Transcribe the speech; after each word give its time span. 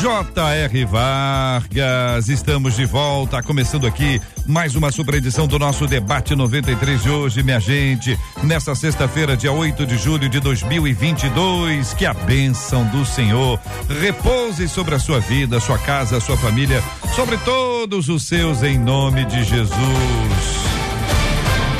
J.R. 0.00 0.84
Vargas, 0.84 2.28
estamos 2.28 2.76
de 2.76 2.84
volta, 2.84 3.42
começando 3.42 3.86
aqui 3.86 4.20
mais 4.46 4.76
uma 4.76 4.92
super 4.92 5.14
edição 5.14 5.46
do 5.46 5.58
nosso 5.58 5.86
debate 5.86 6.34
93 6.34 7.02
de 7.02 7.08
hoje, 7.08 7.42
minha 7.42 7.58
gente. 7.58 8.18
Nesta 8.42 8.74
sexta-feira, 8.74 9.36
dia 9.36 9.52
8 9.52 9.86
de 9.86 9.96
julho 9.96 10.28
de 10.28 10.38
2022, 10.38 11.94
que 11.94 12.04
a 12.04 12.12
bênção 12.12 12.84
do 12.88 13.06
Senhor 13.06 13.58
repouse 14.00 14.68
sobre 14.68 14.94
a 14.94 14.98
sua 14.98 15.18
vida, 15.18 15.60
sua 15.60 15.78
casa, 15.78 16.20
sua 16.20 16.36
família, 16.36 16.82
sobre 17.14 17.38
todos 17.38 18.10
os 18.10 18.26
seus, 18.26 18.62
em 18.62 18.78
nome 18.78 19.24
de 19.24 19.44
Jesus. 19.44 20.65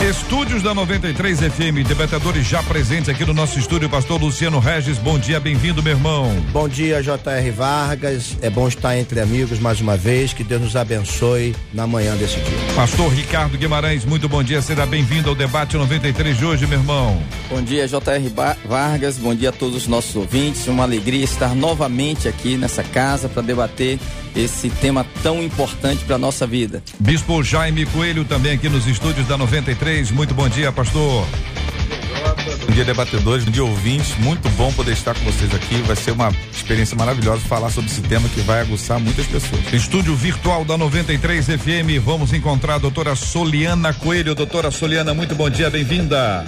Estúdios 0.02 0.62
da 0.62 0.74
93 0.74 1.40
FM, 1.40 1.86
debatedores 1.88 2.46
já 2.46 2.62
presentes 2.62 3.08
aqui 3.08 3.24
no 3.24 3.32
nosso 3.32 3.58
estúdio, 3.58 3.88
pastor 3.88 4.20
Luciano 4.20 4.58
Regis, 4.58 4.98
bom 4.98 5.18
dia, 5.18 5.40
bem-vindo, 5.40 5.82
meu 5.82 5.94
irmão. 5.94 6.30
Bom 6.52 6.68
dia, 6.68 7.02
J.R. 7.02 7.50
Vargas, 7.50 8.36
é 8.42 8.50
bom 8.50 8.68
estar 8.68 8.96
entre 8.96 9.20
amigos 9.20 9.58
mais 9.58 9.80
uma 9.80 9.96
vez, 9.96 10.34
que 10.34 10.44
Deus 10.44 10.60
nos 10.60 10.76
abençoe 10.76 11.56
na 11.72 11.86
manhã 11.86 12.14
desse 12.14 12.36
dia. 12.36 12.74
Pastor 12.76 13.10
Ricardo 13.10 13.56
Guimarães, 13.56 14.04
muito 14.04 14.28
bom 14.28 14.42
dia, 14.42 14.60
seja 14.60 14.84
bem-vindo 14.84 15.30
ao 15.30 15.34
debate 15.34 15.76
93 15.76 16.36
de 16.36 16.44
hoje, 16.44 16.66
meu 16.66 16.78
irmão. 16.78 17.20
Bom 17.48 17.62
dia, 17.62 17.88
J.R. 17.88 18.32
Vargas, 18.66 19.16
bom 19.16 19.34
dia 19.34 19.48
a 19.48 19.52
todos 19.52 19.76
os 19.76 19.86
nossos 19.88 20.14
ouvintes, 20.14 20.68
uma 20.68 20.84
alegria 20.84 21.24
estar 21.24 21.54
novamente 21.54 22.28
aqui 22.28 22.56
nessa 22.56 22.84
casa 22.84 23.28
para 23.30 23.42
debater 23.42 23.98
esse 24.36 24.68
tema 24.68 25.06
tão 25.22 25.42
importante 25.42 26.04
para 26.04 26.18
nossa 26.18 26.46
vida. 26.46 26.82
Bispo 27.00 27.42
Jaime 27.42 27.86
Coelho 27.86 28.22
também 28.22 28.52
aqui 28.52 28.68
nos 28.68 28.86
estúdios 28.86 29.26
da 29.26 29.38
93. 29.38 29.85
Muito 29.86 30.34
bom 30.34 30.48
dia, 30.48 30.72
pastor. 30.72 31.24
Bom 32.66 32.72
dia, 32.74 32.84
debatedores, 32.84 33.44
bom 33.44 33.52
dia, 33.52 33.62
ouvintes. 33.62 34.18
Muito 34.18 34.48
bom 34.56 34.72
poder 34.72 34.90
estar 34.90 35.14
com 35.14 35.24
vocês 35.24 35.54
aqui. 35.54 35.76
Vai 35.82 35.94
ser 35.94 36.10
uma 36.10 36.32
experiência 36.50 36.96
maravilhosa 36.96 37.42
falar 37.42 37.70
sobre 37.70 37.88
esse 37.88 38.00
tema 38.00 38.28
que 38.28 38.40
vai 38.40 38.62
aguçar 38.62 38.98
muitas 38.98 39.24
pessoas. 39.26 39.72
Estúdio 39.72 40.16
virtual 40.16 40.64
da 40.64 40.76
93 40.76 41.46
FM. 41.46 42.02
Vamos 42.04 42.32
encontrar 42.32 42.74
a 42.74 42.78
doutora 42.78 43.14
Soliana 43.14 43.94
Coelho. 43.94 44.34
Doutora 44.34 44.72
Soliana, 44.72 45.14
muito 45.14 45.36
bom 45.36 45.48
dia, 45.48 45.70
bem-vinda. 45.70 46.44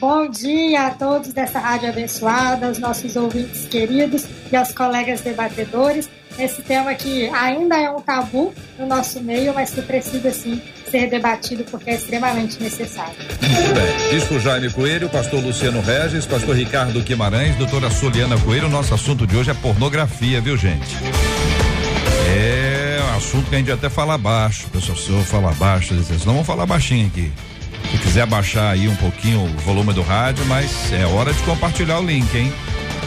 Bom 0.00 0.28
dia 0.28 0.86
a 0.86 0.90
todos 0.90 1.32
dessa 1.32 1.58
rádio 1.58 1.90
abençoada, 1.90 2.68
aos 2.68 2.78
nossos 2.78 3.16
ouvintes 3.16 3.66
queridos 3.66 4.26
e 4.50 4.56
aos 4.56 4.72
colegas 4.72 5.20
debatedores 5.20 6.08
esse 6.38 6.62
tema 6.62 6.94
que 6.94 7.28
ainda 7.28 7.78
é 7.78 7.90
um 7.90 8.00
tabu 8.00 8.54
no 8.78 8.86
nosso 8.86 9.20
meio, 9.20 9.52
mas 9.52 9.70
que 9.70 9.82
precisa 9.82 10.32
sim 10.32 10.60
ser 10.90 11.10
debatido 11.10 11.64
porque 11.64 11.90
é 11.90 11.94
extremamente 11.96 12.62
necessário. 12.62 13.14
Muito 13.42 13.74
bem. 13.74 14.10
Bispo 14.14 14.40
Jaime 14.40 14.70
Coelho, 14.70 15.10
pastor 15.10 15.42
Luciano 15.42 15.82
Regis, 15.82 16.24
pastor 16.24 16.56
Ricardo 16.56 17.00
Guimarães, 17.02 17.56
doutora 17.56 17.90
Soliana 17.90 18.38
Coelho. 18.38 18.68
Nosso 18.68 18.94
assunto 18.94 19.26
de 19.26 19.36
hoje 19.36 19.50
é 19.50 19.54
pornografia, 19.54 20.40
viu, 20.40 20.56
gente? 20.56 20.96
É 22.34 23.00
um 23.12 23.16
assunto 23.16 23.50
que 23.50 23.56
a 23.56 23.58
gente 23.58 23.72
até 23.72 23.90
fala 23.90 24.16
baixo. 24.16 24.66
Pessoal, 24.70 24.96
se 24.96 25.10
eu 25.10 25.22
falar 25.24 25.52
baixo, 25.54 25.94
não 26.24 26.32
vamos 26.32 26.46
falar 26.46 26.64
baixinho 26.64 27.06
aqui. 27.06 27.30
Se 27.90 27.98
quiser 27.98 28.26
baixar 28.26 28.70
aí 28.70 28.88
um 28.88 28.96
pouquinho 28.96 29.44
o 29.44 29.48
volume 29.60 29.92
do 29.92 30.02
rádio, 30.02 30.44
mas 30.46 30.92
é 30.92 31.04
hora 31.06 31.32
de 31.32 31.42
compartilhar 31.42 32.00
o 32.00 32.04
link, 32.04 32.32
hein? 32.36 32.52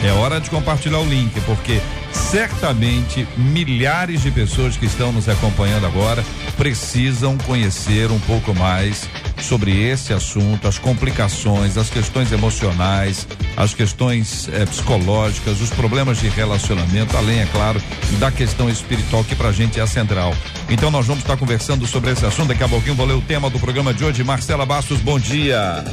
É 0.04 0.12
hora 0.12 0.40
de 0.40 0.50
compartilhar 0.50 0.98
o 0.98 1.04
link, 1.04 1.38
porque 1.42 1.80
certamente 2.12 3.26
milhares 3.36 4.22
de 4.22 4.30
pessoas 4.30 4.76
que 4.76 4.86
estão 4.86 5.12
nos 5.12 5.28
acompanhando 5.28 5.86
agora 5.86 6.24
precisam 6.56 7.36
conhecer 7.38 8.10
um 8.10 8.18
pouco 8.20 8.54
mais 8.54 9.08
sobre 9.40 9.88
esse 9.88 10.12
assunto, 10.12 10.66
as 10.66 10.78
complicações, 10.78 11.76
as 11.76 11.90
questões 11.90 12.32
emocionais, 12.32 13.26
as 13.56 13.74
questões 13.74 14.48
eh, 14.52 14.64
psicológicas, 14.66 15.60
os 15.60 15.70
problemas 15.70 16.18
de 16.18 16.28
relacionamento, 16.28 17.16
além, 17.16 17.40
é 17.40 17.46
claro, 17.46 17.82
da 18.18 18.30
questão 18.30 18.68
espiritual 18.68 19.24
que 19.24 19.34
pra 19.34 19.52
gente 19.52 19.78
é 19.80 19.86
central. 19.86 20.34
Então 20.68 20.90
nós 20.90 21.06
vamos 21.06 21.22
estar 21.22 21.36
conversando 21.36 21.86
sobre 21.86 22.12
esse 22.12 22.24
assunto. 22.24 22.48
Daqui 22.48 22.64
a 22.64 22.68
pouquinho 22.68 22.94
vou 22.94 23.06
ler 23.06 23.14
o 23.14 23.22
tema 23.22 23.50
do 23.50 23.58
programa 23.58 23.92
de 23.92 24.04
hoje. 24.04 24.24
Marcela 24.24 24.64
Bastos, 24.64 25.00
bom 25.00 25.18
dia. 25.18 25.84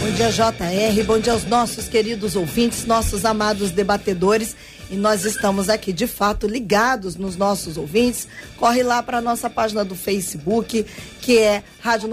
Bom 0.00 0.10
dia, 0.12 0.30
JR. 0.30 1.04
Bom 1.04 1.18
dia 1.18 1.32
aos 1.32 1.44
nossos 1.44 1.88
queridos 1.88 2.36
ouvintes, 2.36 2.84
nossos 2.84 3.24
amados 3.24 3.70
debatedores 3.70 4.54
e 4.90 4.96
nós 4.96 5.24
estamos 5.24 5.68
aqui 5.68 5.92
de 5.92 6.06
fato 6.06 6.46
ligados 6.46 7.16
nos 7.16 7.36
nossos 7.36 7.76
ouvintes. 7.76 8.28
Corre 8.56 8.82
lá 8.82 9.02
para 9.02 9.20
nossa 9.20 9.50
página 9.50 9.84
do 9.84 9.94
Facebook, 9.94 10.86
que 11.20 11.38
é 11.38 11.62
Rádio 11.80 12.08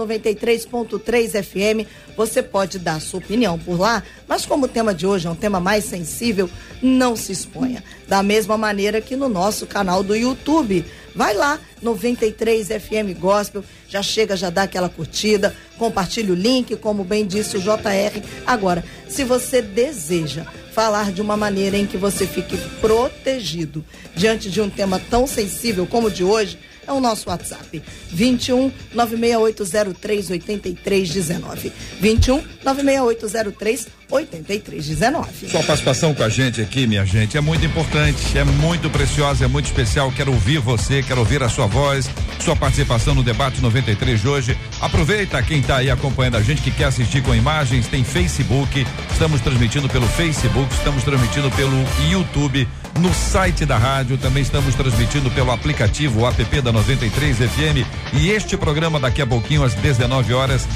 93.3 0.84 1.42
FM. 1.42 1.88
Você 2.16 2.42
pode 2.42 2.78
dar 2.78 3.00
sua 3.00 3.18
opinião 3.18 3.58
por 3.58 3.78
lá, 3.78 4.02
mas 4.28 4.46
como 4.46 4.66
o 4.66 4.68
tema 4.68 4.94
de 4.94 5.06
hoje 5.06 5.26
é 5.26 5.30
um 5.30 5.34
tema 5.34 5.58
mais 5.58 5.84
sensível, 5.84 6.48
não 6.80 7.16
se 7.16 7.32
exponha. 7.32 7.82
Da 8.06 8.22
mesma 8.22 8.56
maneira 8.56 9.00
que 9.00 9.16
no 9.16 9.28
nosso 9.28 9.66
canal 9.66 10.02
do 10.02 10.14
YouTube. 10.14 10.84
Vai 11.16 11.32
lá, 11.32 11.60
93 11.80 12.66
FM 12.66 13.16
Gospel, 13.20 13.62
já 13.88 14.02
chega, 14.02 14.36
já 14.36 14.50
dá 14.50 14.64
aquela 14.64 14.88
curtida, 14.88 15.54
compartilha 15.78 16.32
o 16.32 16.36
link, 16.36 16.74
como 16.74 17.04
bem 17.04 17.24
disse 17.24 17.56
o 17.56 17.60
JR. 17.60 18.20
Agora, 18.44 18.84
se 19.08 19.22
você 19.22 19.62
deseja 19.62 20.44
falar 20.72 21.12
de 21.12 21.22
uma 21.22 21.36
maneira 21.36 21.76
em 21.76 21.86
que 21.86 21.96
você 21.96 22.26
fique 22.26 22.58
protegido 22.80 23.84
diante 24.16 24.50
de 24.50 24.60
um 24.60 24.68
tema 24.68 25.00
tão 25.08 25.24
sensível 25.24 25.86
como 25.86 26.08
o 26.08 26.10
de 26.10 26.24
hoje, 26.24 26.58
é 26.86 26.92
o 26.92 27.00
nosso 27.00 27.28
WhatsApp. 27.28 27.82
21 28.10 28.70
96803 28.94 30.30
8319. 30.30 31.72
21 32.00 32.42
96803 32.64 33.88
8319. 34.10 35.48
Sua 35.48 35.62
participação 35.62 36.14
com 36.14 36.22
a 36.22 36.28
gente 36.28 36.60
aqui, 36.60 36.86
minha 36.86 37.04
gente, 37.04 37.36
é 37.36 37.40
muito 37.40 37.64
importante, 37.64 38.38
é 38.38 38.44
muito 38.44 38.88
preciosa, 38.90 39.44
é 39.44 39.48
muito 39.48 39.66
especial. 39.66 40.12
Quero 40.12 40.32
ouvir 40.32 40.58
você, 40.58 41.02
quero 41.02 41.20
ouvir 41.20 41.42
a 41.42 41.48
sua 41.48 41.66
voz, 41.66 42.08
sua 42.40 42.54
participação 42.54 43.14
no 43.14 43.22
debate 43.22 43.60
93 43.60 44.20
de 44.20 44.28
hoje. 44.28 44.58
Aproveita 44.80 45.42
quem 45.42 45.60
está 45.60 45.78
aí 45.78 45.90
acompanhando 45.90 46.36
a 46.36 46.42
gente 46.42 46.62
que 46.62 46.70
quer 46.70 46.84
assistir 46.84 47.22
com 47.22 47.34
imagens, 47.34 47.86
tem 47.88 48.04
Facebook, 48.04 48.86
estamos 49.10 49.40
transmitindo 49.40 49.88
pelo 49.88 50.06
Facebook, 50.06 50.72
estamos 50.72 51.02
transmitindo 51.02 51.50
pelo 51.50 51.74
YouTube, 52.08 52.68
no 53.00 53.12
site 53.12 53.66
da 53.66 53.76
rádio, 53.76 54.16
também 54.16 54.42
estamos 54.42 54.74
transmitindo 54.74 55.30
pelo 55.30 55.50
aplicativo 55.50 56.26
app 56.26 56.60
da 56.60 56.72
93 56.72 57.36
FM 57.38 57.86
e 58.12 58.30
este 58.30 58.56
programa 58.56 59.00
daqui 59.00 59.20
a 59.20 59.26
pouquinho 59.26 59.64
às 59.64 59.74
19 59.74 60.32
horas 60.32 60.66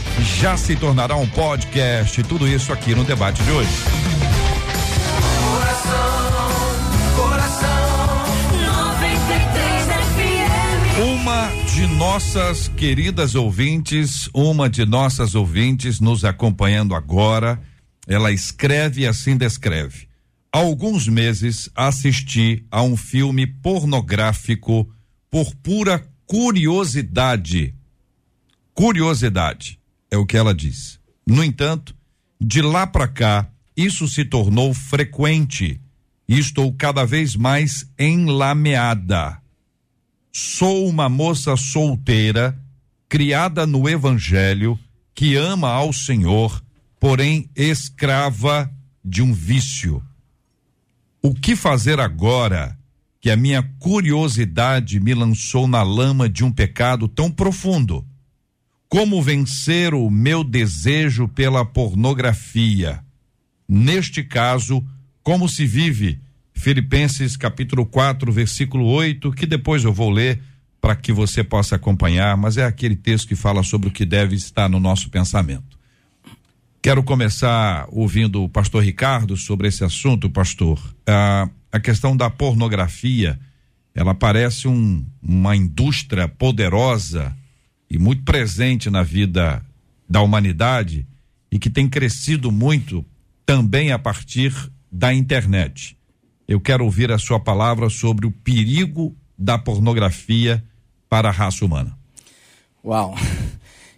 já 0.40 0.56
se 0.56 0.74
tornará 0.76 1.16
um 1.16 1.28
podcast. 1.28 2.22
Tudo 2.24 2.46
isso 2.46 2.72
aqui 2.72 2.94
no 2.94 3.04
debate 3.04 3.42
de 3.42 3.50
hoje. 3.50 3.68
Uma 11.00 11.48
de 11.72 11.86
nossas 11.86 12.68
queridas 12.76 13.34
ouvintes, 13.34 14.28
uma 14.34 14.68
de 14.68 14.84
nossas 14.84 15.34
ouvintes 15.34 16.00
nos 16.00 16.24
acompanhando 16.24 16.94
agora, 16.94 17.60
ela 18.06 18.32
escreve 18.32 19.02
e 19.02 19.06
assim 19.06 19.36
descreve. 19.36 20.07
Alguns 20.58 21.06
meses 21.06 21.70
assisti 21.72 22.66
a 22.68 22.82
um 22.82 22.96
filme 22.96 23.46
pornográfico 23.46 24.92
por 25.30 25.54
pura 25.54 26.04
curiosidade. 26.26 27.76
Curiosidade 28.74 29.78
é 30.10 30.16
o 30.16 30.26
que 30.26 30.36
ela 30.36 30.52
diz. 30.52 30.98
No 31.24 31.44
entanto, 31.44 31.94
de 32.40 32.60
lá 32.60 32.88
para 32.88 33.06
cá, 33.06 33.48
isso 33.76 34.08
se 34.08 34.24
tornou 34.24 34.74
frequente 34.74 35.80
e 36.28 36.40
estou 36.40 36.72
cada 36.72 37.04
vez 37.04 37.36
mais 37.36 37.88
enlameada. 37.96 39.40
Sou 40.32 40.88
uma 40.88 41.08
moça 41.08 41.56
solteira, 41.56 42.60
criada 43.08 43.64
no 43.64 43.88
Evangelho, 43.88 44.76
que 45.14 45.36
ama 45.36 45.70
ao 45.70 45.92
Senhor, 45.92 46.60
porém 46.98 47.48
escrava 47.54 48.68
de 49.04 49.22
um 49.22 49.32
vício. 49.32 50.02
O 51.20 51.34
que 51.34 51.56
fazer 51.56 51.98
agora 51.98 52.78
que 53.20 53.28
a 53.28 53.36
minha 53.36 53.62
curiosidade 53.80 55.00
me 55.00 55.14
lançou 55.14 55.66
na 55.66 55.82
lama 55.82 56.28
de 56.28 56.44
um 56.44 56.52
pecado 56.52 57.08
tão 57.08 57.28
profundo? 57.28 58.06
Como 58.88 59.20
vencer 59.20 59.94
o 59.94 60.08
meu 60.08 60.44
desejo 60.44 61.26
pela 61.26 61.64
pornografia? 61.64 63.00
Neste 63.68 64.22
caso, 64.22 64.84
como 65.22 65.48
se 65.48 65.66
vive 65.66 66.20
Filipenses 66.54 67.36
capítulo 67.36 67.84
4, 67.84 68.32
versículo 68.32 68.86
8, 68.86 69.32
que 69.32 69.44
depois 69.44 69.84
eu 69.84 69.92
vou 69.92 70.10
ler 70.10 70.40
para 70.80 70.94
que 70.94 71.12
você 71.12 71.42
possa 71.42 71.74
acompanhar, 71.74 72.36
mas 72.36 72.56
é 72.56 72.64
aquele 72.64 72.94
texto 72.94 73.26
que 73.26 73.34
fala 73.34 73.64
sobre 73.64 73.88
o 73.88 73.92
que 73.92 74.06
deve 74.06 74.36
estar 74.36 74.68
no 74.68 74.78
nosso 74.78 75.10
pensamento. 75.10 75.77
Quero 76.80 77.02
começar 77.02 77.88
ouvindo 77.90 78.44
o 78.44 78.48
pastor 78.48 78.84
Ricardo 78.84 79.36
sobre 79.36 79.66
esse 79.66 79.82
assunto, 79.82 80.30
pastor. 80.30 80.80
Ah, 81.06 81.48
a 81.72 81.80
questão 81.80 82.16
da 82.16 82.30
pornografia, 82.30 83.38
ela 83.94 84.14
parece 84.14 84.68
um, 84.68 85.04
uma 85.20 85.56
indústria 85.56 86.28
poderosa 86.28 87.36
e 87.90 87.98
muito 87.98 88.22
presente 88.22 88.88
na 88.90 89.02
vida 89.02 89.64
da 90.08 90.22
humanidade 90.22 91.06
e 91.50 91.58
que 91.58 91.68
tem 91.68 91.88
crescido 91.88 92.52
muito 92.52 93.04
também 93.44 93.90
a 93.90 93.98
partir 93.98 94.54
da 94.90 95.12
internet. 95.12 95.96
Eu 96.46 96.60
quero 96.60 96.84
ouvir 96.84 97.10
a 97.10 97.18
sua 97.18 97.40
palavra 97.40 97.90
sobre 97.90 98.26
o 98.26 98.30
perigo 98.30 99.16
da 99.36 99.58
pornografia 99.58 100.64
para 101.08 101.28
a 101.28 101.32
raça 101.32 101.64
humana. 101.64 101.98
Uau! 102.84 103.16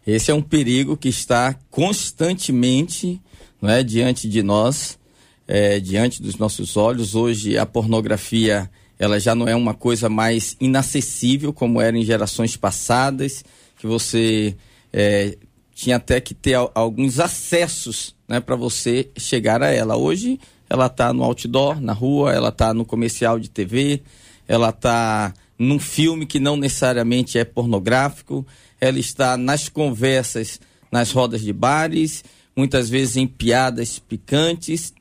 Esse 0.06 0.30
é 0.30 0.34
um 0.34 0.42
perigo 0.42 0.96
que 0.96 1.08
está 1.08 1.54
constantemente 1.70 3.20
não 3.60 3.68
é, 3.68 3.82
diante 3.82 4.28
de 4.28 4.42
nós, 4.42 4.98
é, 5.46 5.78
diante 5.78 6.22
dos 6.22 6.36
nossos 6.36 6.76
olhos. 6.76 7.14
Hoje 7.14 7.58
a 7.58 7.66
pornografia 7.66 8.70
ela 8.98 9.18
já 9.18 9.34
não 9.34 9.48
é 9.48 9.54
uma 9.54 9.72
coisa 9.74 10.08
mais 10.08 10.56
inacessível 10.60 11.52
como 11.52 11.80
era 11.80 11.96
em 11.96 12.04
gerações 12.04 12.56
passadas, 12.56 13.42
que 13.78 13.86
você 13.86 14.54
é, 14.92 15.38
tinha 15.74 15.96
até 15.96 16.20
que 16.20 16.34
ter 16.34 16.54
alguns 16.74 17.18
acessos 17.18 18.14
né, 18.28 18.40
para 18.40 18.56
você 18.56 19.10
chegar 19.16 19.62
a 19.62 19.70
ela. 19.70 19.96
Hoje 19.96 20.38
ela 20.68 20.86
está 20.86 21.12
no 21.12 21.24
outdoor, 21.24 21.80
na 21.80 21.94
rua, 21.94 22.32
ela 22.32 22.50
está 22.50 22.74
no 22.74 22.84
comercial 22.84 23.38
de 23.38 23.48
TV, 23.48 24.02
ela 24.46 24.68
está 24.68 25.32
num 25.58 25.78
filme 25.78 26.26
que 26.26 26.38
não 26.38 26.56
necessariamente 26.56 27.38
é 27.38 27.44
pornográfico, 27.44 28.46
ela 28.80 28.98
está 28.98 29.36
nas 29.36 29.68
conversas, 29.68 30.60
nas 30.90 31.12
rodas 31.12 31.42
de 31.42 31.52
bares, 31.52 32.24
muitas 32.56 32.88
vezes 32.88 33.16
em 33.16 33.26
piadas 33.26 33.98
picantes, 33.98 34.92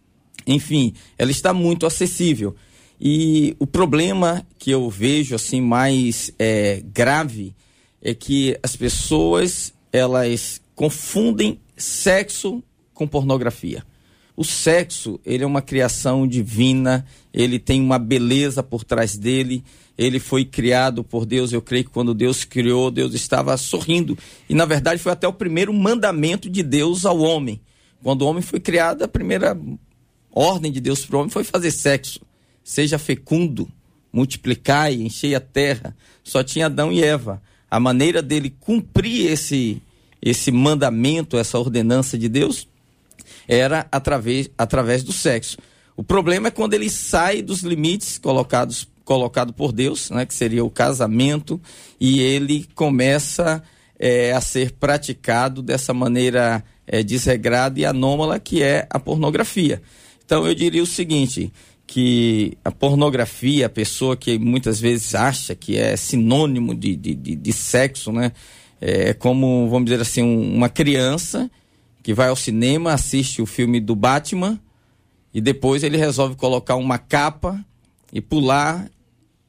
enfim, 0.46 0.94
ela 1.18 1.32
está 1.32 1.54
muito 1.54 1.86
acessível. 1.86 2.56
E 3.00 3.56
o 3.60 3.66
problema 3.66 4.46
que 4.58 4.72
eu 4.72 4.90
vejo 4.90 5.36
assim 5.36 5.62
mais 5.62 6.32
é, 6.38 6.84
grave 6.94 7.56
é 8.02 8.14
que 8.14 8.58
as 8.62 8.76
pessoas 8.76 9.74
elas 9.92 10.62
confundem 10.76 11.60
sexo 11.76 12.64
com 12.94 13.08
pornografia. 13.08 13.84
O 14.36 14.44
sexo, 14.44 15.20
ele 15.26 15.44
é 15.44 15.48
uma 15.48 15.62
criação 15.62 16.26
divina, 16.26 17.06
ele 17.34 17.60
tem 17.60 17.82
uma 17.82 18.00
beleza 18.00 18.64
por 18.64 18.84
trás 18.84 19.18
dele, 19.18 19.64
ele 20.00 20.18
foi 20.18 20.46
criado 20.46 21.04
por 21.04 21.26
Deus. 21.26 21.52
Eu 21.52 21.62
creio 21.62 21.84
que 21.84 21.90
quando 21.90 22.14
Deus 22.14 22.46
criou, 22.46 22.90
Deus 22.90 23.14
estava 23.14 23.58
sorrindo. 23.58 24.18
E 24.48 24.54
na 24.54 24.64
verdade 24.64 25.02
foi 25.02 25.12
até 25.12 25.28
o 25.28 25.34
primeiro 25.34 25.74
mandamento 25.74 26.50
de 26.50 26.64
Deus 26.64 27.06
ao 27.06 27.20
homem. 27.20 27.60
Quando 28.02 28.22
o 28.22 28.26
homem 28.26 28.42
foi 28.42 28.62
criado, 28.62 29.04
a 29.04 29.10
primeira 29.10 29.60
ordem 30.32 30.72
de 30.72 30.80
Deus 30.80 31.06
para 31.06 31.18
o 31.18 31.20
homem 31.20 31.30
foi 31.30 31.44
fazer 31.44 31.72
sexo. 31.72 32.22
Seja 32.64 32.98
fecundo, 32.98 33.68
multiplicai, 34.14 34.94
enchei 34.94 35.36
a 35.36 35.42
terra. 35.42 35.94
Só 36.24 36.42
tinha 36.46 36.68
Adão 36.68 36.94
e 36.94 37.04
Eva. 37.04 37.42
A 37.70 37.78
maneira 37.78 38.22
dele 38.22 38.56
cumprir 38.58 39.30
esse, 39.30 39.82
esse 40.22 40.50
mandamento, 40.50 41.36
essa 41.36 41.60
ordenança 41.60 42.18
de 42.18 42.30
Deus, 42.30 42.70
era 43.50 43.86
através, 43.92 44.50
através 44.58 45.04
do 45.04 45.12
sexo. 45.12 45.58
O 45.98 46.04
problema 46.06 46.48
é 46.48 46.52
quando 46.52 46.74
ele 46.74 46.90
sai 46.90 47.42
dos 47.42 47.64
limites 47.64 48.18
colocados 48.18 48.88
colocado 49.10 49.52
por 49.52 49.72
Deus, 49.72 50.12
né, 50.12 50.24
que 50.24 50.36
seria 50.36 50.64
o 50.64 50.70
casamento, 50.70 51.60
e 52.00 52.20
ele 52.20 52.68
começa 52.76 53.64
é, 53.98 54.34
a 54.34 54.40
ser 54.40 54.74
praticado 54.74 55.64
dessa 55.64 55.96
maneira 55.96 56.64
é, 56.86 57.02
desregrada 57.02 57.80
e 57.80 57.86
anômala 57.88 58.40
que 58.40 58.62
é 58.62 58.86
a 58.88 59.00
pornografia. 59.00 59.82
Então 60.24 60.46
eu 60.46 60.54
diria 60.54 60.84
o 60.84 60.86
seguinte, 60.86 61.52
que 61.88 62.56
a 62.64 62.72
pornografia, 62.72 63.66
a 63.66 63.70
pessoa 63.70 64.16
que 64.16 64.38
muitas 64.38 64.80
vezes 64.80 65.16
acha 65.16 65.56
que 65.56 65.76
é 65.76 65.98
sinônimo 65.98 66.76
de, 66.76 66.96
de, 66.96 67.16
de, 67.16 67.36
de 67.36 67.52
sexo, 67.54 68.12
né? 68.12 68.32
É 68.80 69.12
como, 69.16 69.68
vamos 69.70 69.90
dizer 69.90 70.00
assim, 70.00 70.22
um, 70.22 70.56
uma 70.56 70.70
criança 70.70 71.50
que 72.04 72.14
vai 72.14 72.30
ao 72.30 72.36
cinema, 72.36 72.94
assiste 72.94 73.42
o 73.42 73.48
filme 73.48 73.80
do 73.80 73.96
Batman 73.96 74.62
e 75.34 75.42
depois 75.42 75.82
ele 75.82 75.98
resolve 75.98 76.36
colocar 76.36 76.76
uma 76.76 77.00
capa 77.00 77.60
e 78.14 78.22
pular 78.22 78.90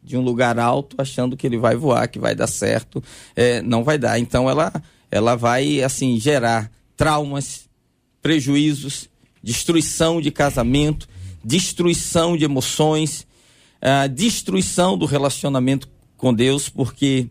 de 0.03 0.17
um 0.17 0.21
lugar 0.21 0.59
alto 0.59 0.97
achando 0.99 1.37
que 1.37 1.47
ele 1.47 1.59
vai 1.59 1.77
voar, 1.77 2.09
que 2.09 2.19
vai 2.19 2.35
dar 2.35 2.47
certo. 2.47 3.03
É, 3.37 3.61
não 3.63 3.85
vai 3.85 3.99
dar. 3.99 4.19
Então 4.19 4.49
ela, 4.49 4.73
ela 5.11 5.37
vai 5.37 5.83
assim 5.83 6.19
gerar 6.19 6.71
traumas, 6.97 7.69
prejuízos, 8.23 9.09
destruição 9.43 10.21
de 10.21 10.31
casamento, 10.31 11.09
destruição 11.45 12.37
de 12.37 12.45
emoções, 12.45 13.27
a 13.81 14.07
destruição 14.07 14.97
do 14.97 15.07
relacionamento 15.07 15.89
com 16.17 16.35
Deus, 16.35 16.69
porque 16.69 17.29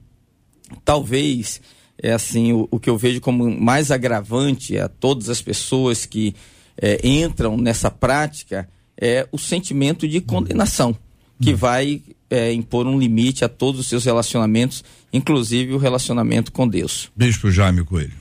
talvez 0.84 1.62
é 2.02 2.12
assim 2.12 2.54
o, 2.54 2.68
o, 2.72 2.80
que 2.80 2.90
eu 2.90 2.98
vejo 2.98 3.22
como 3.22 3.50
mais 3.60 3.92
agravante 3.92 4.78
a 4.78 4.88
todas 4.88 5.30
as 5.30 5.42
pessoas 5.42 6.06
que 6.06 6.34
é, 6.82 7.08
entram 7.08 7.58
nessa 7.58 7.92
prática 7.92 8.68
é 9.00 9.28
o 9.32 9.38
sentimento 9.38 10.08
de 10.08 10.20
condenação 10.22 10.96
que 11.42 11.54
vai 11.54 12.02
é, 12.30 12.52
impor 12.54 12.88
um 12.88 12.98
limite 12.98 13.44
a 13.44 13.50
todos 13.50 13.80
os 13.82 13.88
seus 13.88 14.06
relacionamentos, 14.06 14.84
inclusive 15.12 15.74
o 15.74 15.78
relacionamento 15.78 16.52
com 16.52 16.68
Deus. 16.68 17.12
Beijo 17.16 17.40
pro 17.40 17.52
Jaime 17.52 17.84
Coelho. 17.84 18.14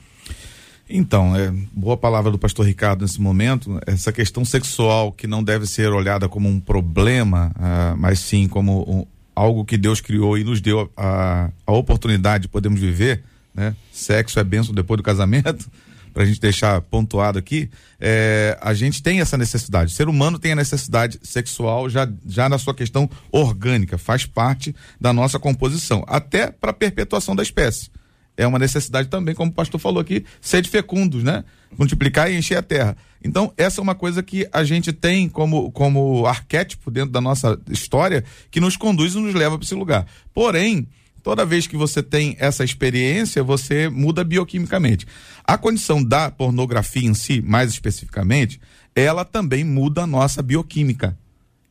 Então, 0.89 1.35
é 1.35 1.53
boa 1.71 1.95
palavra 1.95 2.31
do 2.31 2.37
pastor 2.39 2.65
Ricardo 2.65 3.03
nesse 3.03 3.21
momento. 3.21 3.79
Essa 3.85 4.11
questão 4.11 4.43
sexual 4.43 5.11
que 5.11 5.27
não 5.27 5.43
deve 5.43 5.67
ser 5.67 5.89
olhada 5.91 6.27
como 6.27 6.49
um 6.49 6.59
problema, 6.59 7.51
uh, 7.55 7.95
mas 7.95 8.19
sim 8.19 8.47
como 8.47 8.81
um, 8.81 9.05
algo 9.35 9.63
que 9.63 9.77
Deus 9.77 10.01
criou 10.01 10.35
e 10.35 10.43
nos 10.43 10.59
deu 10.59 10.91
a, 10.97 11.51
a 11.65 11.71
oportunidade 11.71 12.43
de 12.43 12.47
podermos 12.47 12.79
viver 12.79 13.23
né? 13.53 13.75
Sexo 13.91 14.39
é 14.39 14.43
benção 14.43 14.73
depois 14.73 14.97
do 14.97 15.03
casamento, 15.03 15.69
para 16.13 16.23
a 16.23 16.25
gente 16.25 16.39
deixar 16.39 16.81
pontuado 16.81 17.37
aqui, 17.37 17.69
é, 17.99 18.57
a 18.61 18.73
gente 18.73 19.01
tem 19.01 19.21
essa 19.21 19.37
necessidade. 19.37 19.91
O 19.91 19.95
ser 19.95 20.07
humano 20.07 20.39
tem 20.39 20.51
a 20.51 20.55
necessidade 20.55 21.19
sexual 21.23 21.89
já, 21.89 22.09
já 22.25 22.49
na 22.49 22.57
sua 22.57 22.73
questão 22.73 23.09
orgânica, 23.31 23.97
faz 23.97 24.25
parte 24.25 24.75
da 24.99 25.13
nossa 25.13 25.39
composição, 25.39 26.03
até 26.07 26.51
para 26.51 26.71
a 26.71 26.73
perpetuação 26.73 27.35
da 27.35 27.43
espécie. 27.43 27.89
É 28.39 28.47
uma 28.47 28.57
necessidade 28.57 29.09
também, 29.09 29.35
como 29.35 29.51
o 29.51 29.53
pastor 29.53 29.81
falou 29.81 29.99
aqui, 29.99 30.23
ser 30.39 30.61
de 30.61 30.69
fecundos, 30.69 31.23
né? 31.23 31.43
Multiplicar 31.77 32.31
e 32.31 32.37
encher 32.37 32.57
a 32.57 32.61
terra. 32.61 32.95
Então, 33.21 33.51
essa 33.57 33.81
é 33.81 33.83
uma 33.83 33.95
coisa 33.95 34.23
que 34.23 34.47
a 34.53 34.63
gente 34.63 34.93
tem 34.93 35.27
como, 35.27 35.69
como 35.71 36.25
arquétipo 36.25 36.89
dentro 36.89 37.11
da 37.11 37.19
nossa 37.19 37.59
história 37.69 38.23
que 38.49 38.61
nos 38.61 38.77
conduz 38.77 39.13
e 39.13 39.19
nos 39.19 39.35
leva 39.35 39.57
para 39.57 39.65
esse 39.65 39.75
lugar. 39.75 40.07
Porém, 40.33 40.87
Toda 41.21 41.45
vez 41.45 41.67
que 41.67 41.75
você 41.75 42.01
tem 42.01 42.35
essa 42.39 42.63
experiência, 42.63 43.43
você 43.43 43.89
muda 43.89 44.23
bioquimicamente. 44.23 45.05
A 45.43 45.57
condição 45.57 46.03
da 46.03 46.31
pornografia 46.31 47.07
em 47.07 47.13
si, 47.13 47.41
mais 47.41 47.71
especificamente, 47.71 48.59
ela 48.95 49.25
também 49.25 49.63
muda 49.63 50.03
a 50.03 50.07
nossa 50.07 50.41
bioquímica. 50.41 51.17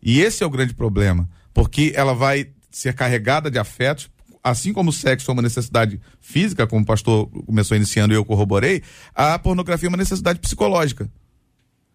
E 0.02 0.20
esse 0.20 0.42
é 0.42 0.46
o 0.46 0.50
grande 0.50 0.74
problema, 0.74 1.28
porque 1.52 1.92
ela 1.94 2.14
vai 2.14 2.48
ser 2.70 2.94
carregada 2.94 3.50
de 3.50 3.58
afetos, 3.58 4.10
assim 4.44 4.72
como 4.72 4.90
o 4.90 4.92
sexo 4.92 5.30
é 5.30 5.32
uma 5.34 5.42
necessidade 5.42 6.00
física, 6.20 6.66
como 6.66 6.82
o 6.82 6.86
pastor 6.86 7.26
começou 7.46 7.76
iniciando 7.76 8.14
e 8.14 8.16
eu 8.16 8.24
corroborei, 8.24 8.82
a 9.14 9.38
pornografia 9.38 9.88
é 9.88 9.90
uma 9.90 9.96
necessidade 9.96 10.38
psicológica. 10.38 11.10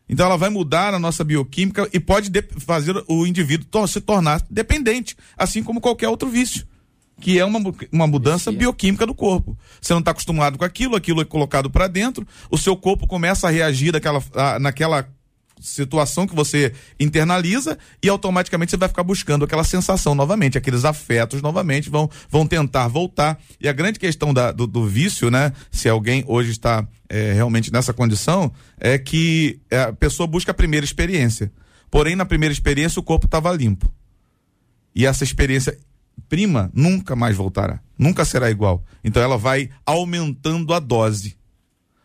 Então 0.09 0.25
ela 0.25 0.37
vai 0.37 0.49
mudar 0.49 0.93
a 0.93 0.99
nossa 0.99 1.23
bioquímica 1.23 1.87
e 1.93 1.99
pode 1.99 2.29
fazer 2.59 3.01
o 3.07 3.25
indivíduo 3.25 3.87
se 3.87 4.01
tornar 4.01 4.45
dependente, 4.49 5.15
assim 5.37 5.63
como 5.63 5.79
qualquer 5.79 6.09
outro 6.09 6.27
vício 6.27 6.67
que 7.23 7.39
é 7.39 7.45
uma, 7.45 7.59
uma 7.89 8.05
mudança 8.05 8.51
bioquímica 8.51 9.07
do 9.07 9.15
corpo. 9.15 9.57
Você 9.79 9.93
não 9.93 9.99
está 9.99 10.11
acostumado 10.11 10.57
com 10.57 10.65
aquilo, 10.65 10.97
aquilo 10.97 11.21
é 11.21 11.25
colocado 11.25 11.69
para 11.69 11.87
dentro, 11.87 12.27
o 12.51 12.57
seu 12.57 12.75
corpo 12.75 13.07
começa 13.07 13.47
a 13.47 13.49
reagir 13.49 13.93
daquela, 13.93 14.21
a, 14.35 14.59
naquela 14.59 15.07
situação 15.61 16.27
que 16.27 16.35
você 16.35 16.73
internaliza 16.99 17.77
e 18.03 18.09
automaticamente 18.09 18.71
você 18.71 18.75
vai 18.75 18.89
ficar 18.89 19.03
buscando 19.03 19.45
aquela 19.45 19.63
sensação 19.63 20.13
novamente, 20.13 20.57
aqueles 20.57 20.83
afetos 20.83 21.41
novamente 21.41 21.89
vão, 21.89 22.09
vão 22.29 22.45
tentar 22.45 22.89
voltar. 22.89 23.39
E 23.61 23.69
a 23.69 23.73
grande 23.73 23.99
questão 23.99 24.33
da, 24.33 24.51
do, 24.51 24.67
do 24.67 24.85
vício, 24.85 25.31
né? 25.31 25.53
Se 25.71 25.87
alguém 25.87 26.25
hoje 26.27 26.51
está 26.51 26.85
é, 27.07 27.31
realmente 27.31 27.71
nessa 27.71 27.93
condição, 27.93 28.51
é 28.77 28.97
que 28.97 29.61
é, 29.71 29.83
a 29.83 29.93
pessoa 29.93 30.27
busca 30.27 30.51
a 30.51 30.53
primeira 30.53 30.85
experiência. 30.85 31.49
Porém, 31.89 32.17
na 32.17 32.25
primeira 32.25 32.51
experiência, 32.51 32.99
o 32.99 33.03
corpo 33.03 33.27
estava 33.27 33.49
limpo. 33.53 33.89
E 34.93 35.05
essa 35.05 35.23
experiência 35.23 35.77
prima 36.29 36.71
nunca 36.73 37.15
mais 37.15 37.35
voltará, 37.35 37.79
nunca 37.97 38.25
será 38.25 38.49
igual. 38.49 38.83
Então 39.03 39.21
ela 39.21 39.37
vai 39.37 39.69
aumentando 39.85 40.73
a 40.73 40.79
dose. 40.79 41.37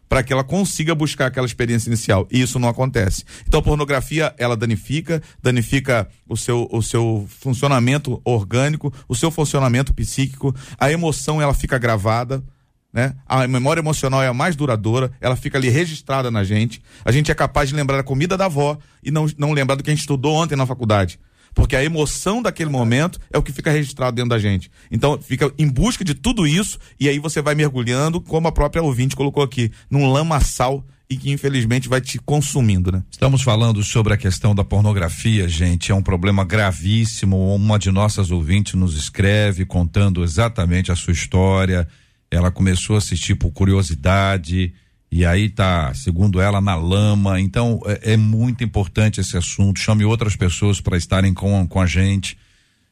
para 0.08 0.22
que 0.22 0.32
ela 0.32 0.42
consiga 0.42 0.94
buscar 0.94 1.26
aquela 1.26 1.46
experiência 1.46 1.90
inicial. 1.90 2.26
E 2.30 2.40
isso 2.40 2.58
não 2.58 2.68
acontece. 2.68 3.24
Então 3.46 3.60
a 3.60 3.62
pornografia, 3.62 4.34
ela 4.38 4.56
danifica, 4.56 5.22
danifica 5.42 6.08
o 6.26 6.34
seu, 6.34 6.66
o 6.72 6.82
seu 6.82 7.26
funcionamento 7.28 8.18
orgânico, 8.24 8.90
o 9.06 9.14
seu 9.14 9.30
funcionamento 9.30 9.92
psíquico, 9.92 10.54
a 10.78 10.90
emoção 10.90 11.42
ela 11.42 11.52
fica 11.52 11.76
gravada. 11.76 12.42
Né? 12.90 13.14
A 13.26 13.46
memória 13.46 13.80
emocional 13.80 14.22
é 14.22 14.28
a 14.28 14.32
mais 14.32 14.56
duradoura, 14.56 15.12
ela 15.20 15.36
fica 15.36 15.58
ali 15.58 15.68
registrada 15.68 16.30
na 16.30 16.42
gente. 16.42 16.82
A 17.04 17.12
gente 17.12 17.30
é 17.30 17.34
capaz 17.34 17.68
de 17.68 17.74
lembrar 17.74 17.98
a 17.98 18.02
comida 18.02 18.34
da 18.34 18.46
avó 18.46 18.78
e 19.02 19.10
não, 19.10 19.26
não 19.36 19.52
lembrar 19.52 19.74
do 19.74 19.82
que 19.82 19.90
a 19.90 19.92
gente 19.92 20.00
estudou 20.00 20.34
ontem 20.34 20.56
na 20.56 20.64
faculdade. 20.64 21.20
Porque 21.58 21.74
a 21.74 21.82
emoção 21.82 22.40
daquele 22.40 22.70
momento 22.70 23.18
é 23.32 23.36
o 23.36 23.42
que 23.42 23.50
fica 23.52 23.72
registrado 23.72 24.14
dentro 24.14 24.30
da 24.30 24.38
gente. 24.38 24.70
Então, 24.92 25.18
fica 25.20 25.52
em 25.58 25.68
busca 25.68 26.04
de 26.04 26.14
tudo 26.14 26.46
isso 26.46 26.78
e 27.00 27.08
aí 27.08 27.18
você 27.18 27.42
vai 27.42 27.56
mergulhando, 27.56 28.20
como 28.20 28.46
a 28.46 28.52
própria 28.52 28.80
ouvinte 28.80 29.16
colocou 29.16 29.42
aqui, 29.42 29.72
num 29.90 30.08
lamaçal 30.08 30.86
e 31.10 31.16
que 31.16 31.32
infelizmente 31.32 31.88
vai 31.88 32.00
te 32.00 32.16
consumindo, 32.20 32.92
né? 32.92 33.02
Estamos 33.10 33.42
falando 33.42 33.82
sobre 33.82 34.14
a 34.14 34.16
questão 34.16 34.54
da 34.54 34.62
pornografia, 34.62 35.48
gente, 35.48 35.90
é 35.90 35.94
um 35.94 36.00
problema 36.00 36.44
gravíssimo. 36.44 37.52
Uma 37.52 37.76
de 37.76 37.90
nossas 37.90 38.30
ouvintes 38.30 38.74
nos 38.74 38.94
escreve 38.94 39.66
contando 39.66 40.22
exatamente 40.22 40.92
a 40.92 40.96
sua 40.96 41.12
história. 41.12 41.88
Ela 42.30 42.52
começou 42.52 42.94
a 42.94 42.98
assistir 43.00 43.34
por 43.34 43.50
curiosidade, 43.50 44.72
e 45.10 45.24
aí 45.24 45.48
tá, 45.48 45.92
segundo 45.94 46.40
ela, 46.40 46.60
na 46.60 46.74
lama. 46.74 47.40
Então 47.40 47.80
é, 47.86 48.12
é 48.12 48.16
muito 48.16 48.62
importante 48.62 49.20
esse 49.20 49.36
assunto. 49.36 49.80
Chame 49.80 50.04
outras 50.04 50.36
pessoas 50.36 50.80
para 50.80 50.96
estarem 50.96 51.32
com, 51.32 51.66
com 51.66 51.80
a 51.80 51.86
gente. 51.86 52.36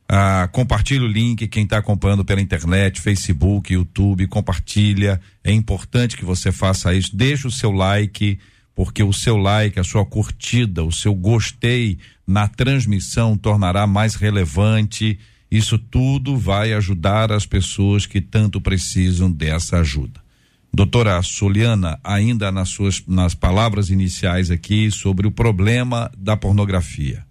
Ah, 0.08 0.48
compartilhe 0.52 1.04
o 1.04 1.08
link, 1.08 1.48
quem 1.48 1.64
está 1.64 1.78
acompanhando 1.78 2.24
pela 2.24 2.40
internet, 2.40 3.00
Facebook, 3.00 3.72
YouTube, 3.72 4.26
compartilha. 4.28 5.20
É 5.42 5.52
importante 5.52 6.16
que 6.16 6.24
você 6.24 6.52
faça 6.52 6.94
isso. 6.94 7.14
Deixe 7.14 7.46
o 7.46 7.50
seu 7.50 7.70
like, 7.70 8.38
porque 8.74 9.02
o 9.02 9.12
seu 9.12 9.36
like, 9.36 9.78
a 9.78 9.84
sua 9.84 10.06
curtida, 10.06 10.84
o 10.84 10.92
seu 10.92 11.14
gostei 11.14 11.98
na 12.26 12.48
transmissão 12.48 13.36
tornará 13.36 13.86
mais 13.86 14.14
relevante. 14.14 15.18
Isso 15.50 15.76
tudo 15.76 16.36
vai 16.36 16.72
ajudar 16.72 17.30
as 17.30 17.44
pessoas 17.44 18.06
que 18.06 18.20
tanto 18.20 18.60
precisam 18.60 19.30
dessa 19.30 19.80
ajuda. 19.80 20.25
Doutora 20.76 21.22
Soliana, 21.22 21.98
ainda 22.04 22.52
nas 22.52 22.68
suas 22.68 23.02
nas 23.06 23.34
palavras 23.34 23.88
iniciais 23.88 24.50
aqui 24.50 24.90
sobre 24.90 25.26
o 25.26 25.32
problema 25.32 26.12
da 26.14 26.36
pornografia. 26.36 27.24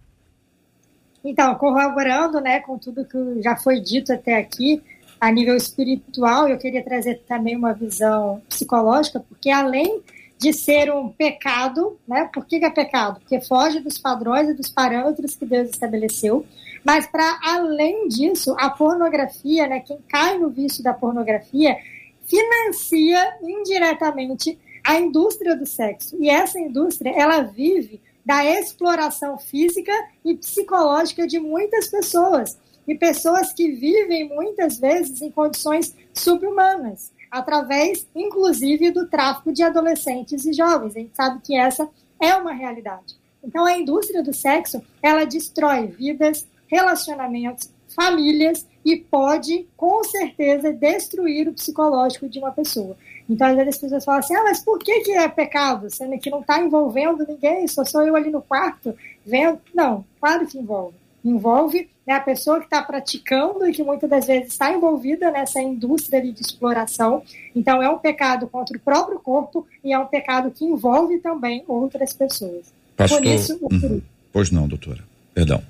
Então, 1.23 1.53
corroborando, 1.53 2.41
né, 2.41 2.59
com 2.61 2.79
tudo 2.79 3.05
que 3.05 3.43
já 3.43 3.55
foi 3.55 3.79
dito 3.79 4.11
até 4.11 4.39
aqui, 4.39 4.81
a 5.21 5.31
nível 5.31 5.55
espiritual, 5.55 6.47
eu 6.47 6.57
queria 6.57 6.83
trazer 6.83 7.21
também 7.27 7.55
uma 7.55 7.71
visão 7.71 8.41
psicológica, 8.49 9.19
porque 9.19 9.51
além 9.51 10.01
de 10.39 10.51
ser 10.51 10.91
um 10.91 11.09
pecado, 11.09 11.99
né? 12.07 12.27
Por 12.33 12.47
que, 12.47 12.57
que 12.57 12.65
é 12.65 12.69
pecado? 12.71 13.19
Porque 13.19 13.39
foge 13.41 13.79
dos 13.79 13.99
padrões 13.99 14.49
e 14.49 14.55
dos 14.55 14.69
parâmetros 14.69 15.35
que 15.35 15.45
Deus 15.45 15.69
estabeleceu. 15.69 16.43
Mas 16.83 17.05
para 17.05 17.39
além 17.43 18.07
disso, 18.07 18.55
a 18.57 18.71
pornografia, 18.71 19.67
né? 19.67 19.81
Quem 19.81 19.99
cai 20.09 20.39
no 20.39 20.49
vício 20.49 20.83
da 20.83 20.95
pornografia 20.95 21.77
financia 22.25 23.37
indiretamente 23.41 24.59
a 24.83 24.99
indústria 24.99 25.55
do 25.55 25.65
sexo. 25.65 26.15
E 26.19 26.29
essa 26.29 26.59
indústria, 26.59 27.11
ela 27.11 27.41
vive 27.41 28.01
da 28.25 28.43
exploração 28.45 29.37
física 29.37 29.91
e 30.23 30.35
psicológica 30.35 31.27
de 31.27 31.39
muitas 31.39 31.87
pessoas. 31.87 32.57
E 32.87 32.95
pessoas 32.95 33.51
que 33.51 33.71
vivem 33.71 34.29
muitas 34.29 34.77
vezes 34.77 35.21
em 35.21 35.31
condições 35.31 35.95
subhumanas, 36.13 37.11
através, 37.31 38.07
inclusive, 38.15 38.91
do 38.91 39.07
tráfico 39.07 39.51
de 39.51 39.63
adolescentes 39.63 40.45
e 40.45 40.53
jovens. 40.53 40.95
A 40.95 40.99
gente 40.99 41.15
sabe 41.15 41.41
que 41.43 41.57
essa 41.57 41.89
é 42.21 42.35
uma 42.35 42.53
realidade. 42.53 43.15
Então, 43.43 43.65
a 43.65 43.77
indústria 43.77 44.23
do 44.23 44.33
sexo, 44.33 44.81
ela 45.01 45.25
destrói 45.25 45.87
vidas, 45.87 46.47
relacionamentos, 46.67 47.69
famílias 47.87 48.67
e 48.85 48.95
pode, 48.95 49.67
com 49.75 50.03
certeza, 50.03 50.71
destruir 50.71 51.49
o 51.49 51.53
psicológico 51.53 52.29
de 52.29 52.37
uma 52.37 52.51
pessoa. 52.51 52.95
Então, 53.27 53.47
às 53.47 53.55
vezes 53.55 53.75
as 53.75 53.81
pessoas 53.81 54.05
falam 54.05 54.19
assim, 54.19 54.35
ah, 54.35 54.43
mas 54.43 54.63
por 54.63 54.77
que, 54.77 55.01
que 55.01 55.11
é 55.13 55.27
pecado? 55.27 55.89
Sendo 55.89 56.19
que 56.19 56.29
não 56.29 56.41
está 56.41 56.61
envolvendo 56.61 57.25
ninguém, 57.27 57.67
só 57.67 57.83
sou 57.83 58.03
eu 58.03 58.15
ali 58.15 58.29
no 58.29 58.43
quarto 58.43 58.95
vendo. 59.25 59.59
Não, 59.73 60.05
claro 60.19 60.45
que 60.45 60.59
envolve. 60.59 60.95
Envolve 61.23 61.89
né, 62.05 62.13
a 62.13 62.19
pessoa 62.19 62.59
que 62.59 62.65
está 62.65 62.83
praticando 62.83 63.67
e 63.67 63.73
que 63.73 63.81
muitas 63.81 64.07
das 64.07 64.27
vezes 64.27 64.51
está 64.51 64.71
envolvida 64.71 65.31
nessa 65.31 65.59
indústria 65.59 66.21
de 66.21 66.39
exploração. 66.39 67.23
Então, 67.55 67.81
é 67.81 67.89
um 67.89 67.97
pecado 67.97 68.47
contra 68.47 68.77
o 68.77 68.79
próprio 68.79 69.17
corpo 69.17 69.65
e 69.83 69.91
é 69.91 69.97
um 69.97 70.05
pecado 70.05 70.51
que 70.51 70.63
envolve 70.63 71.17
também 71.17 71.63
outras 71.67 72.13
pessoas. 72.13 72.71
Pastor, 72.95 73.17
Por 73.17 73.27
isso, 73.27 73.57
uhum. 73.59 74.01
Pois 74.31 74.51
não, 74.51 74.67
doutora. 74.67 75.03
Perdão. 75.33 75.63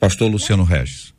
Pastor 0.00 0.28
Luciano 0.28 0.64
Regis. 0.64 1.15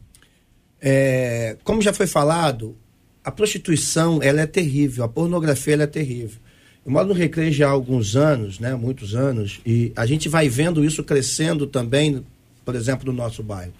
É, 0.81 1.57
como 1.63 1.81
já 1.81 1.91
foi 1.93 2.07
falado, 2.07 2.75
a 3.23 3.31
prostituição 3.31 4.19
ela 4.21 4.41
é 4.41 4.45
terrível, 4.45 5.03
a 5.03 5.07
pornografia 5.09 5.73
ela 5.73 5.83
é 5.83 5.87
terrível. 5.87 6.39
Eu 6.85 6.91
moro 6.91 7.09
no 7.09 7.13
Recreio 7.13 7.51
já 7.51 7.67
há 7.67 7.71
alguns 7.71 8.15
anos, 8.15 8.59
né, 8.59 8.73
muitos 8.73 9.13
anos, 9.13 9.59
e 9.65 9.91
a 9.95 10.05
gente 10.05 10.29
vai 10.29 10.47
vendo 10.47 10.85
isso 10.85 11.03
crescendo 11.03 11.67
também, 11.67 12.25
por 12.63 12.75
exemplo, 12.75 13.11
no 13.11 13.11
nosso 13.11 13.43
bairro. 13.43 13.73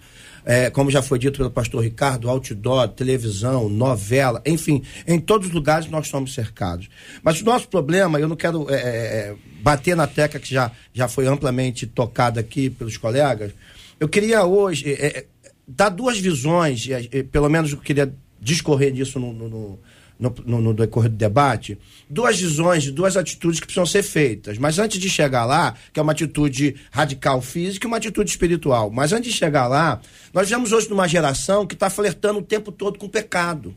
É, 0.44 0.70
como 0.70 0.89
já 0.89 1.01
foi 1.01 1.20
dito 1.20 1.38
pelo 1.38 1.51
pastor 1.51 1.84
Ricardo, 1.84 2.30
outdoor, 2.30 2.88
televisão, 2.89 3.68
novela, 3.70 4.42
enfim, 4.46 4.82
em 5.06 5.20
todos 5.20 5.48
os 5.48 5.54
lugares 5.54 5.89
nós 5.89 6.08
somos 6.08 6.34
cercados. 6.34 6.89
Mas 7.22 7.42
o 7.42 7.46
nosso 7.46 7.68
problema, 7.68 8.20
eu 8.20 8.27
não 8.27 8.36
quero 8.36 8.66
é, 8.70 8.75
é, 8.75 8.80
é 8.80 9.36
bater 9.62 9.96
na 9.96 10.08
tecla 10.08 10.39
que 10.39 10.54
já, 10.54 10.72
já 10.94 11.08
foi 11.08 11.27
amplamente 11.27 11.86
tocada 11.86 12.39
aqui 12.39 12.70
pelos 12.70 12.98
colegas, 12.98 13.51
eu 14.00 14.08
queria 14.08 14.46
hoje 14.46 14.94
é, 14.94 15.06
é, 15.06 15.25
dá 15.67 15.89
duas 15.89 16.17
visões, 16.17 16.88
pelo 17.31 17.50
menos 17.50 17.71
eu 17.71 17.77
queria 17.77 18.13
discorrer 18.39 18.91
disso 18.91 19.19
no, 19.19 19.33
no, 19.33 19.79
no, 20.19 20.62
no, 20.62 20.74
decorrer 20.74 21.12
do 21.12 21.17
debate, 21.17 21.77
duas 22.09 22.39
visões, 22.39 22.89
duas 22.91 23.17
atitudes 23.17 23.59
que 23.59 23.65
precisam 23.65 23.86
ser 23.86 24.03
feitas. 24.03 24.57
Mas 24.57 24.79
antes 24.79 25.00
de 25.00 25.09
chegar 25.09 25.45
lá, 25.45 25.75
que 25.93 26.00
é 26.00 26.03
uma 26.03 26.12
atitude 26.12 26.75
radical 26.91 27.41
física 27.41 27.86
e 27.86 27.88
uma 27.89 27.97
atitude 27.97 28.29
espiritual, 28.29 28.89
mas 28.89 29.13
antes 29.13 29.31
de 29.31 29.38
chegar 29.38 29.67
lá, 29.67 30.01
nós 30.33 30.47
vivemos 30.47 30.71
hoje 30.71 30.89
numa 30.89 31.07
geração 31.07 31.67
que 31.67 31.74
está 31.74 31.89
flertando 31.89 32.39
o 32.39 32.43
tempo 32.43 32.71
todo 32.71 32.97
com 32.97 33.05
o 33.05 33.09
pecado. 33.09 33.75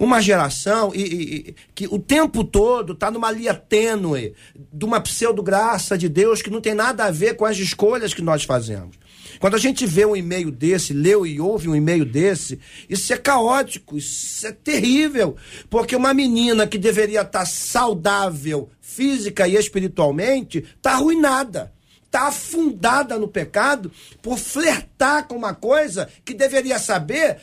Uma 0.00 0.20
geração 0.20 0.92
e, 0.92 1.00
e, 1.00 1.54
que 1.72 1.86
o 1.86 1.98
tempo 1.98 2.42
todo 2.42 2.92
está 2.92 3.08
numa 3.08 3.30
linha 3.30 3.54
tênue 3.54 4.34
de 4.72 4.84
uma 4.84 5.00
pseudo-graça 5.00 5.96
de 5.96 6.08
Deus 6.08 6.42
que 6.42 6.50
não 6.50 6.60
tem 6.60 6.74
nada 6.74 7.04
a 7.04 7.10
ver 7.12 7.36
com 7.36 7.44
as 7.44 7.56
escolhas 7.56 8.12
que 8.12 8.20
nós 8.20 8.42
fazemos. 8.42 8.96
Quando 9.38 9.54
a 9.54 9.58
gente 9.58 9.86
vê 9.86 10.04
um 10.04 10.16
e-mail 10.16 10.50
desse, 10.50 10.92
leu 10.92 11.26
e 11.26 11.40
ouve 11.40 11.68
um 11.68 11.76
e-mail 11.76 12.04
desse, 12.04 12.58
isso 12.88 13.12
é 13.12 13.16
caótico, 13.16 13.96
isso 13.96 14.46
é 14.46 14.52
terrível. 14.52 15.36
Porque 15.68 15.96
uma 15.96 16.14
menina 16.14 16.66
que 16.66 16.78
deveria 16.78 17.22
estar 17.22 17.44
saudável 17.44 18.70
física 18.96 19.46
e 19.46 19.56
espiritualmente, 19.56 20.58
está 20.58 20.92
arruinada. 20.92 21.72
Está 22.04 22.28
afundada 22.28 23.18
no 23.18 23.28
pecado 23.28 23.92
por 24.22 24.38
flertar 24.38 25.26
com 25.26 25.36
uma 25.36 25.54
coisa 25.54 26.08
que 26.24 26.32
deveria 26.32 26.78
saber, 26.78 27.38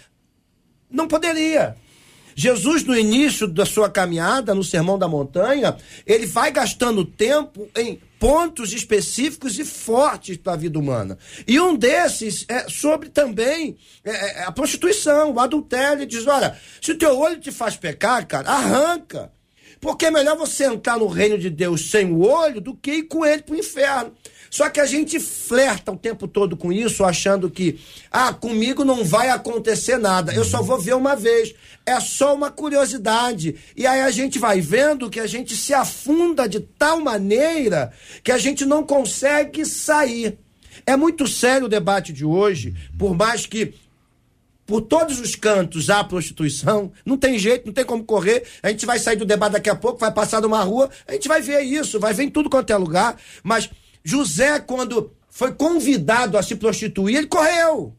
não 0.90 1.08
poderia. 1.08 1.76
Jesus, 2.36 2.84
no 2.84 2.98
início 2.98 3.48
da 3.48 3.66
sua 3.66 3.90
caminhada, 3.90 4.56
no 4.56 4.64
Sermão 4.64 4.98
da 4.98 5.08
Montanha, 5.08 5.78
ele 6.06 6.26
vai 6.26 6.52
gastando 6.52 7.06
tempo 7.06 7.68
em 7.78 8.00
pontos 8.20 8.72
específicos 8.72 9.60
e 9.60 9.66
fortes 9.66 10.38
para 10.38 10.54
a 10.54 10.58
vida 10.58 10.80
humana. 10.80 11.18
E 11.46 11.60
um 11.60 11.76
desses 11.76 12.46
é 12.48 12.70
sobre 12.70 13.10
também 13.10 13.78
é, 14.04 14.12
é, 14.12 14.44
a 14.44 14.52
prostituição, 14.52 15.34
o 15.34 15.40
adultério. 15.40 16.00
Ele 16.00 16.06
diz: 16.06 16.26
olha, 16.26 16.58
se 16.82 16.92
o 16.92 16.98
teu 16.98 17.18
olho 17.20 17.40
te 17.40 17.52
faz 17.52 17.76
pecar, 17.76 18.26
cara, 18.26 18.50
arranca. 18.50 19.32
Porque 19.82 20.06
é 20.06 20.12
melhor 20.12 20.38
você 20.38 20.64
entrar 20.64 20.98
no 20.98 21.08
reino 21.08 21.38
de 21.38 21.50
Deus 21.50 21.92
sem 21.92 22.10
o 22.10 22.22
olho 22.22 22.62
do 22.62 22.74
que 22.74 22.92
ir 22.92 23.04
com 23.04 23.26
ele 23.26 23.42
para 23.42 23.56
o 23.56 23.60
inferno. 23.60 24.14
Só 24.54 24.70
que 24.70 24.80
a 24.80 24.86
gente 24.86 25.20
flerta 25.20 25.92
o 25.92 25.98
tempo 25.98 26.28
todo 26.28 26.56
com 26.56 26.72
isso, 26.72 27.04
achando 27.04 27.50
que, 27.50 27.80
ah, 28.12 28.32
comigo 28.32 28.86
não 28.86 29.04
vai 29.04 29.32
acontecer 29.32 29.98
nada, 29.98 30.32
eu 30.32 30.46
só 30.46 30.62
vou 30.62 30.80
ver 30.80 30.94
uma 30.94 31.16
vez. 31.16 31.56
É 31.84 32.00
só 32.00 32.36
uma 32.36 32.52
curiosidade. 32.52 33.56
E 33.76 33.88
aí 33.88 34.02
a 34.02 34.12
gente 34.12 34.38
vai 34.38 34.62
vendo 34.62 35.10
que 35.10 35.20
a 35.20 35.26
gente 35.26 35.58
se 35.58 35.74
afunda 35.74 36.48
de 36.48 36.60
tal 36.60 37.00
maneira 37.00 37.92
que 38.24 38.32
a 38.32 38.38
gente 38.38 38.64
não 38.64 38.84
consegue 38.84 39.66
sair. 39.66 40.38
É 40.86 40.96
muito 40.96 41.26
sério 41.26 41.66
o 41.66 41.70
debate 41.70 42.14
de 42.14 42.24
hoje, 42.24 42.76
por 42.96 43.18
mais 43.18 43.48
que 43.48 43.74
por 44.68 44.82
todos 44.82 45.20
os 45.20 45.36
cantos 45.36 45.90
há 45.90 46.04
prostituição, 46.04 46.92
não 47.04 47.18
tem 47.18 47.40
jeito, 47.40 47.66
não 47.66 47.74
tem 47.74 47.84
como 47.84 48.04
correr. 48.04 48.44
A 48.62 48.70
gente 48.70 48.86
vai 48.86 49.00
sair 49.00 49.16
do 49.16 49.26
debate 49.26 49.54
daqui 49.54 49.72
a 49.72 49.76
pouco, 49.76 49.98
vai 49.98 50.14
passar 50.14 50.42
numa 50.42 50.62
rua, 50.62 50.92
a 51.08 51.14
gente 51.14 51.28
vai 51.28 51.42
ver 51.42 51.62
isso, 51.62 52.00
vai 52.00 52.14
ver 52.14 52.26
em 52.26 52.30
tudo 52.30 52.52
quanto 52.52 52.72
é 52.72 52.78
lugar. 52.78 53.18
Mas 53.42 53.68
José, 54.04 54.60
quando 54.60 55.12
foi 55.30 55.54
convidado 55.54 56.38
a 56.38 56.44
se 56.44 56.56
prostituir, 56.56 57.18
ele 57.18 57.28
correu. 57.28 57.96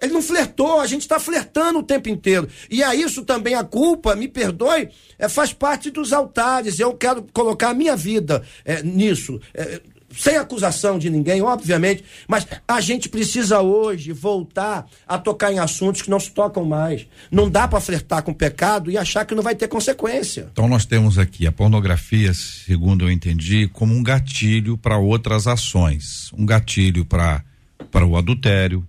Ele 0.00 0.14
não 0.14 0.22
flertou, 0.22 0.80
a 0.80 0.86
gente 0.86 1.02
está 1.02 1.20
flertando 1.20 1.80
o 1.80 1.82
tempo 1.82 2.08
inteiro. 2.08 2.48
E 2.70 2.82
é 2.82 2.94
isso 2.94 3.22
também 3.22 3.54
a 3.54 3.62
culpa, 3.62 4.16
me 4.16 4.26
perdoe, 4.26 4.88
é, 5.18 5.28
faz 5.28 5.52
parte 5.52 5.90
dos 5.90 6.12
altares. 6.12 6.80
Eu 6.80 6.94
quero 6.94 7.26
colocar 7.34 7.70
a 7.70 7.74
minha 7.74 7.94
vida 7.94 8.42
é, 8.64 8.82
nisso. 8.82 9.38
É, 9.52 9.80
sem 10.16 10.36
acusação 10.36 10.98
de 10.98 11.08
ninguém, 11.08 11.42
obviamente, 11.42 12.04
mas 12.26 12.46
a 12.66 12.80
gente 12.80 13.08
precisa 13.08 13.60
hoje 13.60 14.12
voltar 14.12 14.86
a 15.06 15.18
tocar 15.18 15.52
em 15.52 15.58
assuntos 15.58 16.02
que 16.02 16.10
não 16.10 16.20
se 16.20 16.30
tocam 16.30 16.64
mais. 16.64 17.06
Não 17.30 17.48
dá 17.48 17.68
para 17.68 17.80
flertar 17.80 18.22
com 18.22 18.32
o 18.32 18.34
pecado 18.34 18.90
e 18.90 18.98
achar 18.98 19.24
que 19.24 19.34
não 19.34 19.42
vai 19.42 19.54
ter 19.54 19.68
consequência. 19.68 20.48
Então 20.52 20.68
nós 20.68 20.84
temos 20.84 21.18
aqui 21.18 21.46
a 21.46 21.52
pornografia, 21.52 22.32
segundo 22.34 23.04
eu 23.04 23.10
entendi, 23.10 23.68
como 23.68 23.94
um 23.94 24.02
gatilho 24.02 24.76
para 24.76 24.98
outras 24.98 25.46
ações, 25.46 26.30
um 26.36 26.44
gatilho 26.44 27.04
para 27.04 27.44
para 27.90 28.06
o 28.06 28.16
adultério, 28.16 28.86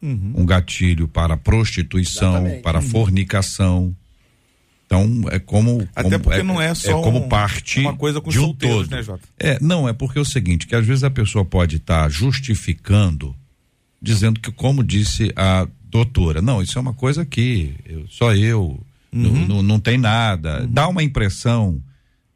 uhum. 0.00 0.32
um 0.36 0.46
gatilho 0.46 1.06
para 1.06 1.34
a 1.34 1.36
prostituição, 1.36 2.32
Exatamente. 2.32 2.62
para 2.62 2.78
a 2.78 2.82
uhum. 2.82 2.88
fornicação, 2.88 3.96
então 4.92 5.30
é 5.30 5.38
como 5.38 5.88
até 5.96 6.10
como, 6.10 6.20
porque 6.20 6.40
é, 6.40 6.42
não 6.42 6.60
é 6.60 6.74
só 6.74 7.00
é 7.00 7.02
como 7.02 7.26
parte 7.26 7.80
uma 7.80 7.96
coisa 7.96 8.20
com 8.20 8.28
de 8.28 8.38
um 8.38 8.52
todo. 8.52 8.90
né, 8.90 9.02
Jota? 9.02 9.22
É, 9.38 9.58
não 9.58 9.88
é 9.88 9.94
porque 9.94 10.18
é 10.18 10.20
o 10.20 10.24
seguinte, 10.24 10.66
que 10.66 10.76
às 10.76 10.86
vezes 10.86 11.02
a 11.02 11.10
pessoa 11.10 11.44
pode 11.46 11.76
estar 11.76 12.02
tá 12.02 12.08
justificando, 12.10 13.34
dizendo 14.00 14.38
que 14.38 14.52
como 14.52 14.84
disse 14.84 15.32
a 15.34 15.66
doutora, 15.88 16.42
não, 16.42 16.62
isso 16.62 16.76
é 16.76 16.80
uma 16.80 16.92
coisa 16.92 17.24
que 17.24 17.74
eu, 17.86 18.04
só 18.08 18.34
eu, 18.34 18.78
uhum. 19.12 19.46
não, 19.46 19.62
não 19.62 19.80
tem 19.80 19.96
nada, 19.96 20.60
uhum. 20.60 20.68
dá 20.70 20.86
uma 20.88 21.02
impressão 21.02 21.82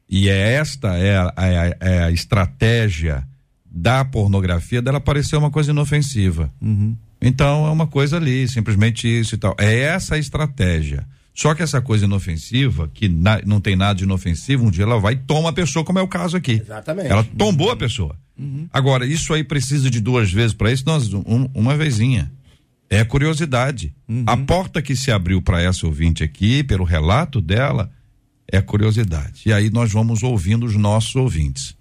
e 0.08 0.30
é 0.30 0.54
esta 0.54 0.96
é 0.96 1.18
a, 1.18 1.34
é, 1.36 1.76
é 1.80 2.04
a 2.04 2.10
estratégia 2.10 3.26
da 3.70 4.02
pornografia 4.02 4.80
dela 4.80 4.98
parecer 4.98 5.36
uma 5.36 5.50
coisa 5.50 5.72
inofensiva. 5.72 6.50
Uhum. 6.62 6.96
Então 7.20 7.66
é 7.66 7.70
uma 7.70 7.86
coisa 7.86 8.16
ali, 8.16 8.48
simplesmente 8.48 9.06
isso 9.06 9.34
e 9.34 9.38
tal. 9.38 9.54
É 9.58 9.80
essa 9.80 10.14
a 10.14 10.18
estratégia. 10.18 11.06
Só 11.37 11.55
que 11.55 11.62
essa 11.62 11.83
coisa 11.83 12.07
inofensiva, 12.07 12.90
que 12.95 13.11
na, 13.11 13.43
não 13.45 13.61
tem 13.61 13.76
nada 13.76 13.99
de 13.99 14.05
inofensivo, 14.05 14.64
um 14.64 14.71
dia 14.71 14.85
ela 14.85 14.99
vai 14.99 15.12
e 15.12 15.16
toma 15.16 15.50
a 15.50 15.52
pessoa, 15.52 15.85
como 15.85 15.99
é 15.99 16.02
o 16.02 16.09
caso 16.09 16.35
aqui. 16.35 16.52
Exatamente. 16.52 17.09
Ela 17.09 17.23
tombou 17.37 17.71
a 17.71 17.76
pessoa. 17.76 18.16
Uhum. 18.38 18.66
Agora, 18.73 19.05
isso 19.05 19.35
aí 19.35 19.45
precisa 19.45 19.90
de 19.90 20.00
duas 20.00 20.33
vezes 20.33 20.55
para 20.55 20.73
isso, 20.73 20.85
nós, 20.87 21.12
um, 21.12 21.47
uma 21.52 21.76
vezinha. 21.76 22.33
É 22.88 23.05
curiosidade. 23.05 23.95
Uhum. 24.09 24.25
A 24.26 24.35
porta 24.35 24.81
que 24.81 24.97
se 24.97 25.11
abriu 25.11 25.43
para 25.43 25.61
essa 25.61 25.87
ouvinte 25.87 26.25
aqui, 26.25 26.64
pelo 26.64 26.85
relato 26.85 27.38
dela, 27.38 27.90
é 28.50 28.62
curiosidade. 28.62 29.43
E 29.45 29.52
aí 29.52 29.69
nós 29.69 29.93
vamos 29.93 30.23
ouvindo 30.23 30.64
os 30.64 30.75
nossos 30.75 31.14
ouvintes 31.16 31.76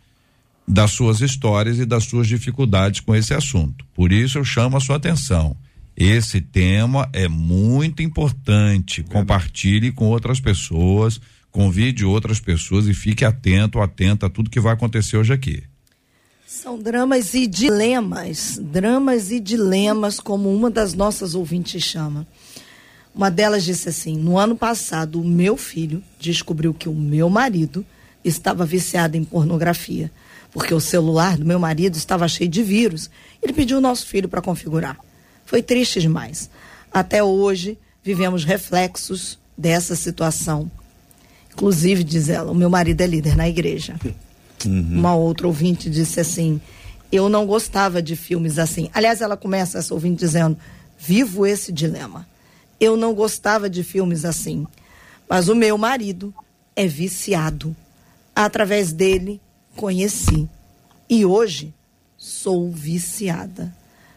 das 0.68 0.92
suas 0.92 1.22
histórias 1.22 1.80
e 1.80 1.86
das 1.86 2.04
suas 2.04 2.28
dificuldades 2.28 3.00
com 3.00 3.16
esse 3.16 3.34
assunto. 3.34 3.86
Por 3.94 4.12
isso 4.12 4.38
eu 4.38 4.44
chamo 4.44 4.76
a 4.76 4.82
sua 4.82 4.98
atenção. 4.98 5.56
Esse 5.96 6.42
tema 6.42 7.10
é 7.14 7.28
muito 7.28 8.04
importante. 8.04 9.02
Compartilhe 9.04 9.94
com 9.94 10.10
outras 10.10 10.42
pessoas, 10.42 11.22
convide 11.50 12.04
outras 12.04 12.40
pessoas 12.40 12.88
e 12.88 12.94
fique 12.94 13.24
atento, 13.24 13.80
atenta 13.80 14.26
a 14.26 14.30
tudo 14.30 14.50
que 14.50 14.60
vai 14.60 14.74
acontecer 14.74 15.16
hoje 15.16 15.32
aqui. 15.32 15.64
São 16.46 16.78
dramas 16.78 17.34
e 17.34 17.48
dilemas, 17.48 18.60
dramas 18.62 19.32
e 19.32 19.40
dilemas, 19.40 20.20
como 20.20 20.54
uma 20.54 20.70
das 20.70 20.94
nossas 20.94 21.34
ouvintes 21.34 21.82
chama. 21.82 22.28
Uma 23.14 23.32
delas 23.32 23.64
disse 23.64 23.88
assim: 23.88 24.18
No 24.18 24.38
ano 24.38 24.56
passado, 24.56 25.22
o 25.22 25.24
meu 25.24 25.56
filho 25.56 26.04
descobriu 26.20 26.74
que 26.74 26.90
o 26.90 26.94
meu 26.94 27.30
marido 27.30 27.86
estava 28.24 28.66
viciado 28.66 29.16
em 29.16 29.24
pornografia, 29.24 30.12
porque 30.52 30.74
o 30.74 30.80
celular 30.80 31.38
do 31.38 31.46
meu 31.46 31.58
marido 31.58 31.96
estava 31.96 32.28
cheio 32.28 32.50
de 32.50 32.62
vírus. 32.62 33.10
Ele 33.42 33.54
pediu 33.54 33.78
o 33.78 33.82
nosso 33.82 34.06
filho 34.06 34.28
para 34.28 34.42
configurar. 34.42 34.98
Foi 35.46 35.62
triste 35.62 36.02
demais. 36.02 36.50
Até 36.92 37.24
hoje, 37.24 37.78
vivemos 38.04 38.44
reflexos 38.44 39.40
dessa 39.58 39.96
situação. 39.96 40.70
Inclusive, 41.54 42.04
diz 42.04 42.28
ela, 42.28 42.52
o 42.52 42.56
meu 42.56 42.70
marido 42.70 43.02
é 43.02 43.08
líder 43.08 43.38
na 43.38 43.48
igreja. 43.48 43.96
Uhum. 44.66 45.00
Uma 45.00 45.16
outra 45.16 45.48
ouvinte 45.48 45.90
disse 45.90 46.20
assim: 46.20 46.60
Eu 47.12 47.30
não 47.30 47.46
gostava 47.46 48.02
de 48.02 48.16
filmes 48.16 48.60
assim. 48.60 48.90
Aliás, 48.94 49.22
ela 49.22 49.38
começa 49.38 49.78
essa 49.78 49.94
ouvinte 49.94 50.20
dizendo: 50.20 50.58
Vivo 50.98 51.46
esse 51.46 51.72
dilema. 51.72 52.28
Eu 52.80 52.98
não 52.98 53.14
gostava 53.14 53.70
de 53.70 53.84
filmes 53.84 54.26
assim. 54.26 54.68
Mas 55.30 55.48
o 55.48 55.56
meu 55.56 55.78
marido 55.78 56.34
é 56.76 56.86
viciado. 56.88 57.76
Através 58.36 58.92
dele, 58.92 59.40
conheci. 59.76 60.48
E 61.10 61.26
hoje 61.26 61.74
sou 62.18 62.70
viciada. 62.70 63.74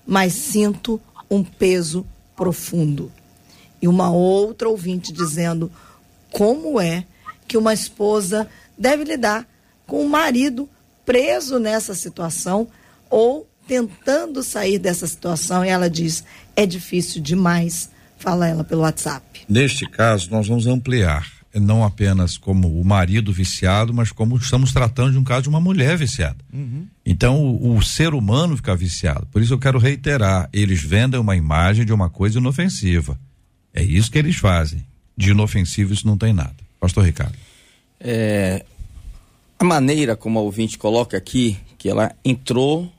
Mas 0.07 0.33
sinto 0.33 1.01
um 1.31 1.43
peso 1.43 2.07
profundo. 2.37 3.13
E 3.81 3.89
uma 3.89 4.11
outra 4.11 4.69
ouvinte 4.69 5.13
dizendo 5.13 5.71
como 6.31 6.81
é 6.81 7.05
que 7.47 7.57
uma 7.57 7.73
esposa 7.73 8.49
deve 8.77 9.05
lidar 9.05 9.47
com 9.87 10.05
o 10.05 10.09
marido 10.09 10.69
preso 11.05 11.59
nessa 11.59 11.95
situação 11.95 12.69
ou 13.09 13.49
tentando 13.67 14.43
sair 14.43 14.79
dessa 14.79 15.07
situação. 15.07 15.65
E 15.65 15.69
ela 15.69 15.89
diz: 15.89 16.25
é 16.55 16.67
difícil 16.67 17.23
demais. 17.23 17.91
Fala 18.19 18.49
ela 18.49 18.65
pelo 18.65 18.83
WhatsApp. 18.83 19.45
Neste 19.49 19.89
caso, 19.89 20.29
nós 20.31 20.49
vamos 20.49 20.67
ampliar 20.67 21.38
não 21.59 21.85
apenas 21.85 22.37
como 22.37 22.81
o 22.81 22.85
marido 22.85 23.33
viciado, 23.33 23.93
mas 23.93 24.13
como 24.13 24.37
estamos 24.37 24.73
tratando 24.73 25.13
de 25.13 25.19
um 25.19 25.25
caso 25.25 25.43
de 25.43 25.49
uma 25.49 25.61
mulher 25.61 25.97
viciada. 25.97 26.39
Uhum. 26.53 26.87
Então, 27.05 27.41
o, 27.41 27.77
o, 27.77 27.83
ser 27.83 28.15
humano 28.15 28.57
fica 28.57 28.75
viciado. 28.75 29.27
Por 29.27 29.43
isso 29.43 29.55
eu 29.55 29.59
quero 29.59 29.79
reiterar: 29.79 30.49
eles 30.53 30.83
vendem 30.83 31.19
uma 31.19 31.37
imagem 31.37 31.85
de 31.85 31.93
uma 31.93 32.11
coisa 32.11 32.39
inofensiva. 32.39 33.19
É 33.73 33.83
isso 33.83 34.11
que 34.11 34.19
eles 34.19 34.37
fazem. 34.37 34.85
De 35.17 35.31
inofensivo 35.31 35.93
isso 35.93 36.07
não 36.07 36.17
tem 36.17 36.33
nada. 36.33 36.57
Pastor 36.81 37.05
Ricardo. 37.05 37.35
É, 38.01 38.65
a 39.59 39.65
maneira 39.65 40.15
como 40.15 40.39
a 40.39 40.43
ouvinte 40.43 40.79
coloca 40.79 41.17
aqui, 41.17 41.57
que 41.77 41.89
ela 41.89 42.15
entrou 42.25 42.93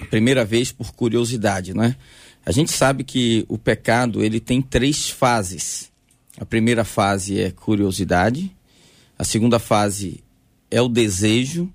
a 0.00 0.04
primeira 0.06 0.44
vez 0.44 0.72
por 0.72 0.92
curiosidade, 0.92 1.74
né? 1.74 1.96
A 2.44 2.50
gente 2.50 2.72
sabe 2.72 3.04
que 3.04 3.44
o 3.48 3.56
pecado 3.56 4.22
ele 4.22 4.40
tem 4.40 4.60
três 4.60 5.08
fases. 5.08 5.91
A 6.38 6.44
primeira 6.44 6.84
fase 6.84 7.40
é 7.40 7.50
curiosidade, 7.50 8.54
a 9.18 9.24
segunda 9.24 9.58
fase 9.58 10.22
é 10.70 10.80
o 10.80 10.88
desejo 10.88 11.70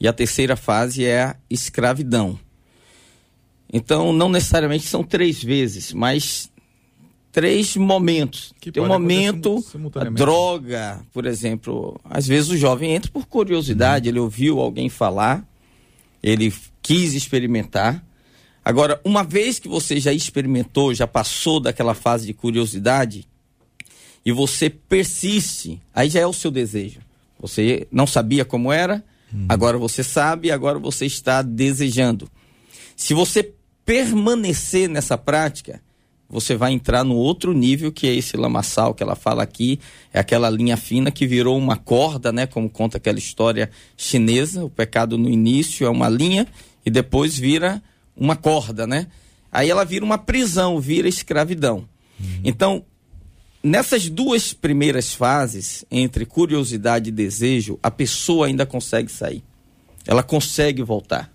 e 0.00 0.08
a 0.08 0.12
terceira 0.12 0.56
fase 0.56 1.04
é 1.04 1.22
a 1.22 1.36
escravidão. 1.48 2.38
Então, 3.72 4.12
não 4.12 4.28
necessariamente 4.28 4.86
são 4.86 5.04
três 5.04 5.42
vezes, 5.42 5.92
mas 5.92 6.50
três 7.30 7.76
momentos. 7.76 8.52
Que 8.60 8.72
Tem 8.72 8.82
um 8.82 8.88
momento, 8.88 9.64
a 9.94 10.04
droga, 10.04 11.00
por 11.12 11.24
exemplo. 11.24 12.00
Às 12.04 12.26
vezes 12.26 12.50
o 12.50 12.56
jovem 12.56 12.92
entra 12.92 13.10
por 13.10 13.26
curiosidade, 13.26 14.08
uhum. 14.08 14.12
ele 14.12 14.20
ouviu 14.20 14.58
alguém 14.58 14.88
falar, 14.88 15.46
ele 16.22 16.52
quis 16.82 17.14
experimentar. 17.14 18.04
Agora, 18.64 19.00
uma 19.04 19.22
vez 19.22 19.58
que 19.58 19.68
você 19.68 20.00
já 20.00 20.12
experimentou, 20.12 20.92
já 20.92 21.06
passou 21.06 21.60
daquela 21.60 21.94
fase 21.94 22.26
de 22.26 22.34
curiosidade, 22.34 23.26
e 24.24 24.32
você 24.32 24.68
persiste, 24.68 25.80
aí 25.94 26.08
já 26.08 26.20
é 26.20 26.26
o 26.26 26.32
seu 26.32 26.50
desejo. 26.50 27.00
Você 27.40 27.86
não 27.90 28.06
sabia 28.06 28.44
como 28.44 28.72
era, 28.72 29.02
uhum. 29.32 29.46
agora 29.48 29.78
você 29.78 30.02
sabe, 30.02 30.50
agora 30.50 30.78
você 30.78 31.06
está 31.06 31.42
desejando. 31.42 32.28
Se 32.94 33.14
você 33.14 33.52
permanecer 33.84 34.88
nessa 34.88 35.16
prática, 35.16 35.80
você 36.28 36.54
vai 36.54 36.72
entrar 36.72 37.02
no 37.02 37.16
outro 37.16 37.52
nível 37.52 37.90
que 37.90 38.06
é 38.06 38.14
esse 38.14 38.36
lamaçal 38.36 38.94
que 38.94 39.02
ela 39.02 39.16
fala 39.16 39.42
aqui, 39.42 39.80
é 40.12 40.20
aquela 40.20 40.48
linha 40.48 40.76
fina 40.76 41.10
que 41.10 41.26
virou 41.26 41.58
uma 41.58 41.76
corda, 41.76 42.30
né, 42.30 42.46
como 42.46 42.70
conta 42.70 42.98
aquela 42.98 43.18
história 43.18 43.70
chinesa, 43.96 44.64
o 44.64 44.70
pecado 44.70 45.18
no 45.18 45.28
início 45.28 45.86
é 45.86 45.90
uma 45.90 46.08
linha 46.08 46.46
e 46.86 46.90
depois 46.90 47.36
vira 47.36 47.82
uma 48.16 48.36
corda, 48.36 48.86
né? 48.86 49.06
Aí 49.50 49.68
ela 49.68 49.84
vira 49.84 50.04
uma 50.04 50.18
prisão, 50.18 50.78
vira 50.78 51.08
escravidão. 51.08 51.88
Uhum. 52.20 52.40
Então, 52.44 52.84
Nessas 53.62 54.08
duas 54.08 54.54
primeiras 54.54 55.12
fases, 55.12 55.84
entre 55.90 56.24
curiosidade 56.24 57.10
e 57.10 57.12
desejo, 57.12 57.78
a 57.82 57.90
pessoa 57.90 58.46
ainda 58.46 58.64
consegue 58.64 59.12
sair. 59.12 59.42
Ela 60.06 60.22
consegue 60.22 60.82
voltar. 60.82 61.30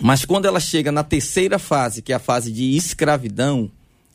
Mas 0.00 0.24
quando 0.24 0.46
ela 0.46 0.60
chega 0.60 0.92
na 0.92 1.02
terceira 1.02 1.58
fase, 1.58 2.02
que 2.02 2.12
é 2.12 2.16
a 2.16 2.18
fase 2.18 2.52
de 2.52 2.76
escravidão, 2.76 3.70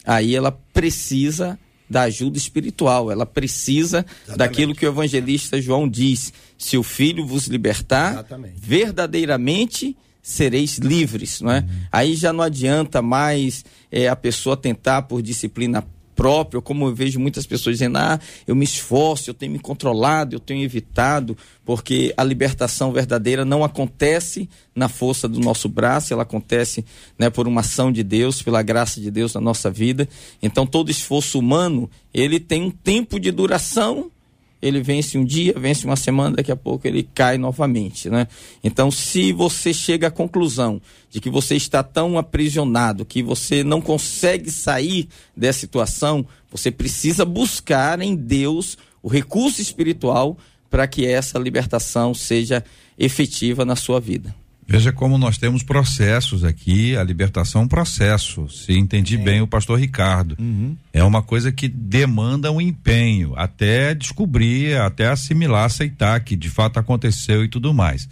aí 0.05 0.35
ela 0.35 0.51
precisa 0.51 1.57
da 1.89 2.03
ajuda 2.03 2.37
espiritual, 2.37 3.11
ela 3.11 3.25
precisa 3.25 3.99
Exatamente. 3.99 4.37
daquilo 4.37 4.75
que 4.75 4.85
o 4.85 4.89
evangelista 4.89 5.61
João 5.61 5.87
diz: 5.87 6.33
se 6.57 6.77
o 6.77 6.83
filho 6.83 7.25
vos 7.25 7.47
libertar, 7.47 8.13
Exatamente. 8.13 8.55
verdadeiramente 8.57 9.95
sereis 10.21 10.77
livres, 10.77 11.39
não 11.39 11.51
é? 11.51 11.59
Uhum. 11.59 11.67
Aí 11.89 12.15
já 12.15 12.33
não 12.33 12.43
adianta 12.43 13.01
mais 13.01 13.63
é, 13.89 14.09
a 14.09 14.15
pessoa 14.15 14.57
tentar 14.57 15.03
por 15.03 15.21
disciplina 15.21 15.81
próprio, 16.17 16.63
como 16.63 16.87
eu 16.87 16.95
vejo 16.95 17.19
muitas 17.19 17.45
pessoas 17.45 17.75
dizendo, 17.75 17.97
ah, 17.99 18.19
eu 18.47 18.55
me 18.55 18.65
esforço, 18.65 19.29
eu 19.29 19.35
tenho 19.35 19.51
me 19.51 19.59
controlado, 19.59 20.35
eu 20.35 20.39
tenho 20.39 20.63
evitado, 20.63 21.37
porque 21.63 22.11
a 22.17 22.23
libertação 22.23 22.91
verdadeira 22.91 23.45
não 23.45 23.63
acontece 23.63 24.49
na 24.75 24.89
força 24.89 25.27
do 25.27 25.39
nosso 25.39 25.69
braço, 25.69 26.11
ela 26.11 26.23
acontece 26.23 26.83
né, 27.19 27.29
por 27.29 27.47
uma 27.47 27.61
ação 27.61 27.91
de 27.91 28.03
Deus, 28.03 28.41
pela 28.41 28.63
graça 28.63 28.99
de 28.99 29.11
Deus 29.11 29.35
na 29.35 29.41
nossa 29.41 29.69
vida. 29.69 30.09
Então 30.41 30.65
todo 30.65 30.89
esforço 30.89 31.37
humano, 31.37 31.89
ele 32.11 32.39
tem 32.39 32.63
um 32.63 32.71
tempo 32.71 33.19
de 33.19 33.31
duração 33.31 34.11
ele 34.61 34.81
vence 34.81 35.17
um 35.17 35.23
dia, 35.23 35.53
vence 35.57 35.85
uma 35.85 35.95
semana, 35.95 36.37
daqui 36.37 36.51
a 36.51 36.55
pouco 36.55 36.87
ele 36.87 37.07
cai 37.13 37.37
novamente, 37.37 38.09
né? 38.09 38.27
Então, 38.63 38.89
se 38.89 39.31
você 39.31 39.73
chega 39.73 40.07
à 40.07 40.11
conclusão 40.11 40.81
de 41.09 41.21
que 41.21 41.29
você 41.29 41.55
está 41.55 41.83
tão 41.83 42.17
aprisionado 42.17 43.05
que 43.05 43.21
você 43.21 43.63
não 43.63 43.79
consegue 43.79 44.49
sair 44.49 45.07
dessa 45.35 45.59
situação, 45.59 46.25
você 46.51 46.71
precisa 46.71 47.23
buscar 47.23 48.01
em 48.01 48.15
Deus 48.15 48.77
o 49.01 49.07
recurso 49.07 49.61
espiritual 49.61 50.37
para 50.69 50.87
que 50.87 51.05
essa 51.05 51.37
libertação 51.37 52.13
seja 52.13 52.63
efetiva 52.97 53.63
na 53.63 53.75
sua 53.75 53.99
vida. 53.99 54.33
Veja 54.69 54.91
como 54.91 55.17
nós 55.17 55.37
temos 55.37 55.63
processos 55.63 56.43
aqui, 56.43 56.97
a 56.97 57.03
libertação 57.03 57.61
é 57.61 57.63
um 57.63 57.69
processo. 57.69 58.49
Se 58.49 58.77
entendi 58.77 59.15
é. 59.15 59.17
bem 59.17 59.41
o 59.41 59.47
pastor 59.47 59.79
Ricardo. 59.79 60.35
Uhum. 60.37 60.75
É 60.91 61.01
uma 61.05 61.23
coisa 61.23 61.53
que 61.53 61.69
demanda 61.69 62.51
um 62.51 62.59
empenho, 62.59 63.33
até 63.37 63.95
descobrir, 63.95 64.77
até 64.77 65.07
assimilar, 65.07 65.63
aceitar 65.63 66.19
que 66.19 66.35
de 66.35 66.49
fato 66.49 66.77
aconteceu 66.77 67.45
e 67.45 67.47
tudo 67.47 67.73
mais. 67.73 68.09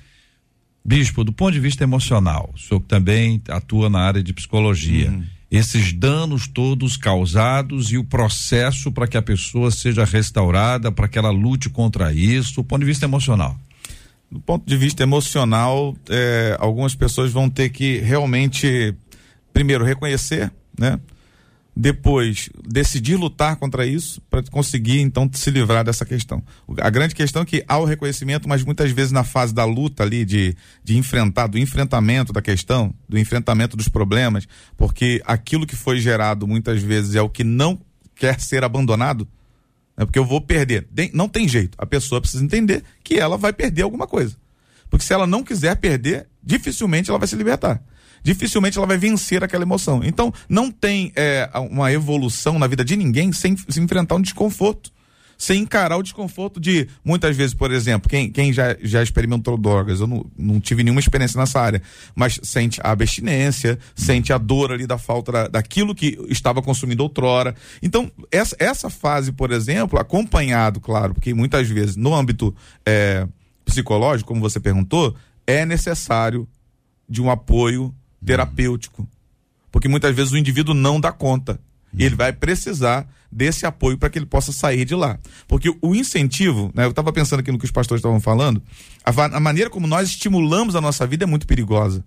Bispo, 0.84 1.26
do 1.26 1.34
ponto 1.34 1.52
de 1.52 1.60
vista 1.60 1.84
emocional, 1.84 2.50
o 2.54 2.58
senhor 2.58 2.80
também 2.82 3.41
atua 3.50 3.89
na 3.89 4.00
área 4.00 4.24
de 4.24 4.32
psicologia. 4.32 5.10
Uhum. 5.10 5.24
Esses 5.52 5.91
danos 5.91 6.48
todos 6.48 6.96
causados 6.96 7.91
e 7.91 7.98
o 7.98 8.04
processo 8.04 8.94
para 8.94 9.08
que 9.08 9.18
a 9.18 9.22
pessoa 9.22 9.72
seja 9.72 10.06
restaurada, 10.06 10.89
para 10.89 11.08
que 11.10 11.18
ela 11.20 11.32
lute 11.32 11.70
contra 11.70 12.13
isso, 12.13 12.56
do 12.56 12.63
ponto 12.63 12.80
de 12.80 12.86
vista 12.86 13.06
emocional 13.06 13.60
do 14.36 14.41
ponto 14.41 14.65
de 14.67 14.76
vista 14.76 15.02
emocional, 15.02 15.95
é, 16.10 16.58
algumas 16.60 16.93
pessoas 16.93 17.32
vão 17.32 17.50
ter 17.50 17.69
que 17.69 18.00
realmente, 18.00 18.93
primeiro, 19.54 19.86
reconhecer, 19.86 20.52
né? 20.78 21.00
Depois, 21.74 22.50
decidir 22.67 23.15
lutar 23.15 23.56
contra 23.56 23.86
isso 23.86 24.21
para 24.30 24.43
conseguir, 24.43 25.00
então, 25.00 25.30
se 25.32 25.50
livrar 25.50 25.86
dessa 25.86 26.06
questão. 26.06 26.43
A 26.82 26.89
grande 26.89 27.15
questão 27.15 27.43
é 27.43 27.45
que 27.45 27.63
há 27.65 27.78
o 27.78 27.86
reconhecimento, 27.86 28.48
mas 28.48 28.62
muitas 28.62 28.91
vezes 28.91 29.13
na 29.13 29.24
fase 29.24 29.54
da 29.54 29.63
luta 29.63 30.04
ali, 30.04 30.26
de, 30.26 30.54
de 30.84 30.98
enfrentar, 30.98 31.48
do 31.48 31.58
enfrentamento 31.58 32.34
da 32.34 32.41
questão, 32.41 32.93
do 33.08 33.17
enfrentamento 33.17 33.78
dos 33.78 33.88
problemas, 33.88 34.45
porque 34.76 35.21
aquilo 35.26 35.65
que 35.65 35.78
foi 35.78 35.98
gerado 36.00 36.45
muitas 36.45 36.84
vezes 36.84 37.15
é 37.15 37.21
o 37.21 37.30
que 37.30 37.43
não 37.45 37.80
quer 38.15 38.39
ser 38.41 38.65
abandonado, 38.65 39.26
é 39.97 40.05
porque 40.05 40.19
eu 40.19 40.25
vou 40.25 40.41
perder. 40.41 40.88
Não 41.13 41.29
tem 41.29 41.47
jeito. 41.47 41.75
A 41.77 41.86
pessoa 41.86 42.19
precisa 42.19 42.43
entender 42.43 42.84
que 43.03 43.15
ela 43.15 43.38
vai 43.38 43.53
perder 43.53 43.84
alguma 43.84 44.05
coisa. 44.08 44.36
Porque 44.89 45.05
se 45.05 45.13
ela 45.13 45.25
não 45.25 45.43
quiser 45.43 45.75
perder, 45.77 46.27
dificilmente 46.43 47.10
ela 47.10 47.19
vai 47.19 47.27
se 47.27 47.36
libertar. 47.36 47.81
Dificilmente 48.23 48.77
ela 48.77 48.88
vai 48.88 48.97
vencer 48.97 49.43
aquela 49.43 49.63
emoção. 49.63 50.03
Então, 50.03 50.34
não 50.49 50.71
tem 50.71 51.12
é, 51.15 51.49
uma 51.71 51.91
evolução 51.91 52.58
na 52.58 52.67
vida 52.67 52.84
de 52.84 52.95
ninguém 52.95 53.31
sem 53.31 53.55
se 53.55 53.79
enfrentar 53.79 54.15
um 54.15 54.21
desconforto 54.21 54.91
sem 55.38 55.62
encarar 55.62 55.98
o 55.98 56.04
desconforto 56.04 56.60
de, 56.60 56.88
muitas 57.04 57.36
vezes, 57.36 57.54
por 57.54 57.71
exemplo, 57.71 58.10
quem, 58.10 58.32
quem 58.32 58.54
já, 58.54 58.76
já 58.82 59.04
experimentou 59.04 59.58
drogas, 59.58 60.00
eu 60.00 60.08
não, 60.08 60.26
não 60.38 60.60
tive 60.60 60.84
nenhuma 60.84 61.00
experiência 61.00 61.39
nessa 61.39 61.60
área, 61.60 61.82
mas 62.15 62.39
sente 62.43 62.80
a 62.84 62.91
abstinência, 62.91 63.78
sente 63.95 64.32
a 64.32 64.38
dor 64.38 64.71
ali 64.71 64.88
da 64.88 64.98
falta 64.98 65.32
da, 65.32 65.48
daquilo 65.48 65.95
que 65.95 66.17
estava 66.30 66.62
consumindo 66.62 67.04
outrora. 67.04 67.56
Então, 67.82 68.12
essa, 68.32 68.56
essa 68.60 68.89
fase, 68.89 69.32
por 69.32 69.52
exemplo, 69.52 70.00
acompanhado, 70.00 70.80
claro, 70.80 71.13
porque 71.13 71.34
muitas 71.34 71.67
vezes 71.67 71.95
no 71.95 72.13
âmbito 72.13 72.56
é, 72.86 73.28
psicológico, 73.65 74.28
como 74.28 74.41
você 74.41 74.60
perguntou, 74.60 75.15
é 75.45 75.65
necessário 75.65 76.48
de 77.08 77.21
um 77.21 77.30
apoio 77.30 77.93
terapêutico. 78.26 79.08
Porque 79.71 79.88
muitas 79.88 80.15
vezes 80.15 80.32
o 80.32 80.38
indivíduo 80.38 80.74
não 80.74 81.00
dá 81.00 81.12
conta. 81.12 81.60
E 81.97 82.05
ele 82.05 82.15
vai 82.15 82.34
precisar 82.34 83.08
desse 83.31 83.65
apoio 83.65 83.97
para 83.97 84.10
que 84.10 84.17
ele 84.17 84.25
possa 84.25 84.51
sair 84.51 84.86
de 84.86 84.95
lá. 84.95 85.19
Porque 85.47 85.75
o 85.81 85.93
incentivo, 85.93 86.71
né, 86.73 86.86
eu 86.86 86.89
estava 86.89 87.12
pensando 87.12 87.41
aqui 87.41 87.51
no 87.51 87.60
que 87.60 87.65
os 87.65 87.71
pastores 87.71 87.99
estavam 87.99 88.19
falando, 88.19 88.62
a, 89.03 89.12
a, 89.12 89.39
maneira 89.39 89.69
como 89.69 89.88
nós 89.88 90.10
estimulamos 90.10 90.75
a 90.75 90.81
nossa 90.81 91.05
vida 91.05 91.25
é 91.25 91.27
muito 91.27 91.45
perigosa. 91.45 92.03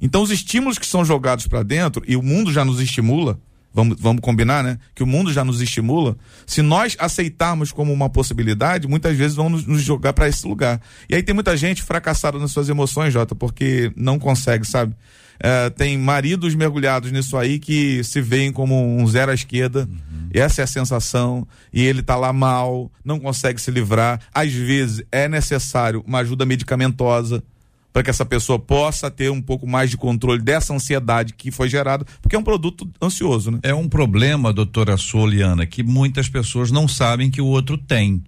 Então, 0.00 0.22
os 0.22 0.30
estímulos 0.30 0.78
que 0.78 0.86
são 0.86 1.04
jogados 1.04 1.46
para 1.46 1.62
dentro, 1.62 2.02
e 2.06 2.16
o 2.16 2.22
mundo 2.22 2.52
já 2.52 2.64
nos 2.64 2.80
estimula, 2.80 3.38
vamos, 3.72 3.96
vamos 4.00 4.20
combinar, 4.20 4.62
né? 4.62 4.78
Que 4.94 5.02
o 5.02 5.06
mundo 5.06 5.32
já 5.32 5.44
nos 5.44 5.60
estimula. 5.60 6.16
Se 6.46 6.62
nós 6.62 6.96
aceitarmos 6.98 7.72
como 7.72 7.92
uma 7.92 8.08
possibilidade, 8.08 8.88
muitas 8.88 9.16
vezes 9.16 9.36
vão 9.36 9.48
nos, 9.48 9.66
nos 9.66 9.82
jogar 9.82 10.12
para 10.12 10.28
esse 10.28 10.46
lugar. 10.46 10.80
E 11.08 11.14
aí 11.14 11.22
tem 11.22 11.34
muita 11.34 11.56
gente 11.56 11.82
fracassada 11.82 12.38
nas 12.38 12.52
suas 12.52 12.68
emoções, 12.68 13.12
Jota, 13.12 13.34
porque 13.34 13.92
não 13.96 14.18
consegue, 14.18 14.66
sabe? 14.66 14.94
É, 15.42 15.70
tem 15.70 15.96
maridos 15.96 16.54
mergulhados 16.54 17.10
nisso 17.10 17.34
aí 17.36 17.58
que 17.58 18.04
se 18.04 18.20
veem 18.20 18.52
como 18.52 18.98
um 18.98 19.06
zero 19.06 19.30
à 19.30 19.34
esquerda. 19.34 19.88
Uhum. 19.90 20.28
Essa 20.34 20.60
é 20.60 20.64
a 20.64 20.66
sensação. 20.66 21.48
E 21.72 21.82
ele 21.82 22.02
tá 22.02 22.14
lá 22.14 22.30
mal, 22.30 22.92
não 23.02 23.18
consegue 23.18 23.60
se 23.60 23.70
livrar. 23.70 24.20
Às 24.34 24.52
vezes 24.52 25.02
é 25.10 25.28
necessário 25.28 26.04
uma 26.06 26.18
ajuda 26.18 26.44
medicamentosa 26.44 27.42
para 27.92 28.02
que 28.02 28.10
essa 28.10 28.24
pessoa 28.24 28.58
possa 28.58 29.10
ter 29.10 29.30
um 29.30 29.42
pouco 29.42 29.66
mais 29.66 29.90
de 29.90 29.96
controle 29.96 30.40
dessa 30.40 30.72
ansiedade 30.72 31.34
que 31.34 31.50
foi 31.50 31.68
gerada, 31.68 32.04
porque 32.22 32.36
é 32.36 32.38
um 32.38 32.44
produto 32.44 32.88
ansioso, 33.02 33.50
né? 33.50 33.58
É 33.62 33.74
um 33.74 33.88
problema, 33.88 34.52
doutora 34.52 34.96
Soliana, 34.96 35.66
que 35.66 35.82
muitas 35.82 36.28
pessoas 36.28 36.70
não 36.70 36.86
sabem 36.86 37.30
que 37.30 37.40
o 37.40 37.46
outro 37.46 37.76
tem. 37.76 38.22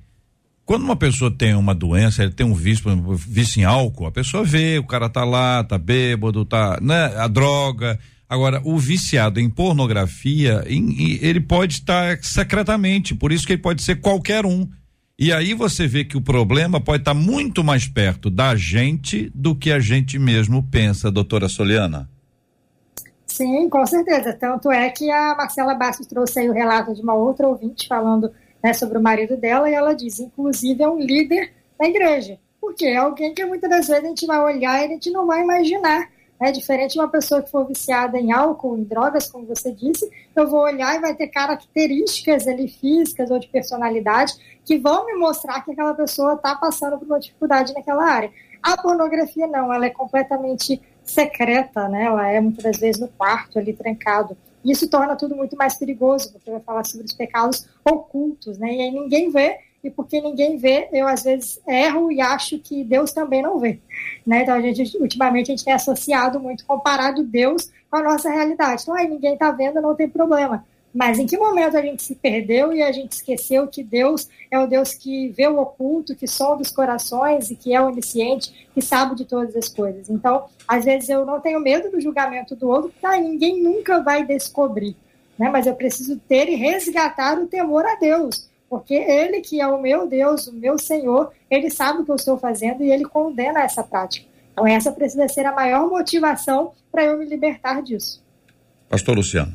Quando 0.65 0.85
uma 0.85 0.97
pessoa 0.97 1.31
tem 1.31 1.55
uma 1.55 1.75
doença, 1.75 2.23
ele 2.23 2.33
tem 2.33 2.47
um 2.47 2.55
vício, 2.55 2.85
vício 3.17 3.61
em 3.61 3.65
álcool, 3.65 4.07
a 4.07 4.13
pessoa 4.13 4.45
vê, 4.45 4.79
o 4.79 4.87
cara 4.87 5.09
tá 5.09 5.25
lá, 5.25 5.65
tá 5.65 5.77
bêbado, 5.77 6.45
tá, 6.45 6.79
né, 6.81 7.07
a 7.17 7.27
droga. 7.27 7.99
Agora, 8.29 8.63
o 8.65 8.79
viciado 8.79 9.39
em 9.41 9.51
pornografia, 9.51 10.65
em, 10.67 11.19
ele 11.21 11.41
pode 11.41 11.75
estar 11.75 12.17
secretamente, 12.23 13.15
por 13.15 13.31
isso 13.33 13.47
que 13.47 13.53
ele 13.53 13.63
pode 13.63 13.83
ser 13.83 13.97
qualquer 13.97 14.47
um. 14.47 14.67
E 15.19 15.33
aí 15.33 15.55
você 15.55 15.87
vê 15.87 16.05
que 16.05 16.17
o 16.17 16.21
problema 16.21 16.81
pode 16.81 17.03
estar 17.03 17.15
muito 17.15 17.63
mais 17.63 17.87
perto 17.87 18.31
da 18.31 18.57
gente 18.57 19.31
do 19.35 19.55
que 19.55 19.71
a 19.71 19.79
gente 19.79 20.19
mesmo 20.19 20.63
pensa, 20.63 21.11
doutora 21.11 21.49
Soliana. 21.49 22.09
Sim, 23.27 23.69
com 23.69 23.87
certeza. 23.87 24.33
Tanto 24.33 24.71
é 24.71 24.91
que 24.91 25.11
a 25.11 25.35
Marcela 25.35 25.75
Bastos 25.75 26.07
trouxe 26.07 26.41
aí 26.41 26.51
o 26.51 26.53
relato 26.53 26.95
de 26.95 27.01
uma 27.01 27.15
outra 27.15 27.49
ouvinte 27.49 27.89
falando 27.89 28.31
né, 28.63 28.73
sobre 28.73 28.99
o 28.99 29.03
marido 29.03 29.37
dela, 29.37 29.69
e 29.69 29.75
ela 29.75 29.95
diz, 29.95 30.21
inclusive, 30.21 30.83
é 30.83 30.89
um 30.89 30.99
líder 30.99 31.53
da 31.79 31.87
igreja. 31.87 32.39
Porque 32.61 32.87
é 32.87 32.97
alguém 32.97 33.35
que 33.35 33.45
muitas 33.45 33.69
das 33.69 33.89
vezes 33.89 34.05
a 34.05 34.09
gente 34.09 34.27
vai 34.27 34.39
olhar 34.39 34.83
e 34.83 34.85
a 34.85 34.89
gente 34.89 35.11
não 35.11 35.27
vai 35.27 35.43
imaginar. 35.43 36.09
É 36.43 36.51
diferente 36.51 36.95
de 36.95 36.99
uma 36.99 37.09
pessoa 37.09 37.41
que 37.41 37.51
for 37.51 37.65
viciada 37.65 38.19
em 38.19 38.33
álcool, 38.33 38.77
em 38.77 38.83
drogas, 38.83 39.31
como 39.31 39.47
você 39.47 39.71
disse, 39.71 40.11
eu 40.35 40.49
vou 40.49 40.63
olhar 40.63 40.97
e 40.97 41.01
vai 41.01 41.15
ter 41.15 41.29
características 41.29 42.49
ali 42.49 42.67
físicas 42.67 43.31
ou 43.31 43.39
de 43.39 43.47
personalidade 43.47 44.35
que 44.65 44.77
vão 44.77 45.07
me 45.07 45.15
mostrar 45.15 45.65
que 45.65 45.71
aquela 45.71 45.95
pessoa 45.95 46.35
está 46.35 46.57
passando 46.57 46.99
por 46.99 47.07
uma 47.07 47.21
dificuldade 47.21 47.73
naquela 47.73 48.05
área. 48.05 48.33
A 48.61 48.77
pornografia 48.77 49.47
não, 49.47 49.73
ela 49.73 49.87
é 49.87 49.91
completamente 49.91 50.83
secreta, 51.05 51.89
né? 51.89 52.07
Ela 52.07 52.29
é 52.29 52.41
muitas 52.41 52.65
das 52.65 52.79
vezes 52.79 53.01
no 53.01 53.09
quarto 53.09 53.59
ali 53.59 53.73
trancado. 53.73 54.37
Isso 54.65 54.89
torna 54.89 55.15
tudo 55.15 55.37
muito 55.37 55.57
mais 55.57 55.75
perigoso, 55.75 56.33
porque 56.33 56.51
vai 56.51 56.61
falar 56.61 56.85
sobre 56.85 57.07
os 57.07 57.13
pecados 57.13 57.69
ocultos, 57.85 58.59
né? 58.59 58.73
E 58.75 58.81
aí 58.83 58.91
ninguém 58.91 59.31
vê, 59.31 59.59
e 59.83 59.91
porque 59.91 60.21
ninguém 60.21 60.57
vê, 60.57 60.89
eu 60.93 61.09
às 61.09 61.25
vezes 61.25 61.61
erro 61.67 62.13
e 62.13 62.21
acho 62.21 62.59
que 62.59 62.85
Deus 62.85 63.13
também 63.13 63.43
não 63.43 63.59
vê. 63.59 63.81
Né? 64.27 64.43
Então, 64.43 64.55
a 64.55 64.61
gente, 64.61 64.97
ultimamente, 64.99 65.51
a 65.51 65.57
gente 65.57 65.65
tem 65.65 65.75
associado 65.75 66.39
muito, 66.39 66.65
comparado 66.65 67.25
Deus 67.25 67.71
com 67.91 67.97
a 67.97 68.03
nossa 68.03 68.31
realidade. 68.31 68.83
Então, 68.83 68.95
aí 68.95 69.09
ninguém 69.09 69.35
está 69.35 69.51
vendo, 69.51 69.81
não 69.81 69.95
tem 69.95 70.09
problema. 70.09 70.65
Mas 70.95 71.19
em 71.19 71.27
que 71.27 71.39
momento 71.39 71.77
a 71.77 71.81
gente 71.81 72.03
se 72.03 72.15
perdeu 72.15 72.73
e 72.73 72.83
a 72.83 72.93
gente 72.93 73.13
esqueceu 73.13 73.67
que 73.67 73.83
Deus 73.83 74.29
é 74.51 74.59
o 74.59 74.67
Deus 74.67 74.93
que 74.93 75.29
vê 75.31 75.49
o 75.49 75.59
oculto, 75.59 76.15
que 76.15 76.27
sonda 76.27 76.61
os 76.61 76.71
corações 76.71 77.51
e 77.51 77.57
que 77.57 77.75
é 77.75 77.81
onisciente, 77.81 78.69
que 78.75 78.83
sabe 78.83 79.15
de 79.15 79.25
todas 79.25 79.57
as 79.57 79.69
coisas. 79.69 80.11
Então, 80.11 80.45
às 80.69 80.85
vezes 80.85 81.09
eu 81.09 81.25
não 81.25 81.41
tenho 81.41 81.61
medo 81.61 81.91
do 81.91 82.01
julgamento 82.01 82.55
do 82.55 82.69
outro, 82.69 82.91
porque 82.91 83.07
ah, 83.07 83.19
ninguém 83.19 83.63
nunca 83.63 84.01
vai 84.01 84.25
descobrir. 84.25 84.95
Né? 85.39 85.49
Mas 85.49 85.67
eu 85.67 85.75
preciso 85.75 86.19
ter 86.29 86.49
e 86.49 86.57
resgatar 86.57 87.39
o 87.39 87.47
temor 87.47 87.87
a 87.87 87.95
Deus, 87.95 88.51
porque 88.73 88.95
Ele 88.95 89.43
que 89.43 89.61
é 89.61 89.67
o 89.67 89.79
meu 89.79 90.09
Deus, 90.09 90.47
o 90.47 90.53
meu 90.55 90.79
Senhor, 90.79 91.31
Ele 91.51 91.69
sabe 91.69 92.01
o 92.01 92.05
que 92.07 92.11
eu 92.11 92.17
estou 92.17 92.39
fazendo 92.39 92.83
e 92.83 92.91
Ele 92.91 93.05
condena 93.05 93.61
essa 93.61 93.85
prática. 93.85 94.27
Então, 94.51 94.67
essa 94.67 94.91
precisa 94.91 95.29
ser 95.29 95.45
a 95.45 95.53
maior 95.53 95.91
motivação 95.91 96.73
para 96.91 97.05
eu 97.05 97.19
me 97.19 97.27
libertar 97.27 97.83
disso. 97.83 98.25
Pastor 98.89 99.15
Luciano. 99.15 99.53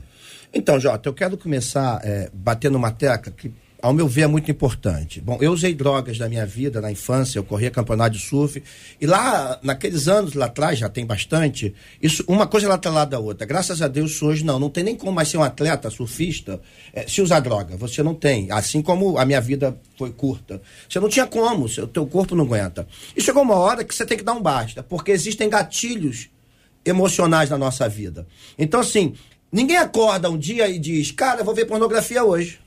Então, 0.54 0.80
Jota, 0.80 1.10
eu 1.10 1.16
quero 1.16 1.36
começar 1.36 2.00
é, 2.04 2.30
batendo 2.32 2.78
uma 2.78 2.92
tecla 2.92 3.34
que 3.34 3.52
ao 3.82 3.94
meu 3.94 4.08
ver, 4.08 4.24
é 4.24 4.28
muito 4.28 4.50
importante. 4.50 5.22
Bom, 5.22 5.38
eu 5.40 5.52
usei 5.52 5.74
drogas 5.74 6.18
na 6.18 6.28
minha 6.28 6.46
vida, 6.46 6.82
na 6.82 6.92
infância, 6.92 7.38
eu 7.38 7.44
corria 7.44 7.70
campeonato 7.70 8.18
de 8.18 8.20
surf, 8.20 8.62
e 9.00 9.06
lá, 9.06 9.60
naqueles 9.62 10.08
anos 10.08 10.34
lá 10.34 10.46
atrás, 10.48 10.80
já 10.80 10.90
tem 10.90 11.06
bastante, 11.06 11.74
isso, 12.02 12.24
uma 12.28 12.48
coisa 12.48 12.68
lá 12.68 12.80
lado 12.86 13.10
da 13.10 13.20
outra. 13.20 13.46
Graças 13.46 13.82
a 13.82 13.88
Deus, 13.88 14.22
hoje 14.22 14.44
não, 14.44 14.60
não 14.60 14.70
tem 14.70 14.84
nem 14.84 14.96
como 14.96 15.12
mais 15.12 15.28
ser 15.30 15.38
um 15.38 15.44
atleta, 15.44 15.90
surfista, 15.90 16.60
é, 16.94 17.08
se 17.08 17.22
usar 17.22 17.40
droga. 17.40 17.78
Você 17.78 18.02
não 18.02 18.16
tem. 18.16 18.52
Assim 18.52 18.82
como 18.82 19.18
a 19.18 19.26
minha 19.26 19.42
vida 19.42 19.78
foi 19.98 20.12
curta. 20.12 20.62
Você 20.90 21.00
não 21.00 21.10
tinha 21.10 21.28
como, 21.28 21.66
o 21.66 21.88
teu 21.88 22.08
corpo 22.08 22.36
não 22.36 22.46
aguenta. 22.46 22.88
E 23.16 23.22
chegou 23.22 23.44
uma 23.44 23.56
hora 23.56 23.84
que 23.84 23.94
você 23.94 24.06
tem 24.06 24.18
que 24.18 24.24
dar 24.24 24.34
um 24.34 24.42
basta, 24.42 24.82
porque 24.82 25.12
existem 25.12 25.50
gatilhos 25.50 26.30
emocionais 26.84 27.50
na 27.50 27.58
nossa 27.58 27.88
vida. 27.88 28.26
Então, 28.58 28.80
assim, 28.80 29.14
ninguém 29.52 29.78
acorda 29.78 30.30
um 30.30 30.38
dia 30.38 30.68
e 30.68 30.80
diz, 30.80 31.12
cara, 31.12 31.44
vou 31.44 31.54
ver 31.54 31.66
pornografia 31.66 32.24
hoje. 32.24 32.60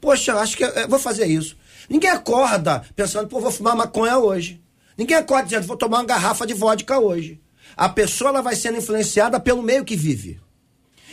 Poxa, 0.00 0.34
acho 0.34 0.56
que 0.56 0.64
eu 0.64 0.88
vou 0.88 0.98
fazer 0.98 1.26
isso. 1.26 1.56
Ninguém 1.88 2.10
acorda 2.10 2.84
pensando, 2.94 3.28
pô, 3.28 3.40
vou 3.40 3.50
fumar 3.50 3.76
maconha 3.76 4.18
hoje. 4.18 4.60
Ninguém 4.96 5.16
acorda 5.16 5.44
dizendo, 5.44 5.66
vou 5.66 5.76
tomar 5.76 5.98
uma 5.98 6.04
garrafa 6.04 6.46
de 6.46 6.54
vodka 6.54 6.98
hoje. 6.98 7.40
A 7.76 7.88
pessoa 7.88 8.30
ela 8.30 8.42
vai 8.42 8.54
sendo 8.54 8.78
influenciada 8.78 9.40
pelo 9.40 9.62
meio 9.62 9.84
que 9.84 9.96
vive. 9.96 10.40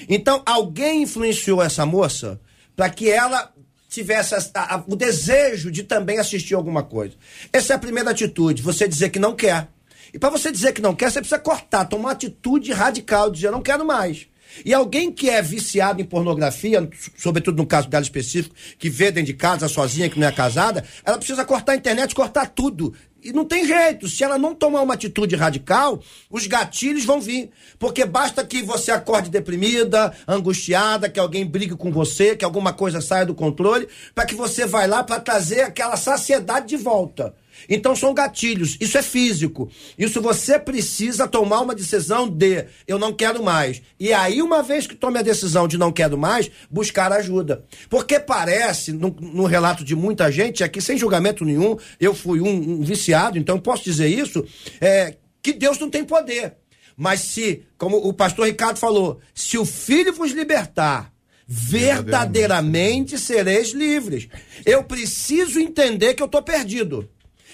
Então, 0.08 0.42
alguém 0.46 1.04
influenciou 1.04 1.62
essa 1.62 1.86
moça 1.86 2.40
para 2.76 2.90
que 2.90 3.10
ela 3.10 3.52
tivesse 3.90 4.36
a, 4.36 4.76
a, 4.76 4.84
o 4.88 4.96
desejo 4.96 5.72
de 5.72 5.84
também 5.84 6.20
assistir 6.20 6.54
alguma 6.54 6.84
coisa. 6.84 7.16
Essa 7.52 7.74
é 7.74 7.76
a 7.76 7.80
primeira 7.80 8.12
atitude, 8.12 8.62
você 8.62 8.88
dizer 8.88 9.10
que 9.10 9.20
não 9.20 9.36
quer. 9.36 9.68
E 10.14 10.20
para 10.20 10.30
você 10.30 10.52
dizer 10.52 10.74
que 10.74 10.82
não 10.82 10.96
quer, 10.96 11.12
você 11.12 11.20
precisa 11.20 11.40
cortar, 11.40 11.86
tomar 11.86 12.04
uma 12.06 12.12
atitude 12.12 12.72
radical, 12.72 13.32
dizer, 13.32 13.52
não 13.52 13.62
quero 13.62 13.86
mais. 13.86 14.28
E 14.66 14.74
alguém 14.74 15.12
que 15.12 15.30
é 15.30 15.42
viciado 15.42 16.02
em 16.02 16.06
pornografia, 16.06 16.88
sobretudo 17.18 17.58
no 17.58 17.68
caso 17.68 17.90
dela 17.90 18.04
específico, 18.04 18.56
que 18.78 18.90
vê 18.90 19.12
dentro 19.12 19.28
de 19.28 19.34
casa 19.34 19.68
sozinha, 19.68 20.10
que 20.10 20.20
não 20.20 20.28
é 20.28 20.32
casada, 20.32 20.84
ela 21.04 21.18
precisa 21.18 21.46
cortar 21.46 21.74
a 21.74 21.76
internet, 21.76 22.14
cortar 22.14 22.48
tudo. 22.48 22.94
E 23.24 23.34
não 23.34 23.44
tem 23.44 23.66
jeito. 23.66 24.08
Se 24.08 24.24
ela 24.24 24.38
não 24.38 24.54
tomar 24.54 24.82
uma 24.82 24.94
atitude 24.94 25.36
radical, 25.36 26.02
os 26.30 26.48
gatilhos 26.48 27.04
vão 27.04 27.20
vir. 27.20 27.50
Porque 27.80 28.06
basta 28.06 28.46
que 28.46 28.62
você 28.62 28.92
acorde 28.92 29.30
deprimida, 29.30 30.14
angustiada, 30.28 31.10
que 31.10 31.20
alguém 31.20 31.46
brigue 31.46 31.76
com 31.76 31.92
você, 31.92 32.36
que 32.36 32.46
alguma 32.46 32.72
coisa 32.72 33.02
saia 33.02 33.26
do 33.26 33.36
controle, 33.36 33.88
para 34.14 34.26
que 34.26 34.36
você 34.36 34.66
vá 34.66 34.86
lá 34.86 35.04
para 35.04 35.20
trazer 35.20 35.62
aquela 35.62 35.98
saciedade 35.98 36.68
de 36.68 36.78
volta. 36.78 37.36
Então 37.70 37.96
são 37.96 38.14
gatilhos, 38.14 38.78
isso 38.80 38.98
é 38.98 39.02
físico. 39.02 39.70
Isso 39.98 40.22
você 40.22 40.58
precisa 40.60 41.28
tomar 41.28 41.62
uma 41.62 41.76
decisão 41.76 42.28
de 42.28 42.66
eu 42.88 42.98
não 42.98 43.14
quero 43.14 43.44
mais. 43.44 43.82
E 44.00 44.14
aí, 44.14 44.42
uma 44.42 44.64
vez 44.64 44.88
que 44.88 44.96
tome 44.96 45.20
a 45.20 45.24
decisão 45.24 45.68
de 45.68 45.78
não 45.78 45.92
quero 45.92 46.18
mais, 46.18 46.50
buscar 46.70 47.12
ajuda. 47.12 47.66
Porque 47.90 48.20
parece, 48.20 48.92
no, 48.92 49.16
no 49.20 49.46
relato 49.46 49.84
de 49.84 49.96
muita 49.96 50.32
gente, 50.32 50.64
aqui 50.64 50.82
sem 50.82 50.98
julgamento 50.98 51.46
nenhum, 51.46 51.78
eu 52.00 52.14
fui 52.14 52.42
um, 52.42 52.80
um 52.80 52.82
viciado, 52.82 53.38
então 53.38 53.60
posso 53.60 53.84
dizer 53.84 54.08
isso, 54.08 54.46
é, 54.80 55.16
que 55.42 55.54
Deus 55.54 55.80
não 55.80 55.90
tem 55.90 56.04
poder. 56.04 56.56
Mas 56.96 57.22
se, 57.22 57.64
como 57.78 57.98
o 57.98 58.12
pastor 58.12 58.48
Ricardo 58.48 58.78
falou, 58.80 59.20
se 59.34 59.58
o 59.58 59.66
filho 59.66 60.12
vos 60.14 60.32
libertar, 60.32 61.14
verdadeiramente 61.48 63.18
sereis 63.18 63.70
livres. 63.70 64.28
Eu 64.66 64.84
preciso 64.84 65.60
entender 65.60 66.14
que 66.14 66.22
eu 66.22 66.26
estou 66.26 66.44
perdido. 66.44 67.10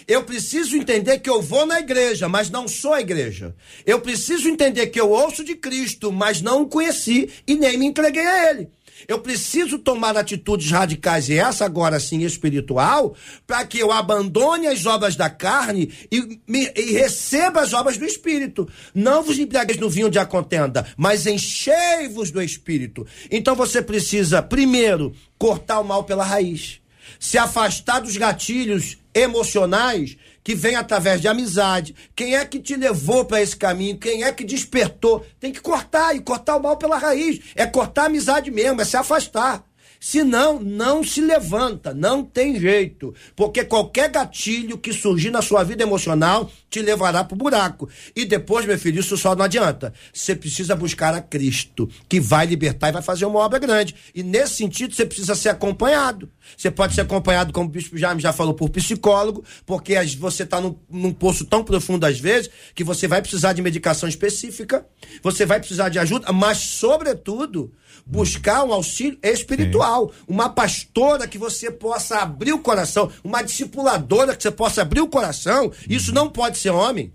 Eu 0.08 0.24
preciso 0.24 0.76
entender 0.76 1.20
que 1.20 1.30
eu 1.30 1.42
vou 1.42 1.66
na 1.66 1.80
igreja, 1.80 2.28
mas 2.28 2.50
não 2.50 2.68
sou 2.68 2.94
a 2.94 3.02
igreja. 3.02 3.56
Eu 3.86 4.02
preciso 4.02 4.50
entender 4.50 4.88
que 4.88 5.00
eu 5.00 5.10
ouço 5.10 5.44
de 5.44 5.56
Cristo, 5.56 6.12
mas 6.12 6.42
não 6.42 6.64
o 6.64 6.68
conheci 6.68 7.30
e 7.48 7.56
nem 7.56 7.78
me 7.78 7.86
entreguei 7.86 8.26
a 8.26 8.50
Ele. 8.50 8.70
Eu 9.08 9.20
preciso 9.20 9.80
tomar 9.80 10.16
atitudes 10.16 10.72
radicais, 10.72 11.28
e 11.28 11.34
essa 11.34 11.66
agora 11.66 12.00
sim 12.00 12.22
espiritual, 12.22 13.16
para 13.46 13.66
que 13.66 13.80
eu 13.80 13.92
abandone 13.92 14.68
as 14.68 14.86
obras 14.86 15.16
da 15.16 15.30
carne 15.30 15.92
e, 16.12 16.40
me, 16.48 16.72
e, 16.76 16.94
receba 16.94 17.62
as 17.62 17.74
obras 17.74 17.98
do 17.98 18.06
Espírito. 18.06 18.68
Não 18.94 19.24
vos 19.24 19.38
embriagueis 19.38 19.80
no 19.80 19.90
vinho 19.90 20.10
de 20.10 20.20
a 20.20 20.26
contenda, 20.26 20.86
mas 20.96 21.26
enchei-vos 21.26 22.32
do 22.32 22.42
Espírito. 22.42 23.06
Então 23.30 23.56
você 23.56 23.82
precisa, 23.82 24.42
primeiro, 24.42 25.14
cortar 25.38 25.80
o 25.80 25.84
mal 25.84 26.04
pela 26.04 26.24
raiz 26.24 26.82
se 27.20 27.38
afastar 27.38 28.00
dos 28.00 28.18
gatilhos 28.18 28.98
emocionais 29.14 30.18
que 30.44 30.56
vêm 30.56 30.76
através 30.76 31.22
de 31.22 31.28
amizade. 31.28 31.96
Quem 32.16 32.36
é 32.36 32.46
que 32.46 32.60
te 32.60 32.76
levou 32.76 33.26
para 33.26 33.42
esse 33.42 33.56
caminho? 33.56 33.98
Quem 33.98 34.24
é 34.24 34.32
que 34.32 34.44
despertou? 34.44 35.26
Tem 35.40 35.52
que 35.52 35.62
cortar 35.62 36.16
e 36.16 36.20
cortar 36.20 36.58
o 36.58 36.62
mal 36.62 36.78
pela 36.78 36.98
raiz. 36.98 37.40
É 37.56 37.66
cortar 37.66 38.04
a 38.04 38.06
amizade 38.08 38.52
mesmo, 38.52 38.82
é 38.82 38.86
se 38.86 38.98
afastar. 38.98 39.64
Senão, 40.06 40.60
não 40.60 41.02
se 41.02 41.22
levanta, 41.22 41.94
não 41.94 42.26
tem 42.26 42.60
jeito. 42.60 43.16
Porque 43.38 43.64
qualquer 43.64 44.10
gatilho 44.10 44.78
que 44.78 44.92
surgir 44.92 45.32
na 45.32 45.42
sua 45.42 45.64
vida 45.64 45.82
emocional 45.82 46.52
te 46.70 46.82
levará 46.82 47.24
pro 47.24 47.38
buraco. 47.38 47.88
E 48.14 48.26
depois, 48.26 48.66
meu 48.66 48.78
filho, 48.78 49.00
isso 49.00 49.16
só 49.16 49.34
não 49.34 49.46
adianta. 49.46 49.94
Você 50.14 50.36
precisa 50.36 50.76
buscar 50.76 51.14
a 51.14 51.22
Cristo, 51.22 51.90
que 52.10 52.20
vai 52.20 52.46
libertar 52.46 52.90
e 52.90 52.92
vai 52.92 53.02
fazer 53.02 53.24
uma 53.24 53.40
obra 53.40 53.58
grande. 53.60 53.96
E 54.14 54.24
nesse 54.24 54.56
sentido, 54.56 54.94
você 54.94 55.06
precisa 55.06 55.36
ser 55.36 55.48
acompanhado. 55.48 56.30
Você 56.58 56.70
pode 56.70 56.96
ser 56.96 57.02
acompanhado, 57.02 57.54
como 57.54 57.70
o 57.70 57.72
bispo 57.72 57.98
Jaime 57.98 58.22
já 58.22 58.34
falou, 58.34 58.54
por 58.54 58.70
psicólogo, 58.72 59.42
porque 59.66 59.96
você 60.20 60.44
está 60.44 60.60
num, 60.60 60.76
num 60.90 61.14
poço 61.14 61.46
tão 61.46 61.64
profundo 61.64 62.06
às 62.06 62.20
vezes 62.20 62.50
que 62.76 62.84
você 62.84 63.08
vai 63.08 63.22
precisar 63.22 63.54
de 63.54 63.62
medicação 63.62 64.10
específica, 64.10 64.86
você 65.22 65.46
vai 65.46 65.60
precisar 65.60 65.88
de 65.88 65.98
ajuda, 65.98 66.30
mas, 66.34 66.58
sobretudo, 66.58 67.72
buscar 68.06 68.64
um 68.64 68.74
auxílio 68.74 69.18
espiritual, 69.24 70.10
Sim. 70.10 70.24
uma 70.28 70.50
pastora 70.50 71.28
que 71.28 71.38
você 71.38 71.72
possa 71.72 72.20
abrir 72.20 72.54
o 72.54 72.60
coração, 72.60 73.10
uma 73.24 73.42
discipuladora 73.42 74.36
que 74.36 74.44
você 74.44 74.52
possa 74.52 74.82
abrir 74.82 75.02
o 75.02 75.08
coração. 75.08 75.72
Isso 75.88 76.14
não 76.14 76.30
pode 76.30 76.58
ser 76.58 76.72
homem. 76.72 77.14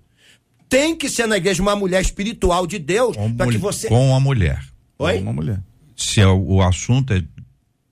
Tem 0.68 0.94
que 0.94 1.08
ser 1.08 1.26
na 1.26 1.36
igreja 1.36 1.62
uma 1.62 1.74
mulher 1.74 2.02
espiritual 2.02 2.66
de 2.66 2.78
Deus 2.78 3.16
para 3.36 3.50
que 3.50 3.58
você 3.58 3.88
com 3.88 4.14
a 4.14 4.20
mulher. 4.20 4.62
Oi? 4.98 5.14
Com 5.14 5.22
uma 5.22 5.32
mulher. 5.32 5.62
Se 5.96 6.20
é 6.20 6.26
o, 6.26 6.38
o 6.38 6.62
assunto 6.62 7.12
é 7.12 7.22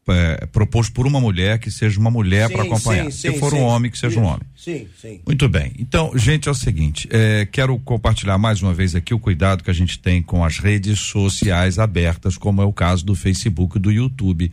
é, 0.08 0.46
proposto 0.46 0.92
por 0.92 1.06
uma 1.06 1.20
mulher 1.20 1.58
que 1.58 1.70
seja 1.70 1.98
uma 1.98 2.10
mulher 2.10 2.50
para 2.50 2.62
acompanhar. 2.62 3.10
Sim, 3.10 3.32
Se 3.32 3.38
for 3.38 3.50
sim, 3.50 3.58
um 3.58 3.62
homem, 3.62 3.90
que 3.90 3.98
seja 3.98 4.14
sim, 4.14 4.20
um 4.20 4.24
homem. 4.24 4.42
Sim, 4.56 4.86
sim. 5.00 5.20
Muito 5.26 5.48
bem. 5.48 5.72
Então, 5.78 6.16
gente, 6.16 6.48
é 6.48 6.50
o 6.50 6.54
seguinte: 6.54 7.08
é, 7.10 7.46
quero 7.46 7.78
compartilhar 7.80 8.38
mais 8.38 8.62
uma 8.62 8.72
vez 8.72 8.94
aqui 8.94 9.12
o 9.12 9.18
cuidado 9.18 9.64
que 9.64 9.70
a 9.70 9.74
gente 9.74 9.98
tem 9.98 10.22
com 10.22 10.44
as 10.44 10.58
redes 10.58 11.00
sociais 11.00 11.78
abertas, 11.78 12.38
como 12.38 12.62
é 12.62 12.64
o 12.64 12.72
caso 12.72 13.04
do 13.04 13.14
Facebook 13.14 13.76
e 13.76 13.80
do 13.80 13.90
YouTube. 13.90 14.52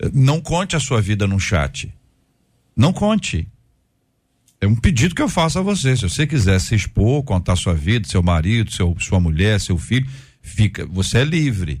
É, 0.00 0.10
não 0.12 0.40
conte 0.40 0.74
a 0.74 0.80
sua 0.80 1.00
vida 1.00 1.26
no 1.26 1.38
chat. 1.38 1.92
Não 2.76 2.92
conte. 2.92 3.46
É 4.60 4.66
um 4.66 4.74
pedido 4.74 5.14
que 5.14 5.22
eu 5.22 5.28
faço 5.28 5.58
a 5.58 5.62
você. 5.62 5.96
Se 5.96 6.02
você 6.02 6.26
quiser 6.26 6.60
se 6.60 6.74
expor, 6.74 7.22
contar 7.22 7.56
sua 7.56 7.74
vida, 7.74 8.06
seu 8.06 8.22
marido, 8.22 8.70
seu, 8.70 8.94
sua 8.98 9.18
mulher, 9.18 9.58
seu 9.60 9.78
filho, 9.78 10.06
fica. 10.42 10.84
Você 10.86 11.18
é 11.18 11.24
livre. 11.24 11.80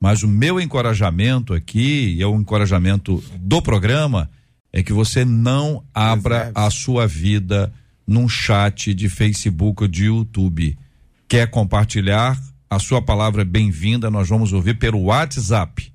Mas 0.00 0.22
o 0.22 0.28
meu 0.28 0.58
encorajamento 0.58 1.52
aqui, 1.52 2.14
e 2.16 2.22
é 2.22 2.26
o 2.26 2.34
encorajamento 2.36 3.22
do 3.38 3.60
programa, 3.60 4.30
é 4.72 4.82
que 4.82 4.92
você 4.92 5.24
não 5.26 5.84
abra 5.92 6.50
a 6.54 6.70
sua 6.70 7.06
vida 7.06 7.70
num 8.06 8.28
chat 8.28 8.94
de 8.94 9.10
Facebook 9.10 9.82
ou 9.82 9.88
de 9.88 10.06
YouTube. 10.06 10.78
Quer 11.28 11.50
compartilhar? 11.50 12.40
A 12.68 12.78
sua 12.78 13.02
palavra 13.02 13.42
é 13.42 13.44
bem-vinda, 13.44 14.10
nós 14.10 14.28
vamos 14.28 14.52
ouvir 14.52 14.78
pelo 14.78 15.02
WhatsApp. 15.02 15.92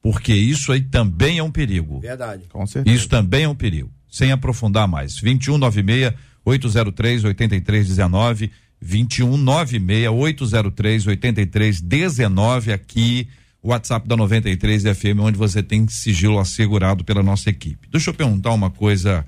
Porque 0.00 0.32
isso 0.32 0.70
aí 0.70 0.82
também 0.82 1.38
é 1.38 1.42
um 1.42 1.50
perigo. 1.50 1.98
Verdade. 2.00 2.44
Com 2.48 2.64
certeza. 2.66 2.94
Isso 2.94 3.08
também 3.08 3.44
é 3.44 3.48
um 3.48 3.54
perigo. 3.54 3.90
Sem 4.08 4.30
aprofundar 4.30 4.86
mais. 4.86 5.14
2196 5.14 6.14
803 6.44 7.24
8319 7.24 8.52
21 8.80 9.36
96 9.36 10.08
803 10.08 11.06
8319 11.06 12.72
aqui, 12.72 13.28
WhatsApp 13.62 14.06
da 14.06 14.16
93 14.16 14.82
FM, 14.82 15.20
onde 15.20 15.38
você 15.38 15.62
tem 15.62 15.88
sigilo 15.88 16.38
assegurado 16.38 17.04
pela 17.04 17.22
nossa 17.22 17.50
equipe. 17.50 17.88
Deixa 17.90 18.10
eu 18.10 18.14
perguntar 18.14 18.52
uma 18.52 18.70
coisa 18.70 19.26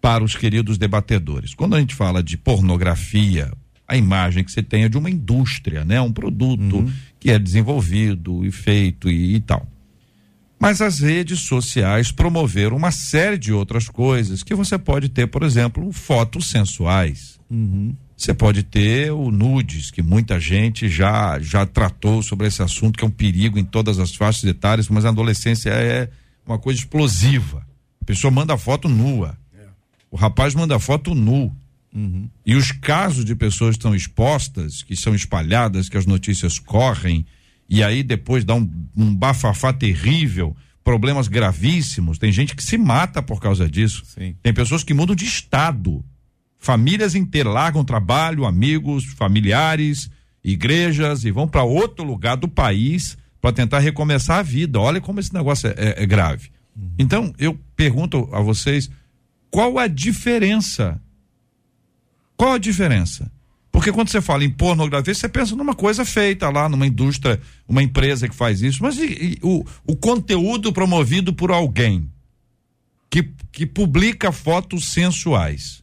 para 0.00 0.24
os 0.24 0.34
queridos 0.34 0.78
debatedores. 0.78 1.54
Quando 1.54 1.76
a 1.76 1.80
gente 1.80 1.94
fala 1.94 2.22
de 2.22 2.36
pornografia, 2.36 3.52
a 3.86 3.96
imagem 3.96 4.42
que 4.42 4.50
você 4.50 4.62
tem 4.62 4.84
é 4.84 4.88
de 4.88 4.98
uma 4.98 5.10
indústria, 5.10 5.84
né? 5.84 6.00
Um 6.00 6.12
produto 6.12 6.76
uhum. 6.76 6.92
que 7.20 7.30
é 7.30 7.38
desenvolvido 7.38 8.44
e 8.44 8.50
feito 8.50 9.08
e, 9.08 9.36
e 9.36 9.40
tal. 9.40 9.66
Mas 10.58 10.80
as 10.80 11.00
redes 11.00 11.40
sociais 11.40 12.12
promoveram 12.12 12.76
uma 12.76 12.90
série 12.90 13.36
de 13.36 13.52
outras 13.52 13.88
coisas 13.88 14.42
que 14.42 14.54
você 14.54 14.78
pode 14.78 15.08
ter, 15.08 15.26
por 15.26 15.42
exemplo, 15.42 15.92
fotos 15.92 16.50
sensuais. 16.50 17.38
Uhum. 17.50 17.94
Você 18.22 18.32
pode 18.32 18.62
ter 18.62 19.10
o 19.10 19.32
nudes, 19.32 19.90
que 19.90 20.00
muita 20.00 20.38
gente 20.38 20.88
já 20.88 21.40
já 21.40 21.66
tratou 21.66 22.22
sobre 22.22 22.46
esse 22.46 22.62
assunto, 22.62 22.96
que 22.96 23.04
é 23.04 23.08
um 23.08 23.10
perigo 23.10 23.58
em 23.58 23.64
todas 23.64 23.98
as 23.98 24.14
faixas 24.14 24.44
etárias, 24.44 24.88
mas 24.88 25.04
a 25.04 25.08
adolescência 25.08 25.70
é 25.70 26.08
uma 26.46 26.56
coisa 26.56 26.78
explosiva. 26.78 27.66
A 28.00 28.04
pessoa 28.04 28.30
manda 28.30 28.56
foto 28.56 28.88
nua. 28.88 29.36
É. 29.52 29.64
O 30.08 30.14
rapaz 30.16 30.54
manda 30.54 30.78
foto 30.78 31.16
nu. 31.16 31.52
Uhum. 31.92 32.30
E 32.46 32.54
os 32.54 32.70
casos 32.70 33.24
de 33.24 33.34
pessoas 33.34 33.70
que 33.70 33.80
estão 33.80 33.92
expostas, 33.92 34.84
que 34.84 34.94
são 34.94 35.16
espalhadas, 35.16 35.88
que 35.88 35.98
as 35.98 36.06
notícias 36.06 36.60
correm, 36.60 37.26
e 37.68 37.82
aí 37.82 38.04
depois 38.04 38.44
dá 38.44 38.54
um, 38.54 38.70
um 38.96 39.12
bafafá 39.12 39.72
terrível, 39.72 40.56
problemas 40.84 41.26
gravíssimos. 41.26 42.18
Tem 42.18 42.30
gente 42.30 42.54
que 42.54 42.62
se 42.62 42.78
mata 42.78 43.20
por 43.20 43.40
causa 43.40 43.68
disso. 43.68 44.04
Sim. 44.06 44.36
Tem 44.40 44.54
pessoas 44.54 44.84
que 44.84 44.94
mudam 44.94 45.16
de 45.16 45.24
estado. 45.24 46.04
Famílias 46.62 47.16
inteiras 47.16 47.52
largam 47.52 47.84
trabalho, 47.84 48.46
amigos, 48.46 49.04
familiares, 49.04 50.08
igrejas 50.44 51.24
e 51.24 51.32
vão 51.32 51.48
para 51.48 51.64
outro 51.64 52.04
lugar 52.04 52.36
do 52.36 52.46
país 52.46 53.18
para 53.40 53.52
tentar 53.52 53.80
recomeçar 53.80 54.38
a 54.38 54.42
vida. 54.42 54.78
Olha 54.78 55.00
como 55.00 55.18
esse 55.18 55.34
negócio 55.34 55.68
é, 55.68 55.74
é, 55.76 56.02
é 56.04 56.06
grave. 56.06 56.52
Uhum. 56.76 56.92
Então, 57.00 57.34
eu 57.36 57.58
pergunto 57.74 58.28
a 58.32 58.40
vocês: 58.40 58.88
qual 59.50 59.76
a 59.76 59.88
diferença? 59.88 61.02
Qual 62.36 62.52
a 62.52 62.58
diferença? 62.58 63.28
Porque 63.72 63.90
quando 63.90 64.10
você 64.10 64.20
fala 64.20 64.44
em 64.44 64.50
pornografia, 64.50 65.12
você 65.12 65.28
pensa 65.28 65.56
numa 65.56 65.74
coisa 65.74 66.04
feita 66.04 66.48
lá, 66.48 66.68
numa 66.68 66.86
indústria, 66.86 67.40
uma 67.66 67.82
empresa 67.82 68.28
que 68.28 68.36
faz 68.36 68.62
isso. 68.62 68.84
Mas 68.84 68.98
e, 68.98 69.06
e, 69.06 69.38
o, 69.42 69.64
o 69.84 69.96
conteúdo 69.96 70.72
promovido 70.72 71.32
por 71.32 71.50
alguém 71.50 72.08
que, 73.10 73.28
que 73.50 73.66
publica 73.66 74.30
fotos 74.30 74.92
sensuais. 74.92 75.81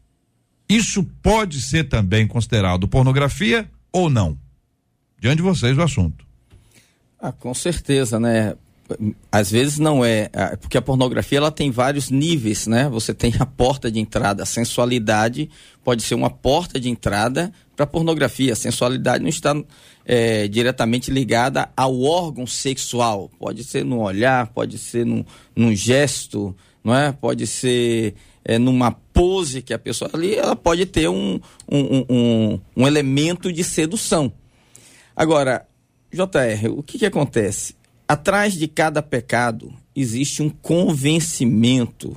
Isso 0.70 1.04
pode 1.24 1.62
ser 1.62 1.86
também 1.86 2.28
considerado 2.28 2.88
pornografia 2.88 3.70
ou 3.92 4.10
não? 4.10 4.38
Diante 5.20 5.38
de 5.38 5.42
vocês 5.42 5.78
o 5.78 5.82
assunto. 5.82 6.26
Ah, 7.20 7.32
com 7.32 7.54
certeza, 7.54 8.20
né? 8.20 8.56
às 9.32 9.52
vezes 9.52 9.78
não 9.78 10.04
é, 10.04 10.30
porque 10.60 10.78
a 10.78 10.82
pornografia 10.82 11.38
ela 11.38 11.52
tem 11.52 11.70
vários 11.70 12.10
níveis, 12.10 12.66
né? 12.66 12.90
Você 12.90 13.14
tem 13.14 13.34
a 13.40 13.46
porta 13.46 13.92
de 13.92 14.00
entrada, 14.00 14.44
a 14.44 14.46
sensualidade 14.46 15.50
pode 15.84 16.02
ser 16.02 16.16
uma 16.16 16.30
porta 16.30 16.80
de 16.80 16.90
entrada 16.90 17.52
para 17.76 17.86
pornografia. 17.86 18.54
A 18.54 18.56
sensualidade 18.56 19.22
não 19.22 19.30
está 19.30 19.56
é, 20.06 20.48
diretamente 20.48 21.12
ligada 21.12 21.70
ao 21.76 22.02
órgão 22.02 22.48
sexual. 22.48 23.30
Pode 23.40 23.64
ser 23.64 23.86
no 23.86 24.00
olhar, 24.02 24.48
pode 24.48 24.78
ser 24.78 25.06
num, 25.06 25.24
num 25.56 25.76
gesto, 25.76 26.56
não 26.84 26.96
é? 26.96 27.12
Pode 27.12 27.46
ser 27.46 28.16
é, 28.44 28.58
numa 28.58 28.92
pose 28.92 29.62
que 29.62 29.74
a 29.74 29.80
pessoa 29.80 30.10
ali, 30.14 30.36
ela 30.36 30.56
pode 30.56 30.86
ter 30.86 31.10
um, 31.10 31.40
um, 31.70 32.06
um, 32.10 32.60
um 32.76 32.88
elemento 32.88 33.52
de 33.52 33.64
sedução. 33.64 34.32
Agora, 35.16 35.68
JR, 36.12 36.70
o 36.76 36.82
que, 36.82 36.98
que 36.98 37.06
acontece? 37.06 37.76
Atrás 38.08 38.54
de 38.54 38.68
cada 38.68 39.04
pecado 39.04 39.74
existe 39.96 40.42
um 40.42 40.50
convencimento, 40.50 42.16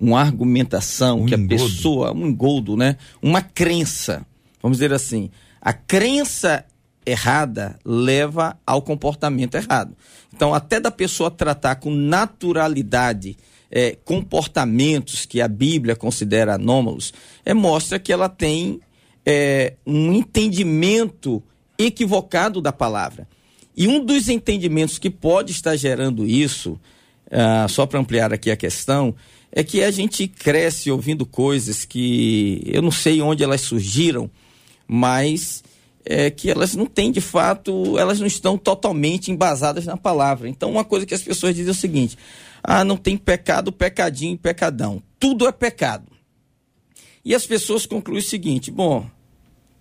uma 0.00 0.20
argumentação 0.20 1.22
um 1.22 1.26
que 1.26 1.34
engodo. 1.34 1.54
a 1.54 1.58
pessoa, 1.58 2.12
um 2.12 2.26
engoldo, 2.28 2.76
né? 2.76 2.96
Uma 3.20 3.42
crença. 3.42 4.24
Vamos 4.62 4.78
dizer 4.78 4.92
assim, 4.92 5.30
a 5.60 5.72
crença 5.72 6.64
errada 7.04 7.78
leva 7.84 8.58
ao 8.66 8.80
comportamento 8.80 9.56
errado. 9.56 9.94
Então, 10.32 10.54
até 10.54 10.80
da 10.80 10.90
pessoa 10.90 11.30
tratar 11.30 11.76
com 11.76 11.90
naturalidade 11.90 13.36
é, 13.74 13.98
comportamentos 14.04 15.26
que 15.26 15.40
a 15.40 15.48
Bíblia 15.48 15.96
considera 15.96 16.54
anômalos, 16.54 17.12
é, 17.44 17.52
mostra 17.52 17.98
que 17.98 18.12
ela 18.12 18.28
tem 18.28 18.80
é, 19.26 19.74
um 19.84 20.12
entendimento 20.12 21.42
equivocado 21.76 22.60
da 22.60 22.72
palavra. 22.72 23.26
E 23.76 23.88
um 23.88 24.04
dos 24.04 24.28
entendimentos 24.28 24.96
que 24.96 25.10
pode 25.10 25.50
estar 25.50 25.74
gerando 25.74 26.24
isso, 26.24 26.78
uh, 27.26 27.68
só 27.68 27.84
para 27.84 27.98
ampliar 27.98 28.32
aqui 28.32 28.48
a 28.48 28.56
questão, 28.56 29.12
é 29.50 29.64
que 29.64 29.82
a 29.82 29.90
gente 29.90 30.28
cresce 30.28 30.92
ouvindo 30.92 31.26
coisas 31.26 31.84
que 31.84 32.62
eu 32.66 32.80
não 32.80 32.92
sei 32.92 33.20
onde 33.20 33.42
elas 33.42 33.62
surgiram, 33.62 34.30
mas 34.86 35.64
é 36.04 36.30
que 36.30 36.50
elas 36.50 36.74
não 36.74 36.86
têm 36.86 37.10
de 37.10 37.20
fato, 37.20 37.98
elas 37.98 38.20
não 38.20 38.26
estão 38.26 38.58
totalmente 38.58 39.30
embasadas 39.30 39.86
na 39.86 39.96
palavra. 39.96 40.48
Então, 40.48 40.70
uma 40.70 40.84
coisa 40.84 41.06
que 41.06 41.14
as 41.14 41.22
pessoas 41.22 41.54
dizem 41.54 41.70
é 41.70 41.72
o 41.72 41.74
seguinte: 41.74 42.18
ah, 42.62 42.84
não 42.84 42.96
tem 42.96 43.16
pecado, 43.16 43.72
pecadinho 43.72 44.36
pecadão. 44.36 45.02
Tudo 45.18 45.46
é 45.46 45.52
pecado. 45.52 46.06
E 47.24 47.34
as 47.34 47.46
pessoas 47.46 47.86
concluem 47.86 48.20
o 48.20 48.22
seguinte: 48.22 48.70
bom, 48.70 49.08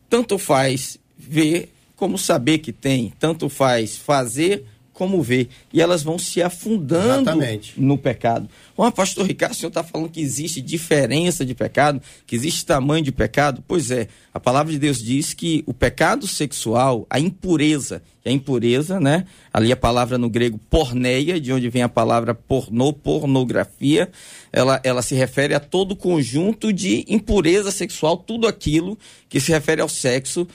tanto 0.09 0.37
faz 0.37 0.97
ver 1.17 1.73
como 1.95 2.17
saber 2.17 2.59
que 2.59 2.71
tem, 2.71 3.13
tanto 3.19 3.49
faz 3.49 3.97
fazer 3.97 4.65
como 4.93 5.21
ver. 5.21 5.49
E 5.73 5.81
elas 5.81 6.03
vão 6.03 6.19
se 6.19 6.41
afundando 6.41 7.29
Exatamente. 7.29 7.73
no 7.81 7.97
pecado. 7.97 8.47
Ó, 8.77 8.89
pastor 8.91 9.25
Ricardo, 9.25 9.53
o 9.53 9.55
senhor 9.55 9.69
está 9.69 9.83
falando 9.83 10.09
que 10.09 10.21
existe 10.21 10.61
diferença 10.61 11.43
de 11.43 11.55
pecado, 11.55 12.01
que 12.25 12.35
existe 12.35 12.65
tamanho 12.65 13.03
de 13.03 13.11
pecado? 13.11 13.63
Pois 13.67 13.91
é, 13.91 14.07
a 14.33 14.39
palavra 14.39 14.71
de 14.71 14.79
Deus 14.79 15.01
diz 15.01 15.33
que 15.33 15.63
o 15.65 15.73
pecado 15.73 16.27
sexual, 16.27 17.05
a 17.09 17.19
impureza, 17.19 18.01
a 18.25 18.31
impureza, 18.31 18.99
né? 18.99 19.25
Ali 19.51 19.71
a 19.71 19.75
palavra 19.75 20.17
no 20.17 20.29
grego 20.29 20.59
porneia, 20.69 21.39
de 21.39 21.51
onde 21.51 21.69
vem 21.69 21.81
a 21.81 21.89
palavra 21.89 22.33
pornô, 22.33 22.93
pornografia, 22.93 24.09
ela, 24.51 24.79
ela 24.83 25.01
se 25.01 25.15
refere 25.15 25.53
a 25.53 25.59
todo 25.59 25.95
conjunto 25.95 26.71
de 26.71 27.03
impureza 27.07 27.71
sexual, 27.71 28.17
tudo 28.17 28.47
aquilo 28.47 28.97
que 29.27 29.39
se 29.39 29.51
refere 29.51 29.81
ao 29.81 29.89
sexo 29.89 30.47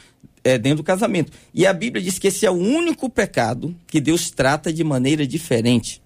é, 0.45 0.59
dentro 0.59 0.79
do 0.79 0.85
casamento. 0.85 1.33
E 1.53 1.67
a 1.67 1.73
Bíblia 1.73 2.03
diz 2.03 2.19
que 2.19 2.29
esse 2.29 2.47
é 2.47 2.51
o 2.51 2.55
único 2.55 3.09
pecado 3.09 3.75
que 3.87 4.01
Deus 4.01 4.31
trata 4.31 4.73
de 4.73 4.83
maneira 4.85 5.27
diferente. 5.27 6.03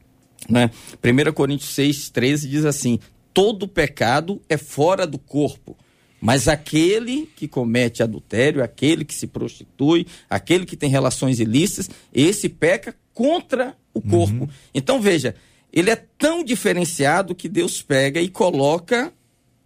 Né? 0.49 0.71
1 1.03 1.33
Coríntios 1.33 1.75
6, 1.75 2.11
13 2.11 2.49
diz 2.49 2.65
assim: 2.65 2.99
todo 3.33 3.69
pecado 3.69 4.41
é 4.49 4.57
fora 4.57 5.07
do 5.07 5.19
corpo. 5.19 5.77
Mas 6.21 6.47
aquele 6.47 7.29
que 7.35 7.49
comete 7.49 8.01
adultério, 8.01 8.63
aquele 8.63 9.05
que 9.05 9.15
se 9.15 9.27
prostitui, 9.27 10.07
aquele 10.31 10.65
que 10.65 10.77
tem 10.77 10.89
relações 10.89 11.41
ilícitas, 11.41 11.91
esse 12.15 12.49
peca 12.49 12.95
contra 13.13 13.77
o 13.93 14.01
corpo. 14.01 14.45
Uhum. 14.45 14.49
Então 14.73 15.01
veja, 15.01 15.35
ele 15.73 15.91
é 15.91 15.97
tão 15.97 16.45
diferenciado 16.45 17.35
que 17.35 17.49
Deus 17.49 17.83
pega 17.83 18.21
e 18.21 18.29
coloca 18.29 19.13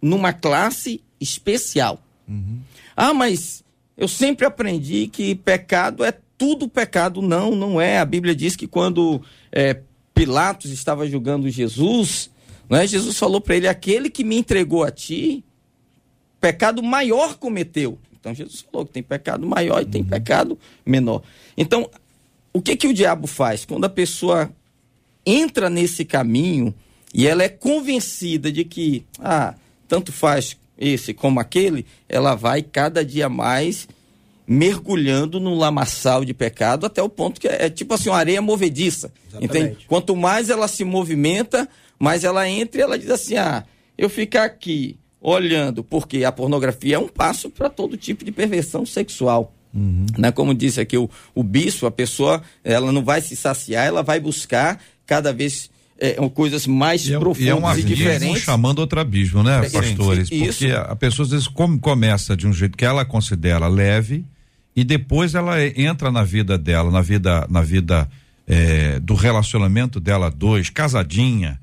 numa 0.01 0.33
classe 0.33 1.01
especial. 1.21 2.03
Uhum. 2.27 2.59
Ah, 2.95 3.13
mas 3.13 3.63
eu 3.97 4.07
sempre 4.07 4.45
aprendi 4.45 5.07
que 5.07 5.33
pecado 5.33 6.03
é 6.03 6.13
tudo 6.37 6.69
pecado. 6.69 7.21
Não, 7.21 7.55
não 7.55 7.81
é. 7.81 7.99
A 7.99 8.05
Bíblia 8.05 8.35
diz 8.35 8.55
que 8.55 8.67
quando 8.67 9.21
é, 9.51 9.81
Pilatos 10.13 10.71
estava 10.71 11.07
julgando 11.07 11.49
Jesus, 11.49 12.29
não 12.69 12.77
é? 12.77 12.85
Jesus 12.85 13.17
falou 13.17 13.41
para 13.41 13.55
ele: 13.55 13.67
aquele 13.67 14.09
que 14.09 14.23
me 14.23 14.37
entregou 14.37 14.83
a 14.83 14.91
ti, 14.91 15.43
pecado 16.39 16.83
maior 16.83 17.35
cometeu. 17.37 17.97
Então 18.19 18.33
Jesus 18.33 18.61
falou 18.61 18.85
que 18.85 18.93
tem 18.93 19.03
pecado 19.03 19.47
maior 19.47 19.81
e 19.81 19.85
tem 19.85 20.01
uhum. 20.01 20.09
pecado 20.09 20.59
menor. 20.85 21.23
Então, 21.57 21.89
o 22.53 22.61
que 22.61 22.75
que 22.75 22.87
o 22.87 22.93
diabo 22.93 23.25
faz? 23.25 23.65
Quando 23.65 23.85
a 23.85 23.89
pessoa 23.89 24.51
entra 25.25 25.69
nesse 25.69 26.05
caminho 26.05 26.73
e 27.13 27.27
ela 27.27 27.43
é 27.43 27.49
convencida 27.49 28.51
de 28.51 28.63
que, 28.63 29.05
ah, 29.19 29.55
tanto 29.87 30.11
faz 30.11 30.57
esse 30.77 31.13
como 31.13 31.39
aquele, 31.39 31.85
ela 32.07 32.35
vai 32.35 32.61
cada 32.61 33.03
dia 33.03 33.27
mais 33.27 33.87
mergulhando 34.47 35.39
no 35.39 35.53
lamaçal 35.55 36.23
de 36.23 36.33
pecado 36.33 36.85
até 36.85 37.03
o 37.03 37.09
ponto 37.09 37.41
que 37.41 37.47
é, 37.47 37.65
é 37.65 37.69
tipo 37.69 37.93
assim, 37.93 38.09
uma 38.09 38.17
areia 38.17 38.41
movediça. 38.41 39.11
Entende? 39.41 39.77
Quanto 39.87 40.15
mais 40.15 40.49
ela 40.49 40.67
se 40.67 40.83
movimenta, 40.85 41.67
mais 41.99 42.23
ela 42.23 42.47
entra 42.47 42.79
e 42.79 42.83
ela 42.83 42.97
diz 42.97 43.09
assim: 43.09 43.35
ah, 43.35 43.65
eu 43.97 44.09
ficar 44.09 44.45
aqui 44.45 44.97
olhando, 45.19 45.83
porque 45.83 46.23
a 46.23 46.31
pornografia 46.31 46.95
é 46.95 46.99
um 46.99 47.07
passo 47.07 47.49
para 47.49 47.69
todo 47.69 47.97
tipo 47.97 48.23
de 48.23 48.31
perversão 48.31 48.85
sexual. 48.85 49.53
Uhum. 49.73 50.05
Né? 50.17 50.31
Como 50.31 50.53
disse 50.53 50.79
aqui 50.79 50.97
o, 50.97 51.09
o 51.35 51.43
bispo, 51.43 51.85
a 51.85 51.91
pessoa 51.91 52.41
ela 52.63 52.91
não 52.91 53.03
vai 53.03 53.21
se 53.21 53.35
saciar, 53.35 53.85
ela 53.85 54.01
vai 54.01 54.19
buscar 54.19 54.81
cada 55.05 55.33
vez 55.33 55.69
é, 55.99 56.15
coisas 56.29 56.67
mais 56.67 57.07
e 57.07 57.17
profundas 57.17 57.41
é, 57.41 57.45
e, 57.45 57.49
é 57.49 57.55
um 57.55 57.67
abismo 57.67 57.89
diferentes. 57.89 58.43
chamando 58.43 58.79
outro 58.79 58.99
abismo, 58.99 59.43
né, 59.43 59.65
é, 59.65 59.69
pastores? 59.69 60.29
Sim, 60.29 60.45
Porque 60.45 60.71
a 60.71 60.95
pessoa 60.95 61.25
às 61.25 61.31
vezes 61.31 61.47
come, 61.47 61.79
começa 61.79 62.35
de 62.35 62.47
um 62.47 62.53
jeito 62.53 62.77
que 62.77 62.85
ela 62.85 63.03
considera 63.03 63.67
leve 63.67 64.23
e 64.75 64.83
depois 64.83 65.33
ela 65.33 65.55
entra 65.65 66.11
na 66.11 66.23
vida 66.23 66.57
dela, 66.57 66.91
na 66.91 67.01
vida, 67.01 67.47
na 67.49 67.61
vida 67.61 68.07
é, 68.45 68.99
do 68.99 69.15
relacionamento 69.15 69.99
dela 69.99 70.29
dois, 70.29 70.69
casadinha, 70.69 71.59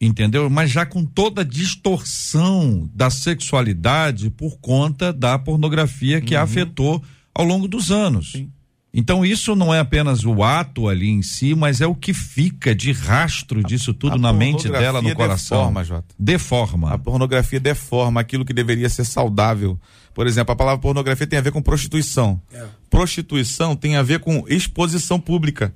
entendeu? 0.00 0.50
Mas 0.50 0.70
já 0.70 0.84
com 0.84 1.04
toda 1.04 1.42
a 1.42 1.44
distorção 1.44 2.90
da 2.92 3.08
sexualidade 3.08 4.30
por 4.30 4.58
conta 4.58 5.12
da 5.12 5.38
pornografia 5.38 6.20
que 6.20 6.34
uhum. 6.34 6.40
a 6.40 6.44
afetou 6.44 7.02
ao 7.32 7.44
longo 7.44 7.68
dos 7.68 7.90
anos. 7.90 8.32
Sim. 8.32 8.50
Então 8.98 9.22
isso 9.26 9.54
não 9.54 9.74
é 9.74 9.78
apenas 9.78 10.24
o 10.24 10.42
ato 10.42 10.88
ali 10.88 11.10
em 11.10 11.20
si, 11.20 11.54
mas 11.54 11.82
é 11.82 11.86
o 11.86 11.94
que 11.94 12.14
fica 12.14 12.74
de 12.74 12.92
rastro 12.92 13.62
disso 13.62 13.92
tudo 13.92 14.14
a 14.14 14.18
na 14.18 14.32
mente 14.32 14.70
dela, 14.70 15.02
no 15.02 15.14
coração. 15.14 15.58
Deforma, 15.58 15.84
Jota. 15.84 16.14
Deforma. 16.18 16.94
A 16.94 16.98
pornografia 16.98 17.60
deforma 17.60 18.22
aquilo 18.22 18.42
que 18.42 18.54
deveria 18.54 18.88
ser 18.88 19.04
saudável. 19.04 19.78
Por 20.14 20.26
exemplo, 20.26 20.50
a 20.54 20.56
palavra 20.56 20.80
pornografia 20.80 21.26
tem 21.26 21.38
a 21.38 21.42
ver 21.42 21.52
com 21.52 21.60
prostituição. 21.60 22.40
É. 22.50 22.64
Prostituição 22.88 23.76
tem 23.76 23.96
a 23.96 24.02
ver 24.02 24.20
com 24.20 24.46
exposição 24.48 25.20
pública. 25.20 25.74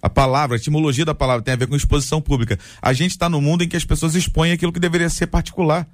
A 0.00 0.08
palavra, 0.08 0.56
a 0.56 0.58
etimologia 0.58 1.04
da 1.04 1.14
palavra 1.14 1.42
tem 1.42 1.52
a 1.52 1.56
ver 1.58 1.66
com 1.66 1.76
exposição 1.76 2.18
pública. 2.18 2.58
A 2.80 2.94
gente 2.94 3.10
está 3.10 3.28
no 3.28 3.42
mundo 3.42 3.62
em 3.62 3.68
que 3.68 3.76
as 3.76 3.84
pessoas 3.84 4.14
expõem 4.14 4.52
aquilo 4.52 4.72
que 4.72 4.80
deveria 4.80 5.10
ser 5.10 5.26
particular. 5.26 5.86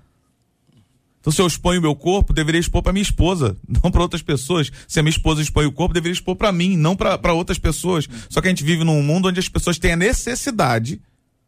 Então, 1.24 1.32
se 1.32 1.40
eu 1.40 1.46
exponho 1.46 1.78
o 1.78 1.82
meu 1.82 1.96
corpo, 1.96 2.34
deveria 2.34 2.60
expor 2.60 2.82
para 2.82 2.92
minha 2.92 3.02
esposa, 3.02 3.56
não 3.82 3.90
para 3.90 4.02
outras 4.02 4.20
pessoas. 4.20 4.70
Se 4.86 5.00
a 5.00 5.02
minha 5.02 5.10
esposa 5.10 5.40
expõe 5.40 5.64
o 5.64 5.72
corpo, 5.72 5.94
deveria 5.94 6.12
expor 6.12 6.36
para 6.36 6.52
mim, 6.52 6.76
não 6.76 6.94
para 6.94 7.32
outras 7.32 7.58
pessoas. 7.58 8.06
Só 8.28 8.42
que 8.42 8.46
a 8.46 8.50
gente 8.50 8.62
vive 8.62 8.84
num 8.84 9.02
mundo 9.02 9.28
onde 9.28 9.40
as 9.40 9.48
pessoas 9.48 9.78
têm 9.78 9.92
a 9.92 9.96
necessidade, 9.96 11.00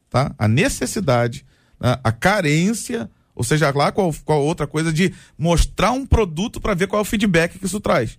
tá? 0.09 0.35
A 0.39 0.49
necessidade, 0.49 1.45
né? 1.79 1.99
a 2.03 2.11
carência, 2.11 3.11
ou 3.35 3.45
seja, 3.45 3.71
lá 3.71 3.93
qual, 3.93 4.15
qual 4.25 4.43
outra 4.43 4.67
coisa 4.67 4.91
de 4.91 5.13
mostrar 5.37 5.93
um 5.93 6.07
produto 6.07 6.59
para 6.59 6.73
ver 6.73 6.87
qual 6.87 7.01
é 7.01 7.03
o 7.03 7.05
feedback 7.05 7.59
que 7.59 7.67
isso 7.67 7.79
traz. 7.79 8.19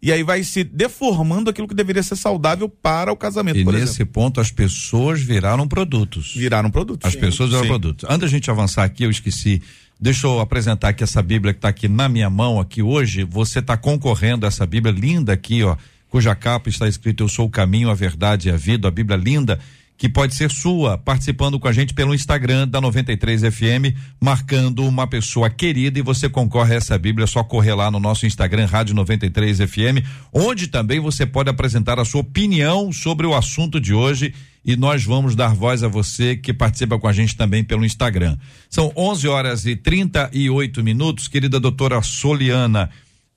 E 0.00 0.10
aí 0.10 0.22
vai 0.22 0.42
se 0.42 0.64
deformando 0.64 1.50
aquilo 1.50 1.68
que 1.68 1.74
deveria 1.74 2.02
ser 2.02 2.16
saudável 2.16 2.68
para 2.68 3.12
o 3.12 3.16
casamento. 3.16 3.58
E 3.58 3.64
nesse 3.64 3.96
exemplo. 3.96 4.12
ponto 4.12 4.40
as 4.40 4.50
pessoas 4.50 5.20
viraram 5.20 5.68
produtos. 5.68 6.34
Viraram 6.34 6.70
produtos. 6.70 7.06
As 7.06 7.12
sim, 7.12 7.20
pessoas 7.20 7.50
viraram 7.50 7.66
sim. 7.66 7.68
produtos. 7.68 8.04
Antes 8.08 8.20
da 8.20 8.26
gente 8.28 8.50
avançar 8.50 8.84
aqui, 8.84 9.02
eu 9.02 9.10
esqueci 9.10 9.60
Deixa 10.00 10.28
eu 10.28 10.38
apresentar 10.38 10.90
aqui 10.90 11.02
essa 11.02 11.20
Bíblia 11.20 11.52
que 11.52 11.58
está 11.58 11.68
aqui 11.68 11.88
na 11.88 12.08
minha 12.08 12.30
mão 12.30 12.60
aqui 12.60 12.80
hoje. 12.82 13.24
Você 13.24 13.58
está 13.58 13.76
concorrendo 13.76 14.46
a 14.46 14.48
essa 14.48 14.64
Bíblia 14.64 14.94
linda 14.94 15.32
aqui, 15.32 15.64
ó, 15.64 15.76
cuja 16.08 16.36
capa 16.36 16.68
está 16.68 16.86
escrito 16.86 17.24
Eu 17.24 17.28
sou 17.28 17.46
o 17.46 17.50
caminho, 17.50 17.90
a 17.90 17.94
verdade 17.94 18.48
e 18.48 18.52
a 18.52 18.56
vida, 18.56 18.86
a 18.86 18.90
Bíblia 18.92 19.16
linda 19.16 19.58
que 19.98 20.08
pode 20.08 20.36
ser 20.36 20.48
sua, 20.48 20.96
participando 20.96 21.58
com 21.58 21.66
a 21.66 21.72
gente 21.72 21.92
pelo 21.92 22.14
Instagram 22.14 22.68
da 22.68 22.80
93 22.80 23.42
FM, 23.52 23.98
marcando 24.20 24.86
uma 24.86 25.08
pessoa 25.08 25.50
querida 25.50 25.98
e 25.98 26.02
você 26.02 26.28
concorre 26.28 26.74
a 26.74 26.76
essa 26.76 26.96
Bíblia, 26.96 27.24
é 27.24 27.26
só 27.26 27.42
correr 27.42 27.74
lá 27.74 27.90
no 27.90 27.98
nosso 27.98 28.24
Instagram 28.24 28.66
Rádio 28.66 28.94
93 28.94 29.58
FM, 29.58 30.06
onde 30.32 30.68
também 30.68 31.00
você 31.00 31.26
pode 31.26 31.50
apresentar 31.50 31.98
a 31.98 32.04
sua 32.04 32.20
opinião 32.20 32.92
sobre 32.92 33.26
o 33.26 33.34
assunto 33.34 33.80
de 33.80 33.92
hoje 33.92 34.32
e 34.64 34.76
nós 34.76 35.04
vamos 35.04 35.34
dar 35.34 35.54
voz 35.54 35.82
a 35.82 35.88
você 35.88 36.36
que 36.36 36.52
participa 36.52 36.98
com 36.98 37.08
a 37.08 37.12
gente 37.12 37.36
também 37.36 37.64
pelo 37.64 37.84
Instagram. 37.84 38.36
São 38.68 38.92
11 38.96 39.28
horas 39.28 39.66
e 39.66 39.76
38 39.76 40.82
minutos, 40.82 41.28
querida 41.28 41.60
doutora 41.60 42.02
Soliana. 42.02 42.90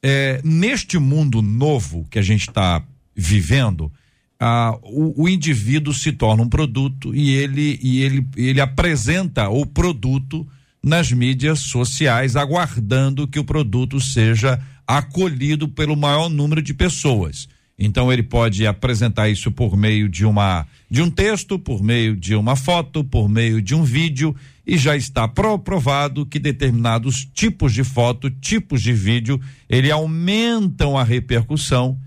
É, 0.04 0.42
neste 0.44 0.98
mundo 0.98 1.42
novo 1.42 2.06
que 2.10 2.20
a 2.20 2.24
gente 2.24 2.50
está 2.50 2.84
vivendo, 3.16 3.92
ah, 4.40 4.76
o, 4.82 5.24
o, 5.24 5.30
indivíduo 5.30 5.94
se 5.94 6.12
torna 6.12 6.42
um 6.42 6.50
produto 6.50 7.16
e 7.16 7.30
ele, 7.30 7.80
e 7.82 8.02
ele, 8.02 8.28
ele 8.36 8.60
apresenta 8.60 9.48
o 9.50 9.66
produto 9.66 10.48
nas 10.84 11.12
mídias 11.12 11.60
sociais, 11.60 12.36
aguardando 12.36 13.28
que 13.28 13.38
o 13.38 13.44
produto 13.44 14.00
seja 14.00 14.60
acolhido 14.88 15.68
pelo 15.70 15.96
maior 15.96 16.28
número 16.28 16.62
de 16.62 16.74
pessoas. 16.74 17.48
Então 17.84 18.14
ele 18.14 18.22
pode 18.22 18.68
apresentar 18.68 19.28
isso 19.28 19.52
por 19.52 19.76
meio 19.76 20.08
de 20.08 20.24
uma 20.24 20.68
de 20.88 21.02
um 21.02 21.10
texto, 21.10 21.58
por 21.58 21.82
meio 21.82 22.16
de 22.16 22.36
uma 22.36 22.56
foto, 22.56 23.04
por 23.04 23.28
meio 23.28 23.60
de 23.60 23.74
um 23.74 23.84
vídeo 23.84 24.36
e 24.68 24.78
já 24.78 24.96
está 24.96 25.28
provado 25.28 26.24
que 26.24 26.38
determinados 26.38 27.26
tipos 27.34 27.74
de 27.74 27.84
foto, 27.84 28.30
tipos 28.30 28.84
de 28.84 28.94
vídeo, 28.94 29.42
ele 29.68 29.90
aumentam 29.90 30.96
a 30.96 31.04
repercussão 31.04 31.98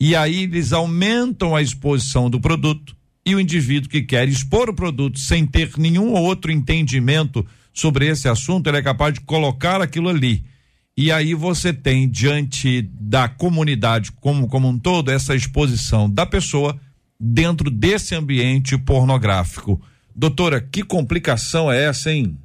e 0.00 0.16
aí 0.16 0.44
eles 0.44 0.72
aumentam 0.72 1.54
a 1.54 1.60
exposição 1.60 2.30
do 2.30 2.40
produto 2.40 2.96
e 3.24 3.34
o 3.34 3.40
indivíduo 3.40 3.90
que 3.90 4.00
quer 4.00 4.26
expor 4.26 4.70
o 4.70 4.74
produto 4.74 5.18
sem 5.18 5.44
ter 5.44 5.70
nenhum 5.76 6.14
outro 6.14 6.50
entendimento 6.50 7.44
sobre 7.74 8.06
esse 8.06 8.26
assunto, 8.26 8.68
ele 8.68 8.78
é 8.78 8.82
capaz 8.82 9.12
de 9.12 9.20
colocar 9.20 9.82
aquilo 9.82 10.08
ali. 10.08 10.42
E 11.02 11.10
aí 11.10 11.32
você 11.32 11.72
tem 11.72 12.06
diante 12.06 12.82
da 12.82 13.26
comunidade 13.26 14.12
como 14.12 14.46
como 14.46 14.68
um 14.68 14.78
todo 14.78 15.10
essa 15.10 15.34
exposição 15.34 16.10
da 16.10 16.26
pessoa 16.26 16.78
dentro 17.18 17.70
desse 17.70 18.14
ambiente 18.14 18.76
pornográfico. 18.76 19.80
Doutora, 20.14 20.60
que 20.60 20.82
complicação 20.82 21.72
é 21.72 21.84
essa, 21.86 22.10
hein? 22.10 22.36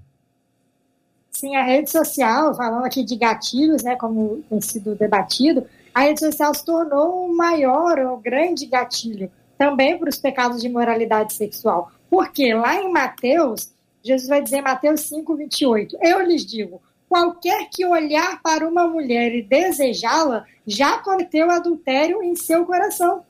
Sim, 1.32 1.58
a 1.58 1.66
rede 1.66 1.92
social, 1.92 2.56
falando 2.56 2.86
aqui 2.86 3.04
de 3.04 3.18
gatilhos, 3.18 3.84
né, 3.84 3.98
como 3.98 4.42
tem 4.50 4.62
sido 4.62 4.96
debatido, 4.96 5.66
a 5.94 6.04
rede 6.04 6.22
social 6.22 6.54
se 6.54 6.64
tornou 6.64 7.30
um 7.30 7.36
maior, 7.36 8.00
um 8.00 8.22
grande 8.22 8.66
gatilho 8.68 9.30
também 9.58 10.00
para 10.00 10.08
os 10.08 10.18
pecados 10.18 10.62
de 10.62 10.70
moralidade 10.70 11.34
sexual. 11.34 11.92
Porque 12.10 12.54
lá 12.54 12.82
em 12.82 12.90
Mateus, 12.90 13.70
Jesus 14.02 14.30
vai 14.30 14.42
dizer, 14.42 14.62
Mateus 14.62 15.02
5, 15.02 15.36
28, 15.36 15.98
eu 16.02 16.22
lhes 16.22 16.46
digo, 16.46 16.82
qualquer 17.08 17.70
que 17.70 17.86
olhar 17.86 18.42
para 18.42 18.68
uma 18.68 18.88
mulher 18.88 19.34
e 19.34 19.42
desejá-la, 19.42 20.46
já 20.66 20.98
cometeu 21.00 21.50
adultério 21.50 22.24
em 22.24 22.36
seu 22.36 22.66
coração. 22.66 23.24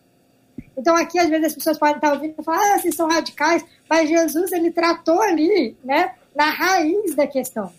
Então 0.78 0.96
aqui 0.96 1.20
às 1.20 1.30
vezes 1.30 1.48
as 1.48 1.56
pessoas 1.56 1.78
podem 1.78 1.96
estar 1.96 2.14
ouvindo 2.14 2.36
e 2.38 2.44
falar, 2.44 2.76
ah, 2.76 2.80
vocês 2.80 2.96
são 2.96 3.08
radicais, 3.08 3.66
mas 3.90 4.10
Jesus 4.10 4.52
ele 4.52 4.72
tratou 4.72 5.22
ali, 5.22 5.78
né, 5.84 6.14
na 6.36 6.50
raiz 6.50 7.16
da 7.16 7.28
questão. 7.28 7.72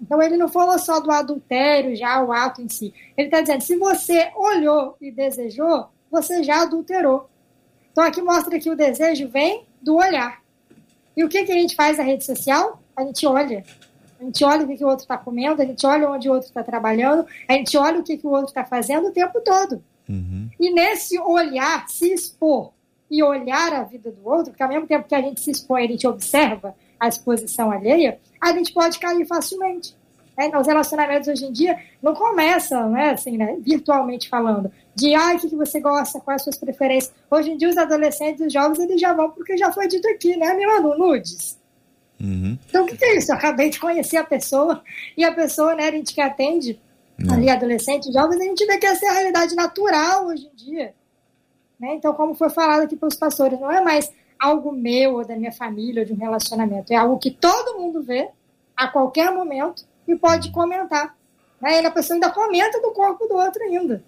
Então 0.00 0.20
ele 0.22 0.36
não 0.36 0.48
falou 0.48 0.78
só 0.78 0.98
do 0.98 1.10
adultério, 1.10 1.94
já 1.94 2.22
o 2.22 2.32
ato 2.32 2.62
em 2.62 2.68
si. 2.68 2.92
Ele 3.16 3.28
está 3.28 3.40
dizendo, 3.40 3.60
se 3.60 3.76
você 3.76 4.30
olhou 4.34 4.96
e 5.00 5.10
desejou, 5.10 5.88
você 6.10 6.42
já 6.42 6.62
adulterou. 6.62 7.28
Então 7.92 8.02
aqui 8.02 8.22
mostra 8.22 8.58
que 8.58 8.70
o 8.70 8.76
desejo 8.76 9.28
vem 9.28 9.66
do 9.80 9.96
olhar. 9.96 10.40
E 11.16 11.22
o 11.22 11.28
que, 11.28 11.44
que 11.44 11.52
a 11.52 11.56
gente 11.56 11.76
faz 11.76 11.98
na 11.98 12.04
rede 12.04 12.24
social? 12.24 12.82
A 12.96 13.04
gente 13.04 13.26
olha. 13.26 13.62
A 14.20 14.24
gente 14.24 14.44
olha 14.44 14.64
o 14.64 14.68
que, 14.68 14.76
que 14.76 14.84
o 14.84 14.88
outro 14.88 15.04
está 15.04 15.16
comendo, 15.16 15.62
a 15.62 15.64
gente 15.64 15.86
olha 15.86 16.10
onde 16.10 16.28
o 16.28 16.32
outro 16.32 16.48
está 16.48 16.62
trabalhando, 16.62 17.26
a 17.48 17.54
gente 17.54 17.76
olha 17.78 18.00
o 18.00 18.02
que, 18.02 18.18
que 18.18 18.26
o 18.26 18.30
outro 18.30 18.48
está 18.48 18.64
fazendo 18.64 19.08
o 19.08 19.12
tempo 19.12 19.40
todo. 19.40 19.82
Uhum. 20.06 20.50
E 20.60 20.70
nesse 20.70 21.18
olhar, 21.18 21.88
se 21.88 22.12
expor 22.12 22.72
e 23.10 23.22
olhar 23.22 23.72
a 23.72 23.82
vida 23.82 24.10
do 24.10 24.28
outro, 24.28 24.50
porque 24.50 24.62
ao 24.62 24.68
mesmo 24.68 24.86
tempo 24.86 25.08
que 25.08 25.14
a 25.14 25.22
gente 25.22 25.40
se 25.40 25.50
expõe, 25.50 25.84
a 25.84 25.88
gente 25.88 26.06
observa 26.06 26.74
a 26.98 27.08
exposição 27.08 27.70
alheia, 27.70 28.20
a 28.38 28.52
gente 28.52 28.74
pode 28.74 28.98
cair 28.98 29.26
facilmente. 29.26 29.96
Né? 30.36 30.50
Os 30.58 30.66
relacionamentos 30.66 31.28
hoje 31.28 31.46
em 31.46 31.52
dia 31.52 31.78
não 32.02 32.14
começam, 32.14 32.90
né, 32.90 33.10
assim, 33.10 33.38
né, 33.38 33.56
virtualmente 33.60 34.28
falando, 34.28 34.70
de 34.94 35.14
ah, 35.14 35.34
o 35.34 35.38
que, 35.38 35.56
você 35.56 35.80
gosta, 35.80 36.20
quais 36.20 36.40
as 36.40 36.44
suas 36.44 36.58
preferências. 36.58 37.12
Hoje 37.30 37.52
em 37.52 37.56
dia, 37.56 37.70
os 37.70 37.78
adolescentes 37.78 38.40
e 38.42 38.46
os 38.46 38.52
jovens 38.52 38.78
eles 38.80 39.00
já 39.00 39.14
vão, 39.14 39.30
porque 39.30 39.56
já 39.56 39.72
foi 39.72 39.88
dito 39.88 40.06
aqui, 40.08 40.36
né? 40.36 40.52
Me 40.54 40.66
mandam 40.66 40.98
nudes. 40.98 41.59
Uhum. 42.20 42.58
Então, 42.68 42.84
o 42.84 42.86
que, 42.86 42.96
que, 42.96 43.04
é 43.04 43.16
isso? 43.16 43.32
Eu 43.32 43.36
acabei 43.36 43.70
de 43.70 43.80
conhecer 43.80 44.18
a 44.18 44.24
pessoa 44.24 44.82
e 45.16 45.24
a 45.24 45.32
pessoa, 45.32 45.74
né, 45.74 45.88
a 45.88 45.90
gente 45.90 46.14
que 46.14 46.20
atende 46.20 46.78
não. 47.18 47.34
ali, 47.34 47.48
adolescentes, 47.48 48.12
jovens, 48.12 48.40
a 48.40 48.44
gente 48.44 48.66
vê 48.66 48.78
que 48.78 48.86
essa 48.86 49.06
é 49.06 49.08
a 49.08 49.12
realidade 49.12 49.54
natural 49.54 50.26
hoje 50.26 50.46
em 50.52 50.56
dia. 50.56 50.94
Né? 51.78 51.94
Então, 51.94 52.12
como 52.12 52.34
foi 52.34 52.50
falado 52.50 52.82
aqui 52.82 52.94
pelos 52.94 53.16
pastores, 53.16 53.58
não 53.58 53.70
é 53.70 53.80
mais 53.80 54.12
algo 54.38 54.70
meu 54.72 55.14
ou 55.14 55.26
da 55.26 55.36
minha 55.36 55.52
família 55.52 56.02
ou 56.02 56.06
de 56.06 56.12
um 56.12 56.16
relacionamento. 56.16 56.92
É 56.92 56.96
algo 56.96 57.18
que 57.18 57.30
todo 57.30 57.78
mundo 57.78 58.02
vê 58.02 58.28
a 58.76 58.88
qualquer 58.88 59.32
momento 59.32 59.84
e 60.06 60.14
pode 60.14 60.50
comentar. 60.50 61.16
Né? 61.60 61.82
E 61.82 61.86
a 61.86 61.90
pessoa 61.90 62.16
ainda 62.16 62.30
comenta 62.30 62.80
do 62.80 62.92
corpo 62.92 63.26
do 63.26 63.34
outro 63.34 63.62
ainda. 63.62 64.02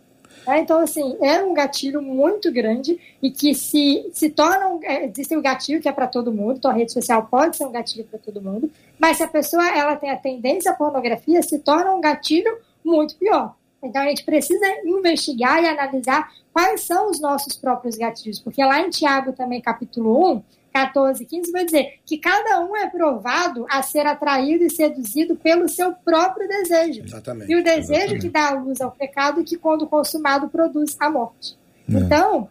É, 0.46 0.58
então, 0.58 0.80
assim, 0.80 1.16
é 1.20 1.42
um 1.42 1.54
gatilho 1.54 2.02
muito 2.02 2.52
grande 2.52 2.98
e 3.22 3.30
que 3.30 3.54
se, 3.54 4.10
se 4.12 4.30
torna. 4.30 4.68
Um, 4.68 4.80
é, 4.82 5.06
existe 5.06 5.36
um 5.36 5.42
gatilho 5.42 5.80
que 5.80 5.88
é 5.88 5.92
para 5.92 6.06
todo 6.06 6.32
mundo, 6.32 6.56
então 6.58 6.70
a 6.70 6.74
rede 6.74 6.92
social 6.92 7.26
pode 7.30 7.56
ser 7.56 7.64
um 7.64 7.72
gatilho 7.72 8.04
para 8.04 8.18
todo 8.18 8.42
mundo, 8.42 8.70
mas 8.98 9.18
se 9.18 9.22
a 9.22 9.28
pessoa 9.28 9.66
ela 9.68 9.94
tem 9.96 10.10
a 10.10 10.16
tendência 10.16 10.72
à 10.72 10.74
pornografia, 10.74 11.42
se 11.42 11.58
torna 11.60 11.92
um 11.94 12.00
gatilho 12.00 12.58
muito 12.84 13.16
pior. 13.16 13.54
Então 13.82 14.02
a 14.02 14.06
gente 14.06 14.24
precisa 14.24 14.64
investigar 14.84 15.62
e 15.62 15.66
analisar 15.66 16.32
quais 16.52 16.82
são 16.82 17.10
os 17.10 17.20
nossos 17.20 17.56
próprios 17.56 17.96
gatilhos, 17.96 18.38
porque 18.38 18.64
lá 18.64 18.80
em 18.80 18.90
Tiago 18.90 19.32
também, 19.32 19.60
capítulo 19.60 20.34
1, 20.34 20.42
14, 20.72 21.24
15, 21.24 21.52
vai 21.52 21.64
dizer 21.64 22.00
que 22.04 22.16
cada 22.18 22.60
um 22.60 22.76
é 22.76 22.88
provado 22.88 23.66
a 23.68 23.82
ser 23.82 24.06
atraído 24.06 24.64
e 24.64 24.70
seduzido 24.70 25.36
pelo 25.36 25.68
seu 25.68 25.92
próprio 25.92 26.48
desejo. 26.48 27.02
Exatamente. 27.04 27.52
E 27.52 27.56
o 27.56 27.62
desejo 27.62 27.92
exatamente. 27.92 28.20
que 28.20 28.28
dá 28.30 28.48
a 28.48 28.54
luz 28.54 28.80
ao 28.80 28.90
pecado 28.90 29.40
e 29.40 29.44
que, 29.44 29.56
quando 29.56 29.86
consumado, 29.86 30.48
produz 30.48 30.96
a 30.98 31.10
morte. 31.10 31.56
É. 31.88 31.98
Então, 31.98 32.48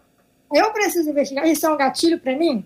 eu 0.54 0.72
preciso 0.72 1.10
investigar. 1.10 1.48
Isso 1.48 1.66
é 1.66 1.70
um 1.70 1.78
gatilho 1.78 2.20
para 2.20 2.36
mim? 2.38 2.64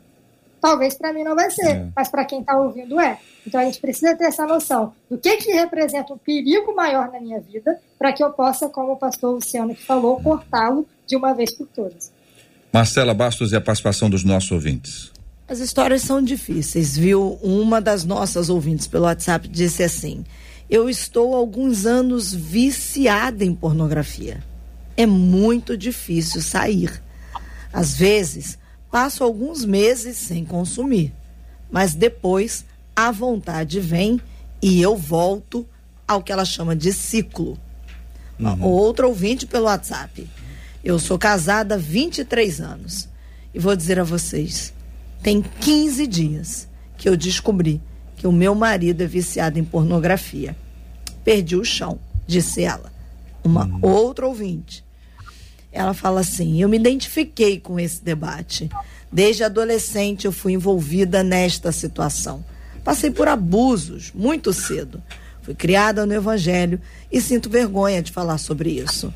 Talvez 0.59 0.95
para 0.95 1.13
mim 1.13 1.23
não 1.23 1.35
vai 1.35 1.51
ser, 1.51 1.67
é. 1.67 1.87
mas 1.95 2.09
para 2.09 2.25
quem 2.25 2.39
está 2.39 2.57
ouvindo 2.57 2.99
é. 2.99 3.19
Então 3.45 3.61
a 3.61 3.65
gente 3.65 3.79
precisa 3.79 4.15
ter 4.15 4.25
essa 4.25 4.45
noção 4.47 4.93
do 5.09 5.17
que, 5.17 5.37
que 5.37 5.51
representa 5.51 6.11
um 6.11 6.17
perigo 6.17 6.75
maior 6.75 7.11
na 7.11 7.19
minha 7.19 7.39
vida 7.39 7.79
para 7.99 8.11
que 8.11 8.23
eu 8.23 8.31
possa, 8.31 8.67
como 8.67 8.93
o 8.93 8.97
pastor 8.97 9.35
Luciano 9.35 9.75
que 9.75 9.83
falou, 9.83 10.19
cortá-lo 10.21 10.87
de 11.05 11.15
uma 11.15 11.33
vez 11.33 11.55
por 11.55 11.67
todas. 11.67 12.11
Marcela 12.73 13.13
Bastos 13.13 13.51
e 13.51 13.55
a 13.55 13.61
participação 13.61 14.09
dos 14.09 14.23
nossos 14.23 14.51
ouvintes. 14.51 15.11
As 15.47 15.59
histórias 15.59 16.01
são 16.01 16.23
difíceis, 16.23 16.97
viu? 16.97 17.39
Uma 17.41 17.79
das 17.79 18.03
nossas 18.03 18.49
ouvintes 18.49 18.87
pelo 18.87 19.05
WhatsApp 19.05 19.47
disse 19.47 19.83
assim: 19.83 20.25
Eu 20.67 20.89
estou 20.89 21.35
há 21.35 21.37
alguns 21.37 21.85
anos 21.85 22.33
viciada 22.33 23.45
em 23.45 23.53
pornografia. 23.53 24.43
É 24.97 25.05
muito 25.05 25.77
difícil 25.77 26.41
sair. 26.41 27.01
Às 27.71 27.95
vezes, 27.95 28.57
passo 28.89 29.23
alguns 29.23 29.63
meses 29.63 30.17
sem 30.17 30.43
consumir, 30.43 31.13
mas 31.69 31.93
depois 31.93 32.65
a 32.95 33.11
vontade 33.11 33.79
vem 33.79 34.19
e 34.61 34.81
eu 34.81 34.97
volto 34.97 35.67
ao 36.07 36.23
que 36.23 36.31
ela 36.31 36.45
chama 36.45 36.75
de 36.75 36.91
ciclo. 36.91 37.59
Uhum. 38.39 38.63
Outro 38.63 39.07
ouvinte 39.07 39.45
pelo 39.45 39.65
WhatsApp. 39.65 40.27
Eu 40.83 40.97
sou 40.97 41.19
casada 41.19 41.75
há 41.75 41.77
23 41.77 42.61
anos 42.61 43.07
e 43.53 43.59
vou 43.59 43.75
dizer 43.75 43.99
a 43.99 44.03
vocês: 44.03 44.73
tem 45.25 45.41
15 45.41 46.05
dias 46.05 46.67
que 46.99 47.09
eu 47.09 47.17
descobri 47.17 47.81
que 48.15 48.27
o 48.27 48.31
meu 48.31 48.53
marido 48.53 49.01
é 49.01 49.07
viciado 49.07 49.57
em 49.57 49.63
pornografia. 49.63 50.55
perdi 51.23 51.55
o 51.55 51.65
chão, 51.65 51.97
disse 52.27 52.61
ela. 52.61 52.93
Uma 53.43 53.65
uhum. 53.65 53.79
outra 53.81 54.27
ouvinte. 54.27 54.85
Ela 55.71 55.95
fala 55.95 56.19
assim: 56.19 56.61
Eu 56.61 56.69
me 56.69 56.77
identifiquei 56.77 57.59
com 57.59 57.79
esse 57.79 58.03
debate. 58.03 58.69
Desde 59.11 59.43
adolescente 59.43 60.25
eu 60.25 60.31
fui 60.31 60.53
envolvida 60.53 61.23
nesta 61.23 61.71
situação. 61.71 62.45
Passei 62.83 63.09
por 63.09 63.27
abusos 63.27 64.11
muito 64.13 64.53
cedo. 64.53 65.01
Fui 65.41 65.55
criada 65.55 66.05
no 66.05 66.13
Evangelho 66.13 66.79
e 67.11 67.19
sinto 67.19 67.49
vergonha 67.49 68.03
de 68.03 68.11
falar 68.11 68.37
sobre 68.37 68.69
isso. 68.69 69.11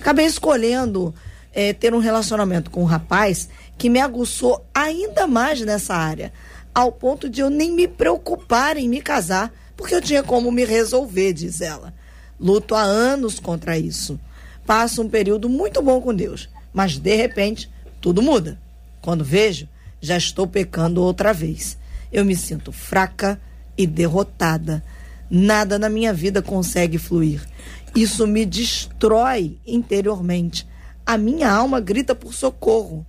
Acabei 0.00 0.24
escolhendo 0.24 1.14
é, 1.52 1.74
ter 1.74 1.92
um 1.92 1.98
relacionamento 1.98 2.70
com 2.70 2.80
um 2.80 2.86
rapaz 2.86 3.50
que 3.80 3.88
me 3.88 3.98
aguçou 3.98 4.62
ainda 4.74 5.26
mais 5.26 5.62
nessa 5.62 5.94
área, 5.94 6.34
ao 6.74 6.92
ponto 6.92 7.30
de 7.30 7.40
eu 7.40 7.48
nem 7.48 7.72
me 7.72 7.88
preocupar 7.88 8.76
em 8.76 8.86
me 8.86 9.00
casar, 9.00 9.50
porque 9.74 9.94
eu 9.94 10.02
tinha 10.02 10.22
como 10.22 10.52
me 10.52 10.66
resolver, 10.66 11.32
diz 11.32 11.62
ela. 11.62 11.94
Luto 12.38 12.74
há 12.74 12.82
anos 12.82 13.40
contra 13.40 13.78
isso. 13.78 14.20
Passo 14.66 15.00
um 15.00 15.08
período 15.08 15.48
muito 15.48 15.80
bom 15.80 15.98
com 15.98 16.14
Deus, 16.14 16.46
mas 16.74 16.98
de 16.98 17.16
repente 17.16 17.70
tudo 18.02 18.20
muda. 18.20 18.60
Quando 19.00 19.24
vejo, 19.24 19.66
já 19.98 20.18
estou 20.18 20.46
pecando 20.46 21.02
outra 21.02 21.32
vez. 21.32 21.78
Eu 22.12 22.22
me 22.22 22.36
sinto 22.36 22.72
fraca 22.72 23.40
e 23.78 23.86
derrotada. 23.86 24.84
Nada 25.30 25.78
na 25.78 25.88
minha 25.88 26.12
vida 26.12 26.42
consegue 26.42 26.98
fluir. 26.98 27.48
Isso 27.96 28.26
me 28.26 28.44
destrói 28.44 29.58
interiormente. 29.66 30.68
A 31.06 31.16
minha 31.16 31.50
alma 31.50 31.80
grita 31.80 32.14
por 32.14 32.34
socorro. 32.34 33.06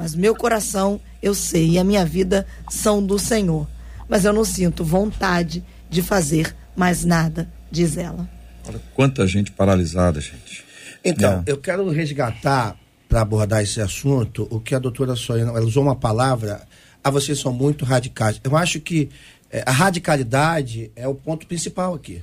Mas 0.00 0.14
meu 0.14 0.34
coração, 0.34 0.98
eu 1.22 1.34
sei, 1.34 1.72
e 1.72 1.78
a 1.78 1.84
minha 1.84 2.06
vida 2.06 2.46
são 2.70 3.04
do 3.04 3.18
Senhor. 3.18 3.68
Mas 4.08 4.24
eu 4.24 4.32
não 4.32 4.46
sinto 4.46 4.82
vontade 4.82 5.62
de 5.90 6.00
fazer 6.00 6.56
mais 6.74 7.04
nada, 7.04 7.52
diz 7.70 7.98
ela. 7.98 8.26
Olha 8.66 8.80
quanta 8.94 9.26
gente 9.26 9.52
paralisada, 9.52 10.18
gente. 10.18 10.64
Então, 11.04 11.44
é. 11.46 11.52
eu 11.52 11.58
quero 11.58 11.86
resgatar, 11.90 12.78
para 13.10 13.20
abordar 13.20 13.62
esse 13.62 13.78
assunto, 13.78 14.48
o 14.50 14.58
que 14.58 14.74
a 14.74 14.78
doutora 14.78 15.14
Soriana, 15.14 15.50
ela 15.50 15.66
usou 15.66 15.82
uma 15.82 15.96
palavra, 15.96 16.66
ah, 17.04 17.10
vocês 17.10 17.38
são 17.38 17.52
muito 17.52 17.84
radicais. 17.84 18.40
Eu 18.42 18.56
acho 18.56 18.80
que 18.80 19.10
é, 19.50 19.62
a 19.66 19.70
radicalidade 19.70 20.90
é 20.96 21.06
o 21.06 21.14
ponto 21.14 21.46
principal 21.46 21.92
aqui. 21.92 22.22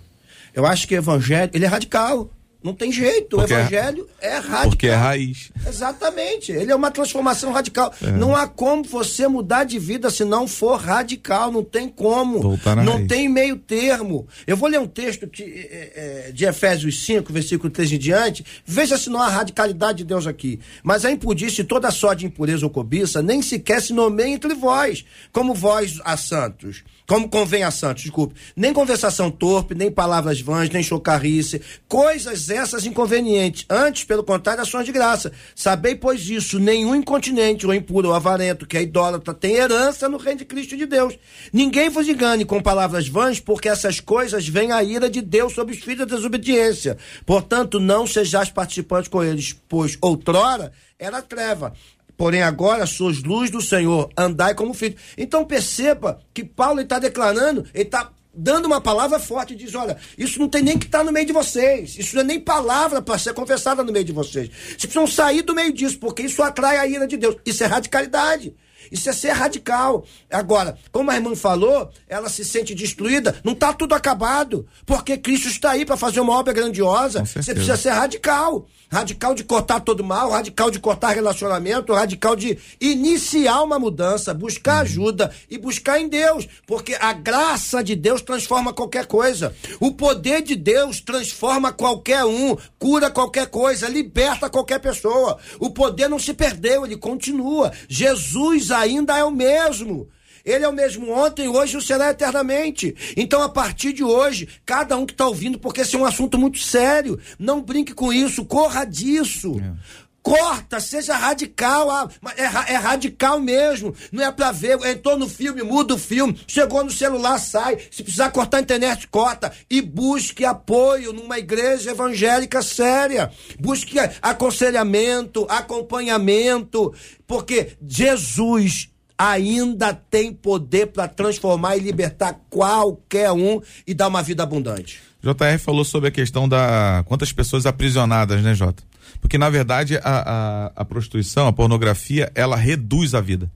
Eu 0.51 0.65
acho 0.65 0.87
que 0.87 0.95
o 0.95 0.97
evangelho, 0.97 1.51
ele 1.53 1.65
é 1.65 1.67
radical. 1.67 2.27
Não 2.63 2.73
tem 2.73 2.91
jeito, 2.91 3.37
porque 3.37 3.53
o 3.53 3.55
é 3.55 3.59
evangelho 3.59 4.09
é, 4.19 4.27
é 4.27 4.37
radical. 4.37 4.69
Porque 4.69 4.87
é 4.87 4.95
raiz. 4.95 5.51
Exatamente. 5.65 6.51
Ele 6.51 6.71
é 6.71 6.75
uma 6.75 6.89
transformação 6.89 7.51
radical. 7.51 7.93
É. 8.01 8.11
Não 8.11 8.35
há 8.35 8.47
como 8.47 8.83
você 8.83 9.27
mudar 9.27 9.63
de 9.63 9.77
vida 9.77 10.09
se 10.09 10.25
não 10.25 10.47
for 10.47 10.79
radical. 10.79 11.51
Não 11.51 11.63
tem 11.63 11.87
como. 11.87 12.41
Voltar 12.41 12.75
na 12.75 12.83
não 12.83 12.95
raiz. 12.95 13.07
tem 13.07 13.29
meio 13.29 13.57
termo. 13.57 14.27
Eu 14.45 14.57
vou 14.57 14.67
ler 14.67 14.79
um 14.79 14.87
texto 14.87 15.27
que, 15.27 15.43
é, 15.43 16.27
é, 16.27 16.31
de 16.31 16.45
Efésios 16.45 17.05
5, 17.05 17.31
versículo 17.31 17.69
3 17.69 17.93
em 17.93 17.97
diante. 17.99 18.45
Veja 18.65 18.97
se 18.97 19.09
não 19.09 19.21
há 19.21 19.29
radicalidade 19.29 19.99
de 19.99 20.03
Deus 20.05 20.25
aqui. 20.25 20.59
Mas 20.83 21.05
a 21.05 21.11
impudícia 21.11 21.61
e 21.61 21.65
toda 21.65 21.91
sorte 21.91 22.19
de 22.21 22.25
impureza 22.25 22.65
ou 22.65 22.71
cobiça 22.71 23.21
nem 23.21 23.41
sequer 23.41 23.81
se 23.81 23.93
nomeia 23.93 24.29
entre 24.29 24.53
vós, 24.55 25.05
como 25.31 25.53
vós 25.53 26.01
a 26.03 26.17
santos 26.17 26.83
como 27.07 27.29
convém 27.29 27.63
a 27.63 27.71
santos, 27.71 28.03
desculpe. 28.03 28.35
Nem 28.53 28.73
conversação 28.73 29.31
torpe, 29.31 29.73
nem 29.73 29.89
palavras 29.89 30.41
vãs, 30.41 30.69
nem 30.69 30.83
chocarrice, 30.83 31.61
coisas 31.87 32.49
essas 32.49 32.85
inconvenientes. 32.85 33.65
Antes, 33.69 34.03
pelo 34.03 34.25
contrário, 34.25 34.61
ações 34.61 34.85
de 34.85 34.91
graça. 34.91 35.31
Sabei, 35.55 35.95
pois 35.95 36.29
isso, 36.29 36.59
nenhum 36.59 36.93
incontinente 36.93 37.65
ou 37.65 37.73
impuro 37.73 38.09
ou 38.09 38.13
avarento, 38.13 38.67
que 38.67 38.77
é 38.77 38.81
idólatra, 38.81 39.33
tem 39.33 39.55
herança 39.55 40.09
no 40.09 40.17
reino 40.17 40.39
de 40.39 40.45
Cristo 40.45 40.75
de 40.75 40.85
Deus. 40.85 41.17
Ninguém 41.53 41.89
vos 41.89 42.09
engane 42.09 42.43
com 42.43 42.61
palavras 42.61 43.07
vãs, 43.07 43.39
porque 43.39 43.69
essas 43.69 44.01
coisas 44.01 44.45
vêm 44.45 44.73
a 44.73 44.83
ira 44.83 45.09
de 45.09 45.21
Deus 45.21 45.53
sobre 45.53 45.73
os 45.73 45.81
filhos 45.81 45.99
da 45.99 46.15
desobediência. 46.15 46.97
Portanto, 47.25 47.79
não 47.79 48.05
sejais 48.05 48.49
participantes 48.49 49.07
com 49.07 49.23
eles, 49.23 49.55
pois 49.69 49.97
outrora 50.01 50.73
era 50.99 51.21
treva, 51.21 51.73
porém 52.17 52.41
agora 52.41 52.85
sois 52.85 53.23
luz 53.23 53.49
do 53.49 53.61
Senhor, 53.61 54.09
andai 54.17 54.55
como 54.55 54.73
filho. 54.73 54.97
Então 55.17 55.45
perceba 55.45 56.19
que 56.33 56.43
Paulo 56.43 56.81
está 56.81 56.99
declarando, 56.99 57.65
ele 57.73 57.83
está 57.83 58.11
dando 58.33 58.65
uma 58.65 58.81
palavra 58.81 59.19
forte, 59.19 59.55
diz: 59.55 59.73
olha, 59.75 59.97
isso 60.17 60.39
não 60.39 60.49
tem 60.49 60.61
nem 60.61 60.77
que 60.77 60.85
estar 60.85 60.99
tá 60.99 61.03
no 61.03 61.11
meio 61.11 61.25
de 61.25 61.33
vocês, 61.33 61.97
isso 61.97 62.15
não 62.15 62.21
é 62.21 62.25
nem 62.25 62.39
palavra 62.39 63.01
para 63.01 63.17
ser 63.17 63.33
confessada 63.33 63.83
no 63.83 63.91
meio 63.91 64.05
de 64.05 64.11
vocês. 64.11 64.49
Vocês 64.49 64.77
precisam 64.77 65.07
sair 65.07 65.41
do 65.41 65.55
meio 65.55 65.71
disso, 65.71 65.99
porque 65.99 66.23
isso 66.23 66.41
atrai 66.43 66.77
a 66.77 66.87
ira 66.87 67.07
de 67.07 67.17
Deus. 67.17 67.37
Isso 67.45 67.63
é 67.63 67.67
radicalidade. 67.67 68.53
Isso 68.91 69.09
é 69.09 69.13
ser 69.13 69.31
radical. 69.31 70.05
Agora, 70.31 70.77
como 70.91 71.11
a 71.11 71.15
irmã 71.15 71.35
falou, 71.35 71.89
ela 72.07 72.29
se 72.29 72.43
sente 72.43 72.73
destruída, 72.73 73.35
não 73.43 73.53
está 73.53 73.73
tudo 73.73 73.93
acabado. 73.93 74.67
Porque 74.85 75.17
Cristo 75.17 75.47
está 75.47 75.71
aí 75.71 75.85
para 75.85 75.97
fazer 75.97 76.19
uma 76.19 76.37
obra 76.37 76.53
grandiosa. 76.53 77.23
Você 77.25 77.53
precisa 77.53 77.77
ser 77.77 77.89
radical 77.91 78.67
radical 78.89 79.35
de 79.35 79.43
cortar 79.43 79.81
todo 79.81 80.03
mal, 80.03 80.31
radical 80.31 80.71
de 80.71 80.79
cortar 80.79 81.09
relacionamento, 81.09 81.93
radical 81.93 82.35
de 82.35 82.57
iniciar 82.79 83.61
uma 83.61 83.77
mudança, 83.77 84.33
buscar 84.33 84.75
uhum. 84.75 84.81
ajuda 84.81 85.31
e 85.49 85.57
buscar 85.57 85.99
em 85.99 86.07
Deus, 86.07 86.47
porque 86.65 86.95
a 86.99 87.13
graça 87.13 87.83
de 87.83 87.95
Deus 87.95 88.21
transforma 88.21 88.73
qualquer 88.73 89.05
coisa. 89.05 89.53
O 89.79 89.91
poder 89.91 90.41
de 90.41 90.55
Deus 90.55 91.01
transforma 91.01 91.71
qualquer 91.71 92.23
um, 92.25 92.55
cura 92.79 93.09
qualquer 93.09 93.47
coisa, 93.47 93.89
liberta 93.89 94.49
qualquer 94.49 94.79
pessoa. 94.79 95.37
O 95.59 95.69
poder 95.69 96.07
não 96.07 96.19
se 96.19 96.33
perdeu, 96.33 96.85
ele 96.85 96.97
continua. 96.97 97.71
Jesus 97.87 98.71
ainda 98.79 99.17
é 99.17 99.23
o 99.23 99.31
mesmo. 99.31 100.07
Ele 100.45 100.63
é 100.63 100.67
o 100.67 100.73
mesmo 100.73 101.11
ontem, 101.11 101.49
hoje 101.49 101.75
o 101.75 101.81
será 101.81 102.09
eternamente. 102.09 102.95
Então, 103.17 103.41
a 103.41 103.49
partir 103.49 103.91
de 103.91 104.01
hoje, 104.01 104.47
cada 104.65 104.95
um 104.95 105.05
que 105.05 105.11
está 105.11 105.27
ouvindo, 105.27 105.59
porque 105.59 105.81
esse 105.81 105.97
é 105.97 105.99
um 105.99 106.05
assunto 106.05 106.37
muito 106.37 106.59
sério, 106.59 107.19
não 107.37 107.61
brinque 107.61 107.93
com 107.93 108.13
isso, 108.13 108.45
corra 108.45 108.85
disso. 108.85 109.59
É 109.59 110.06
corta, 110.21 110.79
seja 110.79 111.15
radical. 111.15 111.89
Ah, 111.89 112.09
é, 112.35 112.73
é, 112.73 112.77
radical 112.77 113.39
mesmo. 113.39 113.95
Não 114.11 114.23
é 114.23 114.31
pra 114.31 114.51
ver. 114.51 114.77
Entrou 114.85 115.17
no 115.17 115.27
filme, 115.27 115.63
muda 115.63 115.93
o 115.93 115.97
filme. 115.97 116.39
Chegou 116.45 116.83
no 116.83 116.91
celular, 116.91 117.39
sai. 117.39 117.77
Se 117.89 118.03
precisar 118.03 118.31
cortar 118.31 118.57
a 118.57 118.61
internet, 118.61 119.07
corta. 119.07 119.51
E 119.69 119.81
busque 119.81 120.43
apoio 120.43 121.13
numa 121.13 121.39
igreja 121.39 121.91
evangélica 121.91 122.61
séria. 122.61 123.31
Busque 123.59 123.97
aconselhamento, 124.21 125.45
acompanhamento. 125.49 126.93
Porque 127.25 127.77
Jesus 127.87 128.89
ainda 129.17 129.93
tem 129.93 130.31
poder 130.31 130.87
para 130.87 131.07
transformar 131.07 131.75
e 131.75 131.79
libertar 131.79 132.39
qualquer 132.49 133.31
um 133.31 133.61
e 133.85 133.93
dar 133.93 134.07
uma 134.07 134.21
vida 134.21 134.43
abundante. 134.43 135.01
JR 135.21 135.57
falou 135.59 135.83
sobre 135.83 136.09
a 136.09 136.11
questão 136.11 136.47
da 136.47 137.03
quantas 137.07 137.31
pessoas 137.31 137.65
aprisionadas, 137.65 138.41
né, 138.43 138.53
Jota? 138.53 138.83
Porque 139.19 139.37
na 139.37 139.49
verdade 139.49 139.97
a, 139.97 140.01
a, 140.03 140.65
a 140.75 140.85
prostituição, 140.85 141.47
a 141.47 141.53
pornografia, 141.53 142.31
ela 142.35 142.55
reduz 142.55 143.13
a 143.13 143.21
vida. 143.21 143.51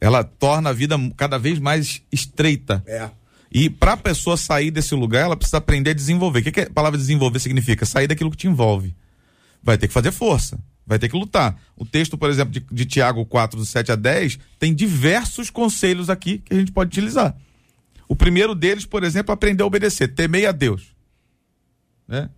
Ela 0.00 0.24
torna 0.24 0.70
a 0.70 0.72
vida 0.72 0.96
cada 1.16 1.38
vez 1.38 1.58
mais 1.58 2.02
estreita. 2.10 2.82
É. 2.86 3.08
E 3.50 3.70
para 3.70 3.92
a 3.92 3.96
pessoa 3.96 4.36
sair 4.36 4.70
desse 4.70 4.94
lugar, 4.94 5.24
ela 5.24 5.36
precisa 5.36 5.58
aprender 5.58 5.90
a 5.90 5.94
desenvolver. 5.94 6.40
O 6.40 6.42
que, 6.42 6.52
que 6.52 6.60
a 6.62 6.70
palavra 6.70 6.98
desenvolver 6.98 7.38
significa? 7.38 7.84
Sair 7.86 8.08
daquilo 8.08 8.30
que 8.30 8.36
te 8.36 8.48
envolve. 8.48 8.94
Vai 9.62 9.78
ter 9.78 9.86
que 9.86 9.94
fazer 9.94 10.10
força 10.10 10.58
vai 10.86 10.98
ter 10.98 11.08
que 11.08 11.16
lutar. 11.16 11.60
O 11.76 11.84
texto, 11.84 12.18
por 12.18 12.28
exemplo, 12.28 12.52
de, 12.52 12.60
de 12.60 12.84
Tiago 12.84 13.24
4, 13.24 13.58
do 13.58 13.64
7 13.64 13.92
a 13.92 13.96
10, 13.96 14.38
tem 14.58 14.74
diversos 14.74 15.50
conselhos 15.50 16.10
aqui 16.10 16.38
que 16.38 16.54
a 16.54 16.58
gente 16.58 16.72
pode 16.72 16.88
utilizar. 16.88 17.36
O 18.08 18.16
primeiro 18.16 18.54
deles, 18.54 18.84
por 18.84 19.04
exemplo, 19.04 19.32
é 19.32 19.34
aprender 19.34 19.62
a 19.62 19.66
obedecer, 19.66 20.08
temei 20.08 20.46
a 20.46 20.52
Deus. 20.52 20.94
Né? 22.06 22.28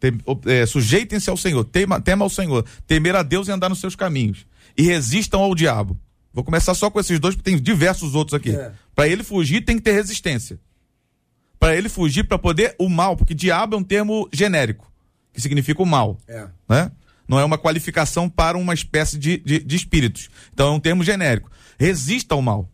Tem, 0.00 0.18
é, 0.46 0.64
Sujeitem-se 0.66 1.28
ao 1.28 1.36
Senhor, 1.36 1.64
tema, 1.64 2.00
tema 2.00 2.24
ao 2.24 2.30
Senhor, 2.30 2.64
temer 2.86 3.16
a 3.16 3.22
Deus 3.22 3.48
e 3.48 3.50
andar 3.50 3.68
nos 3.68 3.80
seus 3.80 3.96
caminhos. 3.96 4.46
E 4.76 4.82
resistam 4.82 5.40
ao 5.40 5.54
diabo. 5.54 5.98
Vou 6.32 6.44
começar 6.44 6.74
só 6.74 6.90
com 6.90 7.00
esses 7.00 7.18
dois, 7.18 7.34
porque 7.34 7.50
tem 7.50 7.60
diversos 7.60 8.14
outros 8.14 8.34
aqui. 8.34 8.54
É. 8.54 8.72
Para 8.94 9.08
ele 9.08 9.22
fugir, 9.22 9.64
tem 9.64 9.76
que 9.76 9.82
ter 9.82 9.92
resistência. 9.92 10.58
Para 11.58 11.74
ele 11.74 11.88
fugir, 11.88 12.24
para 12.24 12.38
poder 12.38 12.76
o 12.78 12.88
mal, 12.88 13.16
porque 13.16 13.34
diabo 13.34 13.74
é 13.74 13.78
um 13.78 13.82
termo 13.82 14.28
genérico, 14.32 14.90
que 15.32 15.40
significa 15.40 15.82
o 15.82 15.86
mal. 15.86 16.16
É. 16.28 16.46
Né? 16.68 16.92
não 17.28 17.38
é 17.38 17.44
uma 17.44 17.58
qualificação 17.58 18.28
para 18.28 18.56
uma 18.56 18.72
espécie 18.72 19.18
de, 19.18 19.36
de, 19.38 19.62
de 19.62 19.76
espíritos. 19.76 20.30
Então 20.52 20.68
é 20.68 20.70
um 20.70 20.80
termo 20.80 21.04
genérico. 21.04 21.50
Resista 21.78 22.34
ao 22.34 22.40
mal. 22.40 22.68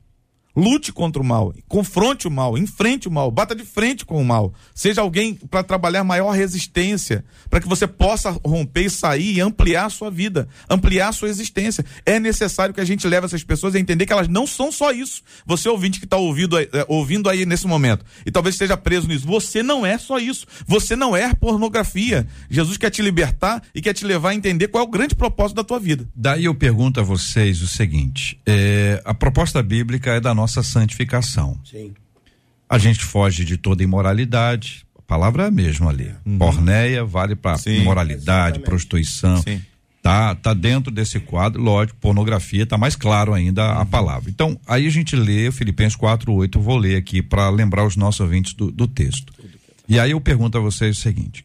Lute 0.56 0.92
contra 0.92 1.20
o 1.20 1.24
mal, 1.24 1.52
confronte 1.66 2.28
o 2.28 2.30
mal, 2.30 2.56
enfrente 2.56 3.08
o 3.08 3.10
mal, 3.10 3.28
bata 3.28 3.56
de 3.56 3.64
frente 3.64 4.04
com 4.04 4.20
o 4.20 4.24
mal. 4.24 4.54
Seja 4.72 5.00
alguém 5.00 5.34
para 5.34 5.64
trabalhar 5.64 6.04
maior 6.04 6.30
resistência, 6.30 7.24
para 7.50 7.60
que 7.60 7.66
você 7.66 7.88
possa 7.88 8.30
romper 8.44 8.84
e 8.84 8.90
sair 8.90 9.36
e 9.36 9.40
ampliar 9.40 9.86
a 9.86 9.90
sua 9.90 10.12
vida, 10.12 10.48
ampliar 10.70 11.08
a 11.08 11.12
sua 11.12 11.28
existência. 11.28 11.84
É 12.06 12.20
necessário 12.20 12.72
que 12.72 12.80
a 12.80 12.84
gente 12.84 13.06
leve 13.08 13.26
essas 13.26 13.42
pessoas 13.42 13.74
a 13.74 13.80
entender 13.80 14.06
que 14.06 14.12
elas 14.12 14.28
não 14.28 14.46
são 14.46 14.70
só 14.70 14.92
isso. 14.92 15.22
Você 15.44 15.68
ouvinte 15.68 15.98
que 15.98 16.06
está 16.06 16.16
ouvindo, 16.16 16.56
é, 16.56 16.68
ouvindo 16.86 17.28
aí 17.28 17.44
nesse 17.44 17.66
momento 17.66 18.04
e 18.24 18.30
talvez 18.30 18.54
esteja 18.54 18.76
preso 18.76 19.08
nisso, 19.08 19.26
você 19.26 19.60
não 19.60 19.84
é 19.84 19.98
só 19.98 20.18
isso. 20.18 20.46
Você 20.68 20.94
não 20.94 21.16
é 21.16 21.34
pornografia. 21.34 22.28
Jesus 22.48 22.76
quer 22.76 22.90
te 22.90 23.02
libertar 23.02 23.60
e 23.74 23.82
quer 23.82 23.92
te 23.92 24.04
levar 24.04 24.30
a 24.30 24.34
entender 24.36 24.68
qual 24.68 24.84
é 24.84 24.86
o 24.86 24.90
grande 24.90 25.16
propósito 25.16 25.56
da 25.56 25.64
tua 25.64 25.80
vida. 25.80 26.06
Daí 26.14 26.44
eu 26.44 26.54
pergunto 26.54 27.00
a 27.00 27.02
vocês 27.02 27.60
o 27.60 27.66
seguinte: 27.66 28.40
é, 28.46 29.02
a 29.04 29.12
proposta 29.12 29.60
bíblica 29.60 30.12
é 30.12 30.20
da 30.20 30.32
nossa 30.32 30.43
nossa 30.44 30.62
santificação. 30.62 31.58
Sim. 31.64 31.94
A 32.68 32.78
gente 32.78 33.02
foge 33.02 33.44
de 33.44 33.56
toda 33.56 33.82
imoralidade. 33.82 34.86
A 34.98 35.02
palavra 35.02 35.44
é 35.44 35.46
a 35.46 35.50
mesma 35.50 35.90
ali. 35.90 36.10
Uhum. 36.24 36.38
Porneia 36.38 37.04
vale 37.04 37.34
para 37.34 37.56
moralidade, 37.82 38.58
Exatamente. 38.58 38.64
prostituição. 38.64 39.42
Sim. 39.42 39.60
Tá, 40.02 40.34
tá 40.34 40.52
dentro 40.52 40.92
desse 40.92 41.18
quadro, 41.18 41.62
lógico, 41.62 41.98
pornografia, 41.98 42.66
tá 42.66 42.76
mais 42.76 42.94
claro 42.94 43.32
ainda 43.32 43.64
a 43.64 43.80
uhum. 43.80 43.86
palavra. 43.86 44.28
Então, 44.28 44.60
aí 44.66 44.86
a 44.86 44.90
gente 44.90 45.16
lê 45.16 45.50
Filipenses 45.50 45.96
4:8, 45.96 46.60
vou 46.60 46.76
ler 46.76 46.96
aqui 46.96 47.22
para 47.22 47.48
lembrar 47.48 47.86
os 47.86 47.96
nossos 47.96 48.20
ouvintes 48.20 48.52
do, 48.52 48.70
do 48.70 48.86
texto. 48.86 49.32
E 49.88 49.98
aí 49.98 50.10
eu 50.10 50.20
pergunto 50.20 50.58
a 50.58 50.60
vocês 50.60 50.98
o 50.98 51.00
seguinte: 51.00 51.42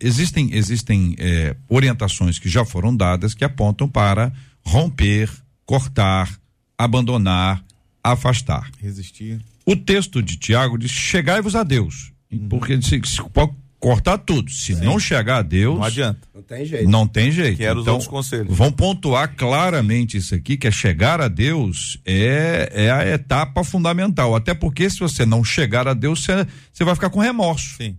existem, 0.00 0.50
existem 0.52 1.16
é, 1.18 1.56
orientações 1.68 2.38
que 2.38 2.48
já 2.48 2.64
foram 2.64 2.94
dadas 2.94 3.34
que 3.34 3.44
apontam 3.44 3.88
para 3.88 4.32
romper, 4.64 5.28
cortar, 5.66 6.38
abandonar, 6.76 7.64
afastar. 8.02 8.70
Resistir. 8.80 9.40
O 9.66 9.76
texto 9.76 10.22
de 10.22 10.36
Tiago 10.36 10.78
diz: 10.78 10.90
chegai-vos 10.90 11.54
a 11.54 11.62
Deus. 11.62 12.12
Uhum. 12.30 12.48
Porque 12.48 12.80
se, 12.82 13.00
se, 13.04 13.22
pode 13.30 13.52
cortar 13.78 14.18
tudo. 14.18 14.50
Se 14.50 14.74
Sim. 14.74 14.84
não 14.84 14.98
chegar 14.98 15.38
a 15.38 15.42
Deus. 15.42 15.76
Não 15.76 15.84
adianta. 15.84 16.20
Não 16.34 16.42
tem 16.42 16.64
jeito. 16.64 16.88
Não 16.88 17.06
tem 17.06 17.30
jeito. 17.30 17.56
Quero 17.56 17.80
então, 17.80 17.82
os 17.82 17.88
outros 17.88 18.08
conselhos. 18.08 18.56
Vão 18.56 18.72
pontuar 18.72 19.34
claramente 19.36 20.16
isso 20.16 20.34
aqui, 20.34 20.56
que 20.56 20.66
é 20.66 20.70
chegar 20.70 21.20
a 21.20 21.28
Deus 21.28 21.98
é, 22.04 22.70
é 22.72 22.90
a 22.90 23.06
etapa 23.06 23.62
fundamental. 23.62 24.34
Até 24.34 24.54
porque 24.54 24.88
se 24.90 24.98
você 24.98 25.24
não 25.24 25.44
chegar 25.44 25.86
a 25.86 25.94
Deus, 25.94 26.24
você, 26.24 26.46
você 26.72 26.84
vai 26.84 26.94
ficar 26.94 27.10
com 27.10 27.20
remorso. 27.20 27.76
Sim. 27.76 27.96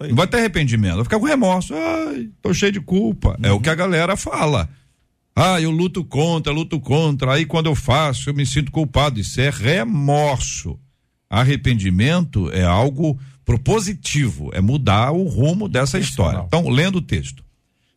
Não 0.00 0.14
vai 0.14 0.26
ter 0.26 0.36
arrependimento, 0.36 0.96
vai 0.96 1.04
ficar 1.04 1.18
com 1.18 1.24
remorso. 1.24 1.74
Ai, 1.74 2.28
tô 2.42 2.52
cheio 2.52 2.72
de 2.72 2.80
culpa. 2.80 3.30
Uhum. 3.38 3.46
É 3.48 3.52
o 3.52 3.60
que 3.60 3.70
a 3.70 3.74
galera 3.74 4.16
fala. 4.16 4.68
Ah, 5.38 5.60
eu 5.60 5.70
luto 5.70 6.02
contra, 6.02 6.50
luto 6.50 6.80
contra. 6.80 7.34
Aí 7.34 7.44
quando 7.44 7.66
eu 7.66 7.74
faço, 7.74 8.30
eu 8.30 8.34
me 8.34 8.46
sinto 8.46 8.72
culpado. 8.72 9.20
Isso 9.20 9.38
é 9.38 9.50
remorso. 9.50 10.78
Arrependimento 11.28 12.50
é 12.50 12.64
algo 12.64 13.18
propositivo, 13.44 14.50
é 14.54 14.60
mudar 14.62 15.12
o 15.12 15.24
rumo 15.24 15.68
dessa 15.68 15.98
história. 15.98 16.42
Então, 16.46 16.68
lendo 16.70 16.96
o 16.96 17.02
texto. 17.02 17.44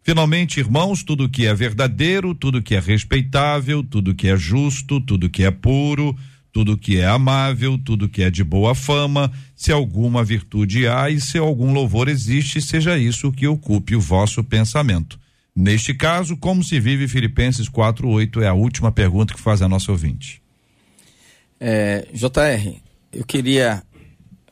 Finalmente, 0.04 0.60
irmãos, 0.60 1.02
tudo 1.04 1.30
que 1.30 1.46
é 1.46 1.54
verdadeiro, 1.54 2.36
tudo 2.36 2.62
que 2.62 2.76
é 2.76 2.80
respeitável, 2.80 3.84
tudo 3.84 4.14
que 4.14 4.28
é 4.28 4.36
justo, 4.36 5.00
tudo 5.00 5.30
que 5.30 5.44
é 5.44 5.52
puro, 5.52 6.16
tudo 6.52 6.78
que 6.78 6.98
é 6.98 7.08
amável, 7.08 7.78
tudo 7.78 8.10
que 8.10 8.22
é 8.22 8.30
de 8.30 8.44
boa 8.44 8.76
fama, 8.76 9.32
se 9.56 9.72
alguma 9.72 10.24
virtude 10.24 10.88
há 10.88 11.10
e 11.10 11.22
se 11.22 11.38
algum 11.38 11.72
louvor 11.72 12.10
existe, 12.10 12.62
seja 12.62 12.98
isso 12.98 13.32
que 13.32 13.48
ocupe 13.48 13.96
o 13.96 14.02
vosso 14.02 14.44
pensamento. 14.44 15.20
Neste 15.60 15.93
caso, 15.93 16.38
como 16.38 16.64
se 16.64 16.80
vive 16.80 17.05
Filipenses 17.05 17.68
4:8 17.68 18.41
é 18.41 18.47
a 18.47 18.53
última 18.53 18.93
pergunta 18.93 19.34
que 19.34 19.41
faz 19.41 19.62
a 19.62 19.68
nossa 19.68 19.91
ouvinte. 19.91 20.41
É, 21.60 22.07
JR, 22.14 22.78
eu 23.12 23.26
queria 23.26 23.84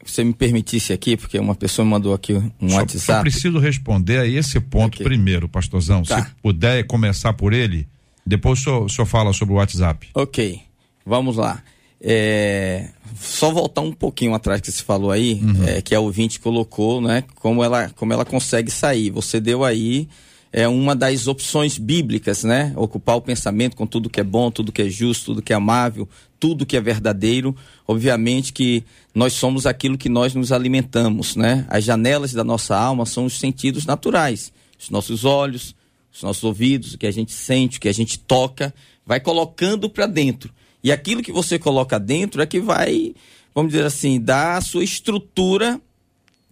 que 0.03 0.11
você 0.11 0.21
me 0.21 0.33
permitisse 0.33 0.91
aqui, 0.91 1.15
porque 1.15 1.39
uma 1.39 1.55
pessoa 1.55 1.85
me 1.85 1.91
mandou 1.91 2.13
aqui 2.13 2.33
um 2.33 2.69
só, 2.69 2.75
WhatsApp. 2.75 2.99
Só 3.05 3.21
preciso 3.21 3.57
responder 3.57 4.19
a 4.19 4.27
esse 4.27 4.59
ponto 4.59 4.95
okay. 4.95 5.05
primeiro, 5.05 5.47
pastorzão. 5.47 6.03
Tá. 6.03 6.25
Se 6.25 6.31
puder 6.43 6.83
começar 6.85 7.31
por 7.31 7.53
ele, 7.53 7.87
depois 8.25 8.59
o 8.59 8.63
senhor, 8.63 8.83
o 8.83 8.89
senhor 8.89 9.05
fala 9.05 9.31
sobre 9.31 9.53
o 9.53 9.57
WhatsApp. 9.57 10.09
Ok, 10.13 10.59
vamos 11.05 11.37
lá. 11.37 11.63
É, 12.01 12.89
só 13.17 13.49
voltar 13.49 13.79
um 13.79 13.93
pouquinho 13.93 14.33
atrás 14.33 14.59
que 14.59 14.69
você 14.69 14.83
falou 14.83 15.11
aí, 15.11 15.39
uhum. 15.41 15.67
é, 15.69 15.81
que 15.81 15.95
a 15.95 16.01
ouvinte 16.01 16.37
colocou, 16.37 16.99
né? 16.99 17.23
Como 17.35 17.63
ela, 17.63 17.89
como 17.91 18.11
ela 18.11 18.25
consegue 18.25 18.69
sair. 18.69 19.09
Você 19.09 19.39
deu 19.39 19.63
aí 19.63 20.09
é 20.57 20.67
uma 20.67 20.95
das 20.95 21.27
opções 21.27 21.77
bíblicas, 21.77 22.43
né? 22.43 22.73
Ocupar 22.75 23.15
o 23.15 23.21
pensamento 23.21 23.75
com 23.75 23.85
tudo 23.85 24.09
que 24.09 24.19
é 24.19 24.23
bom, 24.23 24.49
tudo 24.49 24.71
que 24.71 24.81
é 24.81 24.89
justo, 24.89 25.25
tudo 25.25 25.41
que 25.43 25.53
é 25.53 25.55
amável, 25.55 26.09
tudo 26.39 26.65
que 26.65 26.75
é 26.75 26.81
verdadeiro. 26.81 27.55
Obviamente 27.87 28.51
que 28.51 28.83
nós 29.13 29.33
somos 29.33 29.67
aquilo 29.67 29.99
que 29.99 30.09
nós 30.09 30.33
nos 30.33 30.51
alimentamos, 30.51 31.35
né? 31.35 31.63
As 31.69 31.83
janelas 31.83 32.33
da 32.33 32.43
nossa 32.43 32.75
alma 32.75 33.05
são 33.05 33.25
os 33.25 33.37
sentidos 33.37 33.85
naturais, 33.85 34.51
os 34.79 34.89
nossos 34.89 35.25
olhos, 35.25 35.75
os 36.11 36.23
nossos 36.23 36.43
ouvidos, 36.43 36.95
o 36.95 36.97
que 36.97 37.05
a 37.05 37.11
gente 37.11 37.33
sente, 37.33 37.77
o 37.77 37.81
que 37.81 37.89
a 37.89 37.93
gente 37.93 38.17
toca, 38.17 38.73
vai 39.05 39.19
colocando 39.19 39.87
para 39.87 40.07
dentro. 40.07 40.51
E 40.83 40.91
aquilo 40.91 41.21
que 41.21 41.31
você 41.31 41.59
coloca 41.59 41.99
dentro 41.99 42.41
é 42.41 42.47
que 42.47 42.59
vai, 42.59 43.13
vamos 43.53 43.73
dizer 43.73 43.85
assim, 43.85 44.19
dar 44.19 44.57
a 44.57 44.61
sua 44.61 44.83
estrutura 44.83 45.79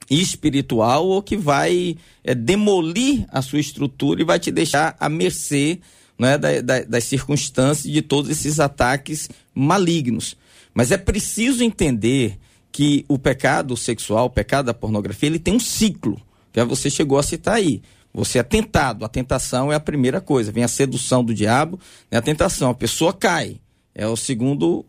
espiritual 0.10 1.08
ou 1.08 1.22
que 1.22 1.36
vai 1.36 1.97
é, 2.24 2.36
demolir 2.36 3.26
a 3.30 3.41
sua 3.41 3.60
estrutura 3.60 4.22
e 4.22 4.26
vai 4.26 4.39
te 4.39 4.51
deixar 4.51 4.95
à 4.99 5.10
mercê 5.10 5.80
né, 6.18 6.38
da, 6.38 6.62
da, 6.62 6.84
das 6.84 7.03
circunstâncias 7.03 7.91
de 7.91 8.01
todos 8.01 8.30
esses 8.30 8.60
ataques 8.60 9.30
malignos. 9.53 10.38
Mas 10.74 10.91
é 10.91 10.97
preciso 10.97 11.64
entender 11.64 12.38
que 12.72 13.06
o 13.08 13.18
pecado 13.18 13.78
sexual, 13.78 14.26
o 14.26 14.30
pecado 14.30 14.66
da 14.66 14.74
pornografia, 14.74 15.28
ele 15.28 15.39
tem 15.39 15.56
um 15.56 15.60
ciclo, 15.60 16.22
que 16.51 16.60
é 16.60 16.66
você 16.66 16.89
chegou 16.89 17.18
a 17.18 17.24
citar 17.24 17.56
aí. 17.56 17.82
Você 18.14 18.39
é 18.39 18.43
tentado, 18.43 19.03
a 19.03 19.10
tentação 19.10 19.72
é 19.72 19.76
a 19.76 19.80
primeira 19.80 20.22
coisa, 20.22 20.51
vem 20.51 20.64
a 20.64 20.70
sedução 20.70 21.24
do 21.24 21.34
diabo, 21.34 21.80
é 22.10 22.16
a 22.16 22.22
tentação, 22.22 22.70
a 22.70 22.76
pessoa 22.76 23.12
cai. 23.12 23.60
É 23.93 24.08
o 24.08 24.16
segundo. 24.16 24.86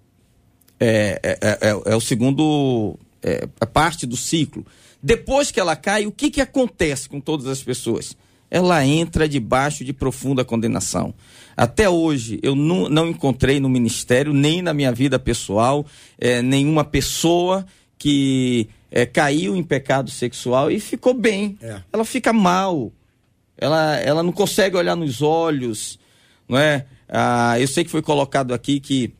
É, 0.78 1.20
é, 1.22 1.38
é, 1.40 1.70
é, 1.70 1.92
é 1.92 1.96
o 1.96 2.00
segundo. 2.00 2.98
É, 3.22 3.46
parte 3.66 4.06
do 4.06 4.16
ciclo. 4.16 4.64
Depois 5.07 5.52
que 5.52 5.61
ela 5.61 5.76
cai, 5.76 6.04
o 6.04 6.11
que, 6.11 6.32
que 6.32 6.40
acontece 6.40 7.09
com 7.09 7.20
todas 7.20 7.46
as 7.46 7.62
pessoas? 7.62 8.16
Ela 8.50 8.84
entra 8.84 9.28
debaixo 9.28 9.84
de 9.84 9.92
profunda 9.92 10.44
condenação. 10.44 11.14
Até 11.57 11.88
hoje, 11.88 12.40
eu 12.42 12.57
não, 12.57 12.88
não 12.88 13.09
encontrei 13.09 13.61
no 13.61 13.68
ministério, 13.68 14.32
nem 14.32 14.61
na 14.61 14.74
minha 14.74 14.90
vida 14.90 15.16
pessoal, 15.16 15.86
é, 16.18 16.42
nenhuma 16.42 16.82
pessoa 16.82 17.64
que 17.96 18.68
é, 18.90 19.07
caiu 19.07 19.54
em 19.54 19.62
pecado 19.62 20.11
sexual 20.11 20.72
e 20.72 20.80
ficou 20.80 21.14
bem. 21.14 21.57
É. 21.62 21.80
Ela 21.92 22.04
fica 22.04 22.32
mal. 22.32 22.90
Ela, 23.57 23.98
ela 23.98 24.24
não 24.24 24.32
consegue 24.32 24.76
olhar 24.76 24.96
nos 24.96 25.22
olhos. 25.22 26.00
Não 26.48 26.59
é? 26.59 26.84
Ah, 27.09 27.61
eu 27.61 27.68
sei 27.68 27.84
que 27.84 27.92
foi 27.92 28.02
colocado 28.02 28.52
aqui 28.52 28.80
que 28.80 29.14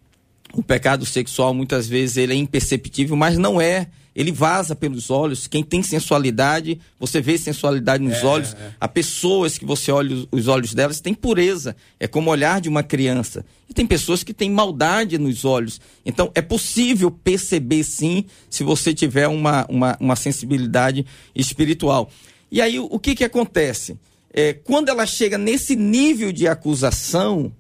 o 0.53 0.65
pecado 0.65 1.07
sexual 1.07 1.55
muitas 1.55 1.87
vezes 1.87 2.17
ele 2.17 2.33
é 2.33 2.37
imperceptível, 2.37 3.15
mas 3.15 3.39
não 3.39 3.61
é 3.61 3.87
ele 4.17 4.33
vaza 4.33 4.75
pelos 4.75 5.11
olhos. 5.11 5.47
Quem 5.47 5.63
tem 5.63 5.83
sensualidade, 5.83 6.81
você 6.99 7.21
vê 7.21 7.37
sensualidade 7.37 8.03
nos 8.03 8.17
é, 8.17 8.25
olhos. 8.25 8.55
É. 8.55 8.73
Há 8.81 8.89
pessoas 8.89 9.59
que 9.59 9.67
você 9.67 9.93
olha 9.93 10.27
os 10.33 10.49
olhos 10.49 10.73
delas, 10.73 11.03
tem 11.03 11.13
pureza. 11.13 11.77
É 12.01 12.09
como 12.09 12.31
o 12.31 12.33
olhar 12.33 12.59
de 12.59 12.69
uma 12.71 12.83
criança. 12.83 13.45
E 13.69 13.75
tem 13.75 13.87
pessoas 13.87 14.25
que 14.25 14.33
têm 14.33 14.51
maldade 14.51 15.19
nos 15.19 15.45
olhos. 15.45 15.79
Então, 16.05 16.33
é 16.35 16.41
possível 16.41 17.11
perceber, 17.11 17.85
sim, 17.85 18.25
se 18.49 18.65
você 18.65 18.95
tiver 18.95 19.29
uma, 19.29 19.67
uma, 19.69 19.99
uma 20.01 20.17
sensibilidade 20.17 21.05
espiritual. 21.35 22.11
E 22.51 22.63
aí, 22.63 22.81
o, 22.81 22.87
o 22.87 22.99
que, 22.99 23.15
que 23.15 23.25
acontece? 23.25 23.99
É, 24.33 24.55
quando 24.55 24.89
ela 24.89 25.05
chega 25.05 25.37
nesse 25.37 25.77
nível 25.77 26.33
de 26.33 26.49
acusação, 26.49 27.53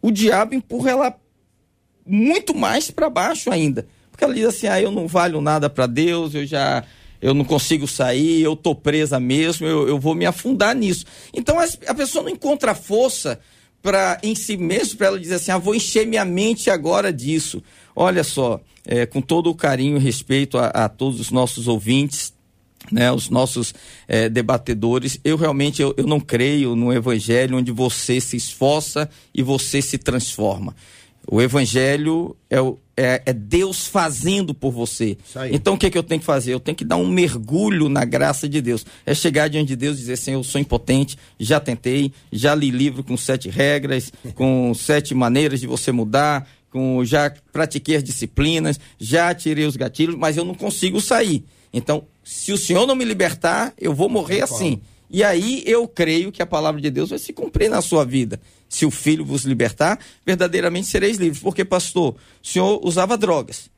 o 0.00 0.12
diabo 0.12 0.54
empurra 0.54 0.90
ela 0.90 1.16
muito 2.06 2.54
mais 2.54 2.88
para 2.88 3.10
baixo 3.10 3.50
ainda. 3.50 3.84
Porque 4.18 4.24
ela 4.24 4.34
diz 4.34 4.46
assim: 4.46 4.66
ah, 4.66 4.82
eu 4.82 4.90
não 4.90 5.06
valho 5.06 5.40
nada 5.40 5.70
para 5.70 5.86
Deus, 5.86 6.34
eu 6.34 6.44
já 6.44 6.82
eu 7.22 7.32
não 7.32 7.44
consigo 7.44 7.86
sair, 7.86 8.42
eu 8.42 8.56
tô 8.56 8.74
presa 8.74 9.20
mesmo, 9.20 9.64
eu, 9.64 9.88
eu 9.88 9.98
vou 9.98 10.12
me 10.12 10.26
afundar 10.26 10.74
nisso. 10.74 11.04
Então 11.32 11.56
a 11.86 11.94
pessoa 11.94 12.24
não 12.24 12.30
encontra 12.30 12.74
força 12.74 13.38
para 13.80 14.18
em 14.22 14.34
si 14.34 14.56
mesmo 14.56 14.98
para 14.98 15.06
ela 15.06 15.20
dizer 15.20 15.36
assim: 15.36 15.52
ah, 15.52 15.58
vou 15.58 15.72
encher 15.72 16.04
minha 16.04 16.24
mente 16.24 16.68
agora 16.68 17.12
disso. 17.12 17.62
Olha 17.94 18.24
só, 18.24 18.60
é, 18.84 19.06
com 19.06 19.20
todo 19.20 19.50
o 19.50 19.54
carinho 19.54 19.98
e 19.98 20.00
respeito 20.00 20.58
a, 20.58 20.66
a, 20.66 20.88
todos 20.88 21.20
os 21.20 21.30
nossos 21.30 21.68
ouvintes, 21.68 22.34
né, 22.90 23.12
os 23.12 23.30
nossos 23.30 23.72
é, 24.08 24.28
debatedores, 24.28 25.20
eu 25.22 25.36
realmente 25.36 25.80
eu, 25.80 25.94
eu 25.96 26.08
não 26.08 26.18
creio 26.18 26.74
no 26.74 26.92
evangelho 26.92 27.56
onde 27.56 27.70
você 27.70 28.20
se 28.20 28.36
esforça 28.36 29.08
e 29.32 29.44
você 29.44 29.80
se 29.80 29.96
transforma. 29.96 30.74
O 31.30 31.42
evangelho 31.42 32.34
é, 32.48 32.58
o, 32.58 32.78
é, 32.96 33.20
é 33.26 33.32
Deus 33.34 33.86
fazendo 33.86 34.54
por 34.54 34.72
você. 34.72 35.18
Então 35.52 35.74
o 35.74 35.78
que, 35.78 35.84
é 35.84 35.90
que 35.90 35.98
eu 35.98 36.02
tenho 36.02 36.20
que 36.20 36.24
fazer? 36.24 36.54
Eu 36.54 36.60
tenho 36.60 36.74
que 36.74 36.86
dar 36.86 36.96
um 36.96 37.06
mergulho 37.06 37.90
na 37.90 38.02
graça 38.06 38.48
de 38.48 38.62
Deus. 38.62 38.86
É 39.04 39.14
chegar 39.14 39.48
diante 39.48 39.68
de 39.68 39.76
Deus 39.76 39.96
e 39.96 40.00
dizer 40.00 40.14
assim: 40.14 40.32
eu 40.32 40.42
sou 40.42 40.58
impotente, 40.58 41.18
já 41.38 41.60
tentei, 41.60 42.12
já 42.32 42.54
li 42.54 42.70
livro 42.70 43.04
com 43.04 43.14
sete 43.14 43.50
regras, 43.50 44.10
com 44.34 44.72
sete 44.72 45.14
maneiras 45.14 45.60
de 45.60 45.66
você 45.66 45.92
mudar, 45.92 46.48
com 46.70 47.04
já 47.04 47.30
pratiquei 47.52 47.96
as 47.96 48.04
disciplinas, 48.04 48.80
já 48.98 49.34
tirei 49.34 49.66
os 49.66 49.76
gatilhos, 49.76 50.16
mas 50.16 50.38
eu 50.38 50.46
não 50.46 50.54
consigo 50.54 50.98
sair. 50.98 51.44
Então, 51.74 52.04
se 52.24 52.52
o 52.52 52.56
Senhor 52.56 52.86
não 52.86 52.96
me 52.96 53.04
libertar, 53.04 53.74
eu 53.78 53.94
vou 53.94 54.08
morrer 54.08 54.42
assim. 54.42 54.80
E 55.10 55.22
aí 55.22 55.62
eu 55.66 55.86
creio 55.86 56.32
que 56.32 56.42
a 56.42 56.46
palavra 56.46 56.80
de 56.80 56.90
Deus 56.90 57.10
vai 57.10 57.18
se 57.18 57.34
cumprir 57.34 57.68
na 57.68 57.82
sua 57.82 58.04
vida 58.04 58.40
se 58.68 58.84
o 58.84 58.90
filho 58.90 59.24
vos 59.24 59.44
libertar, 59.44 59.98
verdadeiramente 60.26 60.86
sereis 60.88 61.16
livres. 61.16 61.42
Porque, 61.42 61.64
pastor, 61.64 62.14
o 62.42 62.46
senhor 62.46 62.80
usava 62.82 63.16
drogas. 63.16 63.70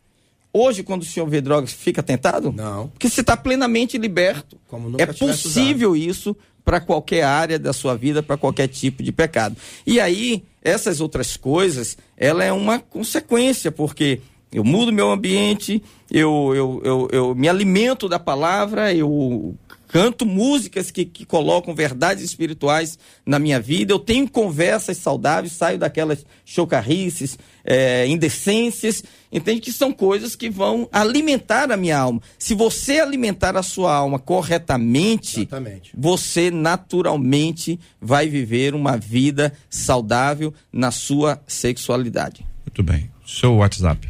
Hoje, 0.52 0.82
quando 0.82 1.02
o 1.02 1.06
senhor 1.06 1.28
vê 1.28 1.40
drogas, 1.40 1.72
fica 1.72 2.02
tentado? 2.02 2.52
Não. 2.52 2.88
Porque 2.88 3.08
você 3.08 3.20
está 3.20 3.36
plenamente 3.36 3.96
liberto. 3.96 4.58
é 4.98 5.06
possível 5.06 5.92
usado. 5.92 6.10
isso 6.10 6.36
para 6.64 6.80
qualquer 6.80 7.22
área 7.22 7.58
da 7.58 7.72
sua 7.72 7.96
vida, 7.96 8.22
para 8.22 8.36
qualquer 8.36 8.68
tipo 8.68 9.02
de 9.02 9.12
pecado. 9.12 9.56
E 9.86 10.00
aí, 10.00 10.44
essas 10.62 11.00
outras 11.00 11.36
coisas, 11.36 11.96
ela 12.16 12.44
é 12.44 12.52
uma 12.52 12.78
consequência, 12.78 13.70
porque 13.70 14.20
Eu 14.52 14.64
mudo 14.64 14.92
meu 14.92 15.10
ambiente, 15.10 15.80
eu, 16.10 16.52
eu, 16.54 16.82
eu, 16.84 17.08
eu 17.12 17.34
me 17.36 17.48
alimento 17.48 18.08
da 18.08 18.18
palavra, 18.18 18.92
eu 18.92 19.54
canto 19.90 20.24
músicas 20.24 20.88
que, 20.88 21.04
que 21.04 21.24
colocam 21.24 21.74
verdades 21.74 22.22
espirituais 22.22 22.96
na 23.26 23.40
minha 23.40 23.58
vida, 23.58 23.92
eu 23.92 23.98
tenho 23.98 24.30
conversas 24.30 24.98
saudáveis, 24.98 25.52
saio 25.52 25.78
daquelas 25.78 26.24
chocarrices, 26.44 27.36
é, 27.64 28.06
indecências, 28.06 29.02
entende? 29.32 29.60
Que 29.60 29.72
são 29.72 29.92
coisas 29.92 30.36
que 30.36 30.48
vão 30.48 30.88
alimentar 30.92 31.72
a 31.72 31.76
minha 31.76 31.98
alma. 31.98 32.22
Se 32.38 32.54
você 32.54 33.00
alimentar 33.00 33.56
a 33.56 33.64
sua 33.64 33.92
alma 33.92 34.20
corretamente, 34.20 35.40
Exatamente. 35.40 35.90
você 35.98 36.52
naturalmente 36.52 37.78
vai 38.00 38.28
viver 38.28 38.76
uma 38.76 38.96
vida 38.96 39.52
saudável 39.68 40.54
na 40.72 40.92
sua 40.92 41.42
sexualidade. 41.48 42.46
Muito 42.64 42.82
bem. 42.84 43.10
Seu 43.26 43.56
WhatsApp. 43.56 44.08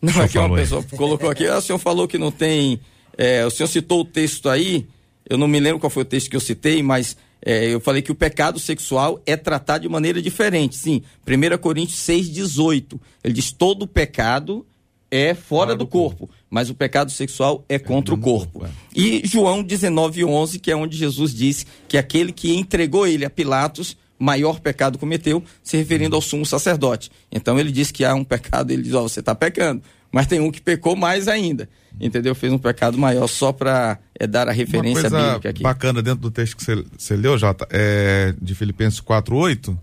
Não, 0.00 0.22
é 0.22 0.26
que 0.26 0.38
uma 0.38 0.56
pessoa 0.56 0.82
aí. 0.90 0.96
colocou 0.96 1.28
aqui, 1.28 1.46
ah, 1.46 1.58
o 1.58 1.60
senhor 1.60 1.78
falou 1.78 2.08
que 2.08 2.16
não 2.16 2.30
tem. 2.30 2.80
É, 3.16 3.44
o 3.44 3.50
senhor 3.50 3.68
citou 3.68 4.00
o 4.00 4.04
texto 4.04 4.48
aí, 4.48 4.86
eu 5.28 5.36
não 5.36 5.48
me 5.48 5.60
lembro 5.60 5.78
qual 5.78 5.90
foi 5.90 6.02
o 6.02 6.06
texto 6.06 6.30
que 6.30 6.36
eu 6.36 6.40
citei, 6.40 6.82
mas 6.82 7.16
é, 7.44 7.66
eu 7.72 7.80
falei 7.80 8.02
que 8.02 8.10
o 8.12 8.14
pecado 8.14 8.58
sexual 8.58 9.22
é 9.26 9.36
tratado 9.36 9.82
de 9.82 9.88
maneira 9.88 10.20
diferente. 10.20 10.76
Sim, 10.76 11.02
1 11.26 11.58
Coríntios 11.58 12.00
6,18. 12.00 12.98
Ele 13.22 13.34
diz: 13.34 13.52
todo 13.52 13.86
pecado 13.86 14.66
é 15.10 15.34
fora, 15.34 15.74
do, 15.74 15.84
do 15.84 15.86
corpo, 15.86 16.26
corpo, 16.26 16.34
mas 16.50 16.68
o 16.68 16.74
pecado 16.74 17.10
sexual 17.10 17.64
é, 17.68 17.76
é 17.76 17.78
contra 17.78 18.14
o 18.14 18.18
corpo. 18.18 18.60
corpo 18.60 18.66
é. 18.66 18.70
E 18.94 19.22
João 19.24 19.62
19,11, 19.62 20.60
que 20.60 20.70
é 20.70 20.76
onde 20.76 20.96
Jesus 20.96 21.34
disse 21.34 21.66
que 21.86 21.96
aquele 21.96 22.32
que 22.32 22.54
entregou 22.54 23.06
ele 23.06 23.24
a 23.24 23.30
Pilatos 23.30 23.96
maior 24.18 24.58
pecado 24.58 24.98
cometeu, 24.98 25.42
se 25.62 25.76
referindo 25.76 26.16
ao 26.16 26.20
sumo 26.20 26.44
sacerdote. 26.44 27.10
Então 27.30 27.58
ele 27.58 27.70
diz 27.70 27.92
que 27.92 28.04
há 28.04 28.14
um 28.14 28.24
pecado, 28.24 28.72
ele 28.72 28.82
diz: 28.82 28.94
Ó, 28.94 29.04
oh, 29.04 29.08
você 29.08 29.20
está 29.20 29.34
pecando. 29.34 29.82
Mas 30.10 30.26
tem 30.26 30.40
um 30.40 30.50
que 30.50 30.60
pecou 30.60 30.96
mais 30.96 31.28
ainda. 31.28 31.68
Entendeu? 32.00 32.34
Fez 32.34 32.52
um 32.52 32.58
pecado 32.58 32.96
maior 32.96 33.26
só 33.26 33.52
para 33.52 33.98
é, 34.18 34.26
dar 34.26 34.48
a 34.48 34.52
referência 34.52 35.10
bíblica 35.10 35.50
aqui. 35.50 35.62
bacana 35.62 36.02
dentro 36.02 36.20
do 36.20 36.30
texto 36.30 36.56
que 36.56 36.64
você, 36.64 36.84
você 36.96 37.16
leu, 37.16 37.36
Jota, 37.36 37.66
é, 37.70 38.34
de 38.40 38.54
Filipenses 38.54 39.00
4,8, 39.00 39.76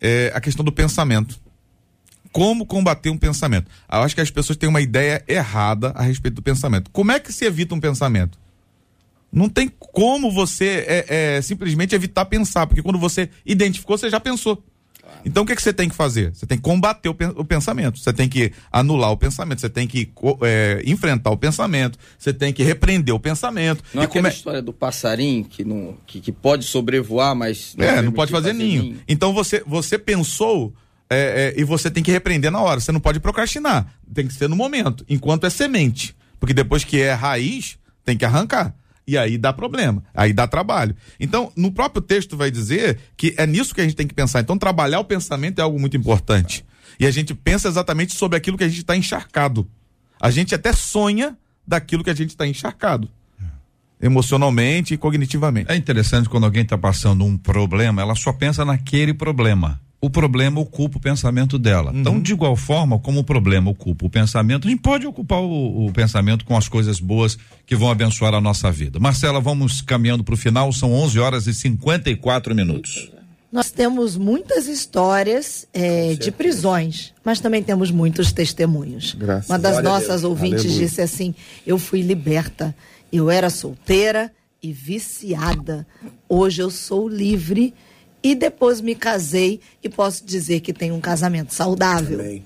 é 0.00 0.32
a 0.34 0.40
questão 0.40 0.64
do 0.64 0.72
pensamento. 0.72 1.40
Como 2.32 2.64
combater 2.64 3.10
um 3.10 3.18
pensamento? 3.18 3.70
Eu 3.90 3.98
acho 4.00 4.14
que 4.14 4.20
as 4.20 4.30
pessoas 4.30 4.56
têm 4.56 4.68
uma 4.68 4.80
ideia 4.80 5.22
errada 5.28 5.90
a 5.90 6.02
respeito 6.02 6.36
do 6.36 6.42
pensamento. 6.42 6.90
Como 6.90 7.12
é 7.12 7.20
que 7.20 7.32
se 7.32 7.44
evita 7.44 7.74
um 7.74 7.80
pensamento? 7.80 8.38
Não 9.30 9.48
tem 9.48 9.70
como 9.78 10.30
você 10.30 10.84
é, 10.86 11.36
é, 11.36 11.42
simplesmente 11.42 11.94
evitar 11.94 12.24
pensar, 12.26 12.66
porque 12.66 12.82
quando 12.82 12.98
você 12.98 13.30
identificou, 13.46 13.96
você 13.96 14.10
já 14.10 14.20
pensou. 14.20 14.62
Então 15.24 15.42
o 15.42 15.46
que, 15.46 15.54
que 15.54 15.62
você 15.62 15.72
tem 15.72 15.88
que 15.88 15.94
fazer? 15.94 16.34
Você 16.34 16.46
tem 16.46 16.58
que 16.58 16.64
combater 16.64 17.08
o, 17.08 17.16
o 17.36 17.44
pensamento, 17.44 17.98
você 17.98 18.12
tem 18.12 18.28
que 18.28 18.52
anular 18.70 19.10
o 19.10 19.16
pensamento, 19.16 19.60
você 19.60 19.68
tem 19.68 19.86
que 19.86 20.10
é, 20.42 20.82
enfrentar 20.84 21.30
o 21.30 21.36
pensamento, 21.36 21.98
você 22.18 22.32
tem 22.32 22.52
que 22.52 22.62
repreender 22.62 23.14
o 23.14 23.20
pensamento. 23.20 23.82
Não 23.94 24.02
e 24.02 24.04
é 24.04 24.06
aquela 24.06 24.28
come... 24.28 24.34
história 24.34 24.62
do 24.62 24.72
passarinho 24.72 25.44
que, 25.44 25.64
não, 25.64 25.96
que, 26.06 26.20
que 26.20 26.32
pode 26.32 26.64
sobrevoar, 26.64 27.34
mas. 27.34 27.74
Não 27.76 27.84
é, 27.84 28.02
não 28.02 28.12
pode 28.12 28.30
fazer, 28.30 28.48
fazer 28.48 28.58
ninho. 28.58 28.82
ninho. 28.82 29.00
Então 29.08 29.32
você, 29.32 29.62
você 29.66 29.98
pensou 29.98 30.74
é, 31.12 31.54
é, 31.56 31.60
e 31.60 31.64
você 31.64 31.90
tem 31.90 32.02
que 32.02 32.10
repreender 32.10 32.50
na 32.50 32.60
hora. 32.60 32.80
Você 32.80 32.90
não 32.90 33.00
pode 33.00 33.20
procrastinar. 33.20 33.94
Tem 34.12 34.26
que 34.26 34.32
ser 34.32 34.48
no 34.48 34.56
momento, 34.56 35.04
enquanto 35.08 35.46
é 35.46 35.50
semente. 35.50 36.16
Porque 36.40 36.54
depois 36.54 36.84
que 36.84 37.00
é 37.00 37.12
raiz, 37.12 37.78
tem 38.04 38.16
que 38.16 38.24
arrancar. 38.24 38.74
E 39.12 39.18
aí 39.18 39.36
dá 39.36 39.52
problema, 39.52 40.02
aí 40.14 40.32
dá 40.32 40.46
trabalho. 40.46 40.96
Então, 41.20 41.52
no 41.54 41.70
próprio 41.70 42.00
texto 42.00 42.34
vai 42.34 42.50
dizer 42.50 42.98
que 43.14 43.34
é 43.36 43.46
nisso 43.46 43.74
que 43.74 43.80
a 43.82 43.84
gente 43.84 43.94
tem 43.94 44.06
que 44.06 44.14
pensar. 44.14 44.40
Então, 44.40 44.56
trabalhar 44.56 45.00
o 45.00 45.04
pensamento 45.04 45.58
é 45.58 45.62
algo 45.62 45.78
muito 45.78 45.98
importante. 45.98 46.64
E 46.98 47.06
a 47.06 47.10
gente 47.10 47.34
pensa 47.34 47.68
exatamente 47.68 48.14
sobre 48.16 48.38
aquilo 48.38 48.56
que 48.56 48.64
a 48.64 48.68
gente 48.68 48.80
está 48.80 48.96
encharcado. 48.96 49.68
A 50.18 50.30
gente 50.30 50.54
até 50.54 50.72
sonha 50.72 51.36
daquilo 51.66 52.02
que 52.02 52.08
a 52.08 52.14
gente 52.14 52.30
está 52.30 52.46
encharcado 52.46 53.06
emocionalmente 54.00 54.94
e 54.94 54.96
cognitivamente. 54.96 55.70
É 55.70 55.76
interessante 55.76 56.28
quando 56.28 56.42
alguém 56.42 56.64
está 56.64 56.76
passando 56.76 57.24
um 57.24 57.38
problema, 57.38 58.02
ela 58.02 58.16
só 58.16 58.32
pensa 58.32 58.64
naquele 58.64 59.14
problema 59.14 59.80
o 60.04 60.10
problema 60.10 60.60
ocupa 60.60 60.98
o 60.98 61.00
pensamento 61.00 61.56
dela. 61.56 61.92
Uhum. 61.92 62.00
Então, 62.00 62.20
de 62.20 62.32
igual 62.32 62.56
forma 62.56 62.98
como 62.98 63.20
o 63.20 63.24
problema 63.24 63.70
ocupa 63.70 64.04
o 64.04 64.10
pensamento, 64.10 64.66
a 64.66 64.70
gente 64.70 64.82
pode 64.82 65.06
ocupar 65.06 65.38
o, 65.38 65.86
o 65.86 65.92
pensamento 65.92 66.44
com 66.44 66.56
as 66.56 66.68
coisas 66.68 66.98
boas 66.98 67.38
que 67.64 67.76
vão 67.76 67.88
abençoar 67.88 68.34
a 68.34 68.40
nossa 68.40 68.70
vida. 68.72 68.98
Marcela, 68.98 69.40
vamos 69.40 69.80
caminhando 69.80 70.24
para 70.24 70.34
o 70.34 70.36
final, 70.36 70.72
são 70.72 70.92
11 70.92 71.20
horas 71.20 71.46
e 71.46 71.54
54 71.54 72.52
minutos. 72.52 73.12
Nós 73.52 73.70
temos 73.70 74.16
muitas 74.16 74.66
histórias 74.66 75.68
é, 75.72 76.14
de 76.14 76.32
prisões, 76.32 77.12
mas 77.24 77.38
também 77.38 77.62
temos 77.62 77.92
muitos 77.92 78.32
testemunhos. 78.32 79.14
Graças. 79.14 79.48
Uma 79.48 79.58
das 79.58 79.80
nossas 79.84 80.24
ouvintes 80.24 80.64
Aleluia. 80.64 80.88
disse 80.88 81.00
assim: 81.00 81.34
Eu 81.64 81.78
fui 81.78 82.00
liberta, 82.00 82.74
eu 83.12 83.30
era 83.30 83.50
solteira 83.50 84.32
e 84.60 84.72
viciada. 84.72 85.86
Hoje 86.28 86.62
eu 86.62 86.70
sou 86.70 87.06
livre 87.06 87.72
e 88.22 88.34
depois 88.34 88.80
me 88.80 88.94
casei 88.94 89.60
e 89.82 89.88
posso 89.88 90.24
dizer 90.24 90.60
que 90.60 90.72
tenho 90.72 90.94
um 90.94 91.00
casamento 91.00 91.52
saudável. 91.52 92.20
Amém. 92.20 92.44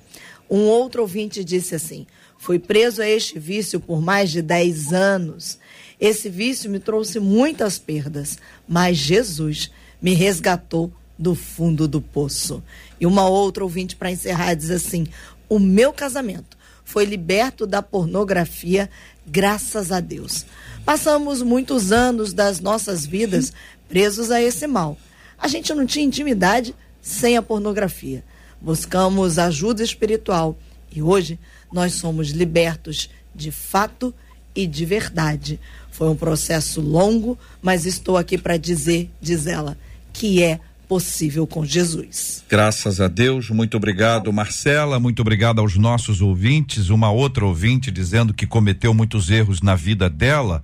Um 0.48 0.62
outro 0.62 1.02
ouvinte 1.02 1.44
disse 1.44 1.74
assim: 1.74 2.06
fui 2.38 2.58
preso 2.58 3.02
a 3.02 3.08
este 3.08 3.38
vício 3.38 3.78
por 3.78 4.00
mais 4.00 4.30
de 4.30 4.40
10 4.40 4.92
anos. 4.92 5.58
Esse 6.00 6.28
vício 6.28 6.70
me 6.70 6.78
trouxe 6.78 7.18
muitas 7.18 7.78
perdas, 7.78 8.38
mas 8.66 8.96
Jesus 8.96 9.70
me 10.00 10.14
resgatou 10.14 10.92
do 11.18 11.34
fundo 11.34 11.88
do 11.88 12.00
poço. 12.00 12.62
E 13.00 13.06
uma 13.06 13.26
outra 13.28 13.64
ouvinte, 13.64 13.96
para 13.96 14.10
encerrar, 14.10 14.54
diz 14.54 14.70
assim: 14.70 15.06
o 15.48 15.58
meu 15.58 15.92
casamento 15.92 16.56
foi 16.84 17.04
liberto 17.04 17.66
da 17.66 17.82
pornografia, 17.82 18.88
graças 19.26 19.90
a 19.90 20.00
Deus. 20.00 20.46
Passamos 20.84 21.42
muitos 21.42 21.90
anos 21.90 22.32
das 22.32 22.60
nossas 22.60 23.04
vidas 23.04 23.52
presos 23.88 24.30
a 24.30 24.40
esse 24.40 24.66
mal 24.66 24.96
a 25.38 25.48
gente 25.48 25.72
não 25.74 25.86
tinha 25.86 26.04
intimidade 26.04 26.74
sem 27.00 27.36
a 27.36 27.42
pornografia. 27.42 28.24
Buscamos 28.60 29.38
ajuda 29.38 29.82
espiritual 29.82 30.58
e 30.94 31.02
hoje 31.02 31.38
nós 31.72 31.94
somos 31.94 32.30
libertos 32.30 33.10
de 33.34 33.50
fato 33.50 34.14
e 34.54 34.66
de 34.66 34.84
verdade. 34.84 35.60
Foi 35.90 36.08
um 36.08 36.16
processo 36.16 36.80
longo, 36.80 37.38
mas 37.62 37.86
estou 37.86 38.16
aqui 38.16 38.38
para 38.38 38.56
dizer, 38.56 39.10
diz 39.20 39.46
ela, 39.46 39.76
que 40.12 40.42
é 40.42 40.58
possível 40.88 41.46
com 41.46 41.64
Jesus. 41.64 42.44
Graças 42.48 43.00
a 43.00 43.08
Deus, 43.08 43.50
muito 43.50 43.76
obrigado, 43.76 44.32
Marcela, 44.32 45.00
muito 45.00 45.20
obrigado 45.20 45.60
aos 45.60 45.76
nossos 45.76 46.20
ouvintes. 46.20 46.88
Uma 46.88 47.10
outra 47.10 47.44
ouvinte 47.44 47.90
dizendo 47.90 48.32
que 48.32 48.46
cometeu 48.46 48.94
muitos 48.94 49.30
erros 49.30 49.60
na 49.60 49.74
vida 49.74 50.08
dela, 50.08 50.62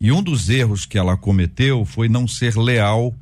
e 0.00 0.12
um 0.12 0.22
dos 0.22 0.48
erros 0.48 0.86
que 0.86 0.96
ela 0.96 1.16
cometeu 1.16 1.84
foi 1.84 2.08
não 2.08 2.28
ser 2.28 2.56
leal 2.56 3.14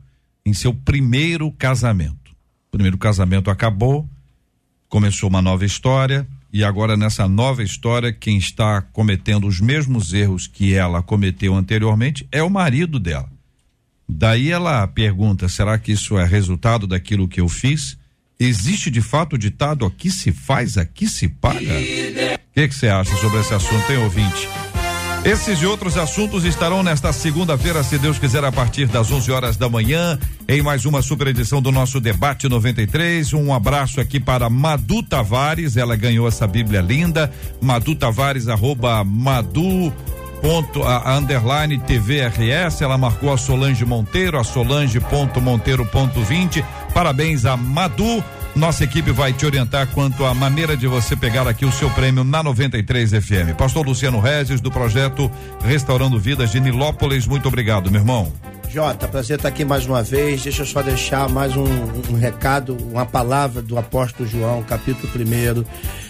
em 0.46 0.54
seu 0.54 0.72
primeiro 0.72 1.50
casamento. 1.50 2.30
O 2.68 2.70
primeiro 2.70 2.96
casamento 2.96 3.50
acabou, 3.50 4.08
começou 4.88 5.28
uma 5.28 5.42
nova 5.42 5.64
história 5.64 6.24
e 6.52 6.62
agora 6.62 6.96
nessa 6.96 7.26
nova 7.26 7.64
história 7.64 8.12
quem 8.12 8.38
está 8.38 8.80
cometendo 8.80 9.48
os 9.48 9.60
mesmos 9.60 10.14
erros 10.14 10.46
que 10.46 10.72
ela 10.72 11.02
cometeu 11.02 11.52
anteriormente 11.54 12.26
é 12.30 12.42
o 12.44 12.48
marido 12.48 13.00
dela. 13.00 13.28
Daí 14.08 14.52
ela 14.52 14.86
pergunta: 14.86 15.48
será 15.48 15.76
que 15.78 15.90
isso 15.90 16.16
é 16.16 16.24
resultado 16.24 16.86
daquilo 16.86 17.26
que 17.26 17.40
eu 17.40 17.48
fiz? 17.48 17.98
Existe 18.38 18.88
de 18.88 19.00
fato 19.00 19.34
o 19.34 19.38
ditado 19.38 19.84
aqui 19.84 20.10
se 20.10 20.30
faz, 20.30 20.78
aqui 20.78 21.08
se 21.08 21.28
paga? 21.28 21.58
O 21.58 22.52
que 22.52 22.70
você 22.70 22.88
acha 22.88 23.16
sobre 23.16 23.40
esse 23.40 23.52
assunto, 23.52 23.86
tem 23.86 23.96
ouvinte? 23.96 24.48
Esses 25.26 25.60
e 25.60 25.66
outros 25.66 25.98
assuntos 25.98 26.44
estarão 26.44 26.84
nesta 26.84 27.12
segunda-feira, 27.12 27.82
se 27.82 27.98
Deus 27.98 28.16
quiser, 28.16 28.44
a 28.44 28.52
partir 28.52 28.86
das 28.86 29.10
11 29.10 29.32
horas 29.32 29.56
da 29.56 29.68
manhã, 29.68 30.16
em 30.46 30.62
mais 30.62 30.84
uma 30.84 31.02
super 31.02 31.26
edição 31.26 31.60
do 31.60 31.72
nosso 31.72 31.98
Debate 31.98 32.48
93. 32.48 33.32
Um 33.32 33.52
abraço 33.52 34.00
aqui 34.00 34.20
para 34.20 34.48
Madu 34.48 35.02
Tavares, 35.02 35.76
ela 35.76 35.96
ganhou 35.96 36.28
essa 36.28 36.46
Bíblia 36.46 36.80
linda. 36.80 37.28
Madu 37.60 37.96
Tavares, 37.96 38.46
arroba 38.46 39.02
Madu 39.02 39.92
ponto 40.40 40.84
a, 40.84 41.16
underline 41.16 41.76
TVRS, 41.78 42.82
ela 42.82 42.96
marcou 42.96 43.32
a 43.32 43.36
Solange 43.36 43.84
Monteiro, 43.84 44.38
a 44.38 44.44
Solange 44.44 45.00
ponto 45.00 45.40
Monteiro 45.40 45.84
ponto 45.86 46.22
20. 46.22 46.64
Parabéns 46.94 47.44
a 47.44 47.56
Madu. 47.56 48.22
Nossa 48.56 48.84
equipe 48.84 49.12
vai 49.12 49.34
te 49.34 49.44
orientar 49.44 49.86
quanto 49.88 50.24
à 50.24 50.32
maneira 50.32 50.74
de 50.74 50.86
você 50.86 51.14
pegar 51.14 51.46
aqui 51.46 51.66
o 51.66 51.70
seu 51.70 51.90
prêmio 51.90 52.24
na 52.24 52.42
93 52.42 53.10
FM. 53.10 53.54
Pastor 53.56 53.86
Luciano 53.86 54.18
Rezes, 54.18 54.62
do 54.62 54.70
projeto 54.70 55.30
Restaurando 55.62 56.18
Vidas 56.18 56.50
de 56.52 56.58
Nilópolis, 56.58 57.26
muito 57.26 57.48
obrigado, 57.48 57.90
meu 57.90 58.00
irmão. 58.00 58.32
Jota, 58.70 59.08
prazer 59.08 59.36
estar 59.36 59.48
aqui 59.48 59.64
mais 59.64 59.86
uma 59.86 60.02
vez. 60.02 60.42
Deixa 60.42 60.62
eu 60.62 60.66
só 60.66 60.82
deixar 60.82 61.28
mais 61.28 61.56
um, 61.56 61.64
um 62.10 62.18
recado, 62.18 62.76
uma 62.90 63.06
palavra 63.06 63.62
do 63.62 63.78
apóstolo 63.78 64.28
João, 64.28 64.62
capítulo 64.62 65.10
1. 65.12 65.64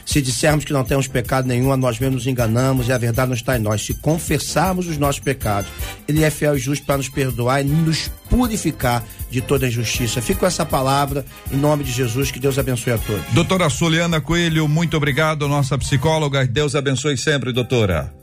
Se 0.05 0.23
dissermos 0.23 0.65
que 0.65 0.73
não 0.73 0.85
temos 0.85 1.07
pecado 1.07 1.47
nenhum, 1.47 1.73
a 1.73 1.77
nós 1.77 1.99
mesmos 1.99 2.25
nos 2.25 2.27
enganamos 2.27 2.89
e 2.89 2.93
a 2.93 2.99
verdade 2.99 3.29
não 3.29 3.37
está 3.37 3.57
em 3.57 3.61
nós. 3.61 3.85
Se 3.85 3.95
confessarmos 3.95 4.89
os 4.89 4.99
nossos 4.99 5.21
pecados, 5.21 5.71
Ele 6.09 6.25
é 6.25 6.31
fiel 6.31 6.57
e 6.57 6.59
justo 6.59 6.85
para 6.87 6.97
nos 6.97 7.09
perdoar 7.09 7.61
e 7.61 7.65
nos 7.65 8.11
purificar 8.31 9.05
de 9.31 9.41
toda 9.41 9.67
injustiça. 9.67 10.23
Fico 10.23 10.41
com 10.41 10.47
essa 10.47 10.65
palavra 10.65 11.25
em 11.53 11.57
nome 11.57 11.85
de 11.85 11.93
Jesus. 11.93 12.31
Que 12.31 12.41
Deus 12.41 12.59
abençoe 12.59 12.95
a 12.95 12.99
todos. 12.99 13.25
Doutora 13.33 13.69
Soliana 13.69 14.21
Coelho, 14.21 14.67
muito 14.67 14.97
obrigado, 14.97 15.47
nossa 15.49 15.77
psicóloga. 15.77 16.47
Deus 16.47 16.75
abençoe 16.75 17.19
sempre, 17.19 17.53
doutora 17.53 18.16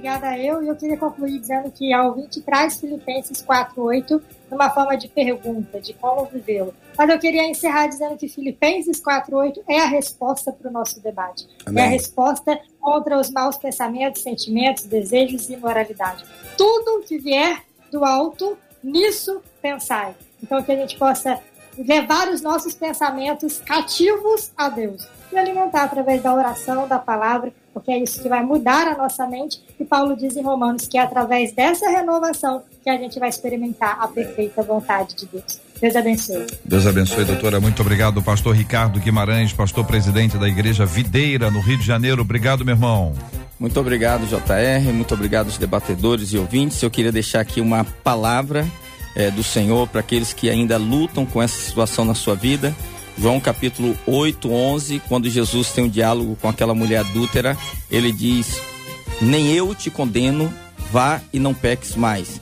obrigada 0.00 0.38
eu. 0.38 0.62
E 0.62 0.68
eu 0.68 0.76
queria 0.76 0.96
concluir 0.96 1.38
dizendo 1.38 1.70
que 1.70 1.92
a 1.92 2.04
ouvinte 2.04 2.40
traz 2.40 2.80
Filipenses 2.80 3.44
4.8 3.44 4.20
numa 4.50 4.70
forma 4.70 4.96
de 4.96 5.06
pergunta, 5.08 5.80
de 5.80 5.92
como 5.94 6.24
vivê-lo. 6.24 6.74
Mas 6.96 7.10
eu 7.10 7.18
queria 7.18 7.46
encerrar 7.46 7.86
dizendo 7.86 8.16
que 8.16 8.26
Filipenses 8.26 9.00
4.8 9.00 9.62
é 9.68 9.80
a 9.80 9.86
resposta 9.86 10.52
para 10.52 10.68
o 10.68 10.72
nosso 10.72 11.00
debate. 11.00 11.46
Amém. 11.66 11.84
É 11.84 11.86
a 11.86 11.90
resposta 11.90 12.58
contra 12.80 13.18
os 13.18 13.30
maus 13.30 13.58
pensamentos, 13.58 14.22
sentimentos, 14.22 14.84
desejos 14.84 15.48
e 15.48 15.52
imoralidade. 15.52 16.24
Tudo 16.56 17.04
que 17.06 17.18
vier 17.18 17.62
do 17.92 18.04
alto, 18.04 18.56
nisso 18.82 19.42
pensai. 19.60 20.14
Então 20.42 20.62
que 20.62 20.72
a 20.72 20.76
gente 20.76 20.96
possa 20.98 21.38
levar 21.78 22.28
os 22.28 22.40
nossos 22.40 22.74
pensamentos 22.74 23.58
cativos 23.58 24.52
a 24.56 24.68
Deus 24.68 25.06
e 25.32 25.38
alimentar 25.38 25.84
através 25.84 26.22
da 26.22 26.34
oração, 26.34 26.88
da 26.88 26.98
palavra, 26.98 27.52
porque 27.72 27.90
é 27.90 27.98
isso 27.98 28.22
que 28.22 28.28
vai 28.28 28.44
mudar 28.44 28.88
a 28.88 28.96
nossa 28.96 29.26
mente. 29.26 29.62
E 29.78 29.84
Paulo 29.84 30.16
diz 30.16 30.36
em 30.36 30.42
Romanos 30.42 30.86
que 30.86 30.98
é 30.98 31.02
através 31.02 31.52
dessa 31.52 31.88
renovação 31.88 32.62
que 32.82 32.90
a 32.90 32.96
gente 32.96 33.18
vai 33.18 33.28
experimentar 33.28 33.98
a 34.00 34.08
perfeita 34.08 34.62
vontade 34.62 35.14
de 35.14 35.26
Deus. 35.26 35.60
Deus 35.80 35.96
abençoe. 35.96 36.46
Deus 36.64 36.86
abençoe, 36.86 37.24
doutora. 37.24 37.60
Muito 37.60 37.80
obrigado, 37.80 38.22
pastor 38.22 38.54
Ricardo 38.54 39.00
Guimarães, 39.00 39.52
pastor 39.52 39.84
presidente 39.84 40.36
da 40.36 40.48
Igreja 40.48 40.84
Videira, 40.84 41.50
no 41.50 41.60
Rio 41.60 41.78
de 41.78 41.86
Janeiro. 41.86 42.20
Obrigado, 42.22 42.64
meu 42.64 42.74
irmão. 42.74 43.14
Muito 43.58 43.78
obrigado, 43.78 44.26
JR. 44.26 44.92
Muito 44.92 45.14
obrigado, 45.14 45.48
os 45.48 45.58
debatedores 45.58 46.32
e 46.32 46.38
ouvintes. 46.38 46.82
Eu 46.82 46.90
queria 46.90 47.12
deixar 47.12 47.40
aqui 47.40 47.60
uma 47.60 47.84
palavra 47.84 48.66
é, 49.14 49.30
do 49.30 49.42
Senhor 49.42 49.88
para 49.88 50.00
aqueles 50.00 50.32
que 50.32 50.48
ainda 50.48 50.76
lutam 50.76 51.26
com 51.26 51.42
essa 51.42 51.58
situação 51.58 52.04
na 52.04 52.14
sua 52.14 52.34
vida. 52.34 52.74
João 53.20 53.38
capítulo 53.38 53.94
8, 54.06 54.50
11, 54.50 55.02
quando 55.06 55.28
Jesus 55.28 55.72
tem 55.72 55.84
um 55.84 55.88
diálogo 55.90 56.38
com 56.40 56.48
aquela 56.48 56.74
mulher 56.74 57.00
adúltera, 57.00 57.54
ele 57.90 58.10
diz: 58.10 58.58
Nem 59.20 59.52
eu 59.52 59.74
te 59.74 59.90
condeno, 59.90 60.50
vá 60.90 61.20
e 61.30 61.38
não 61.38 61.52
peques 61.52 61.94
mais. 61.94 62.40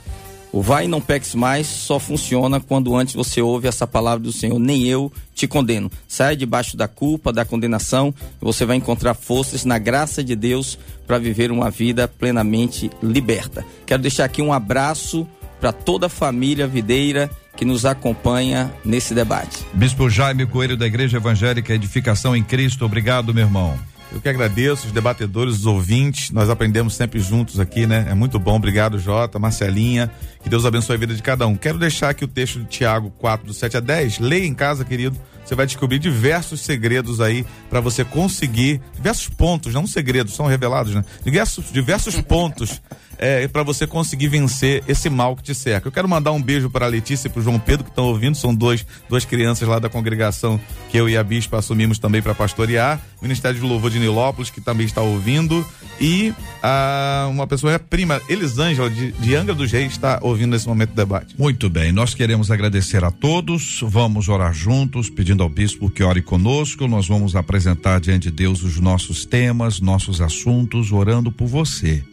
O 0.53 0.63
vá 0.63 0.85
e 0.85 0.89
não 0.89 1.01
peques 1.01 1.35
mais 1.35 1.67
só 1.67 1.99
funciona 1.99 2.61
quando 2.61 2.95
antes 2.95 3.15
você 3.15 3.43
ouve 3.43 3.67
essa 3.67 3.89
palavra 3.89 4.21
do 4.21 4.33
Senhor, 4.33 4.57
nem 4.61 4.85
eu 4.85 5.13
te 5.35 5.49
condeno. 5.49 5.91
Sai 6.07 6.37
debaixo 6.37 6.77
da 6.77 6.87
culpa, 6.87 7.33
da 7.33 7.45
condenação, 7.45 8.15
você 8.41 8.65
vai 8.65 8.77
encontrar 8.77 9.15
forças 9.15 9.65
na 9.65 9.79
graça 9.79 10.23
de 10.23 10.37
Deus 10.37 10.79
para 11.09 11.19
viver 11.19 11.51
uma 11.51 11.73
vida 11.73 12.07
plenamente 12.07 12.89
liberta. 13.03 13.67
Quero 13.85 14.01
deixar 14.01 14.27
aqui 14.27 14.41
um 14.41 14.53
abraço 14.53 15.27
para 15.61 15.73
toda 15.73 16.07
a 16.07 16.09
família 16.09 16.69
videira 16.69 17.29
que 17.59 17.65
nos 17.65 17.85
acompanha 17.85 18.73
nesse 18.85 19.13
debate. 19.13 19.67
Bispo 19.75 20.09
Jaime 20.09 20.47
Coelho 20.47 20.77
da 20.77 20.87
Igreja 20.87 21.17
Evangélica 21.17 21.75
Edificação 21.75 22.37
em 22.37 22.43
Cristo, 22.43 22.85
obrigado, 22.85 23.35
meu 23.35 23.45
irmão. 23.45 23.77
Eu 24.13 24.21
que 24.21 24.29
agradeço 24.29 24.87
os 24.87 24.93
debatedores, 24.93 25.57
os 25.57 25.67
ouvintes. 25.67 26.31
Nós 26.31 26.49
aprendemos 26.49 26.95
sempre 26.95 27.21
juntos 27.21 27.61
aqui, 27.61 27.87
né? 27.87 28.07
É 28.09 28.15
muito 28.15 28.39
bom. 28.39 28.57
Obrigado, 28.57 28.99
Jota, 28.99 29.39
Marcelinha. 29.39 30.11
Que 30.43 30.49
Deus 30.49 30.65
abençoe 30.65 30.97
a 30.97 30.99
vida 30.99 31.15
de 31.15 31.23
cada 31.23 31.47
um. 31.47 31.55
Quero 31.55 31.79
deixar 31.79 32.09
aqui 32.11 32.25
o 32.25 32.29
texto 32.29 32.61
de 32.61 32.65
Tiago 32.67 33.13
4, 33.19 33.47
do 33.47 33.53
7 33.53 33.77
a 33.77 33.81
10. 33.81 34.21
Leia 34.21 34.47
em 34.47 34.55
casa, 34.55 34.83
querido. 34.83 35.19
Você 35.45 35.55
vai 35.55 35.67
descobrir 35.67 35.99
diversos 35.99 36.61
segredos 36.63 37.21
aí 37.21 37.45
para 37.69 37.81
você 37.81 38.03
conseguir. 38.03 38.81
Diversos 38.95 39.29
pontos, 39.29 39.75
não 39.75 39.87
segredos, 39.87 40.35
são 40.35 40.47
revelados, 40.47 40.95
né? 40.95 41.05
Diversos, 41.23 41.71
diversos 41.71 42.19
pontos 42.21 42.81
é, 43.19 43.47
para 43.49 43.63
você 43.63 43.87
conseguir 43.87 44.29
vencer 44.29 44.83
esse 44.87 45.11
mal 45.11 45.37
que 45.37 45.43
te 45.43 45.55
cerca. 45.55 45.89
Eu 45.89 45.93
quero 45.93 46.09
mandar 46.09 46.33
um 46.33 46.41
beijo 46.41 46.71
para 46.71 46.87
a 46.87 46.89
Letícia 46.89 47.29
e 47.29 47.31
para 47.31 47.41
o 47.41 47.43
João 47.43 47.59
Pedro 47.59 47.85
que 47.85 47.91
estão 47.91 48.07
ouvindo, 48.07 48.37
são 48.37 48.55
dois, 48.55 48.87
duas 49.09 49.25
crianças 49.25 49.69
lá 49.69 49.79
da 49.79 49.89
congregação 49.89 50.61
que 50.89 50.97
eu 50.97 51.09
e 51.09 51.17
a 51.17 51.23
Bispa 51.23 51.59
assumimos 51.59 51.99
também 51.99 52.23
para 52.23 52.35
pastorear. 52.35 53.01
Ministério 53.21 53.59
de 53.61 53.67
Louvor 53.67 53.91
de 53.91 53.99
Nilópolis 53.99 54.51
que 54.51 54.61
também 54.61 54.87
está 54.87 55.03
ouvindo 55.03 55.67
e 56.01 56.33
a, 56.63 57.27
uma 57.31 57.47
pessoa 57.47 57.73
é 57.73 57.79
prima, 57.79 58.21
Elisângela 58.29 58.89
de, 58.89 59.13
de 59.13 59.35
Angra 59.35 59.55
dos 59.55 59.71
Reis 59.73 59.93
está 59.93 60.21
ouvindo 60.23 60.51
nesse 60.51 60.69
momento 60.69 60.91
do 60.91 60.97
debate. 60.97 61.35
Muito 61.37 61.69
bem, 61.69 61.91
nós 61.91 62.15
queremos 62.15 62.51
agradecer 62.51 63.03
a 63.03 63.11
todos, 63.11 63.81
vamos 63.83 64.29
orar 64.29 64.55
juntos, 64.55 65.11
pedindo 65.11 65.43
ao 65.43 65.49
bispo 65.49 65.91
que 65.91 66.03
ore 66.03 66.23
conosco, 66.23 66.87
nós 66.87 67.09
vamos 67.09 67.35
apresentar 67.35 68.01
diante 68.01 68.31
de 68.31 68.37
Deus 68.37 68.63
os 68.63 68.79
nossos 68.79 69.25
temas, 69.25 69.81
nossos 69.81 70.21
assuntos, 70.21 70.93
orando 70.93 71.33
por 71.33 71.49
você 71.49 72.05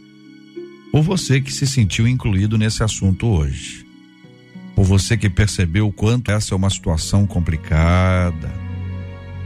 por 0.92 1.02
você 1.02 1.40
que 1.40 1.52
se 1.52 1.66
sentiu 1.66 2.06
incluído 2.06 2.56
nesse 2.56 2.82
assunto 2.82 3.26
hoje. 3.26 3.86
Por 4.74 4.84
você 4.84 5.16
que 5.16 5.30
percebeu 5.30 5.88
o 5.88 5.92
quanto 5.92 6.30
essa 6.30 6.54
é 6.54 6.56
uma 6.56 6.70
situação 6.70 7.26
complicada, 7.26 8.52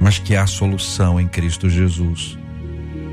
mas 0.01 0.19
que 0.19 0.35
há 0.35 0.47
solução 0.47 1.21
em 1.21 1.29
Cristo 1.29 1.69
Jesus. 1.69 2.37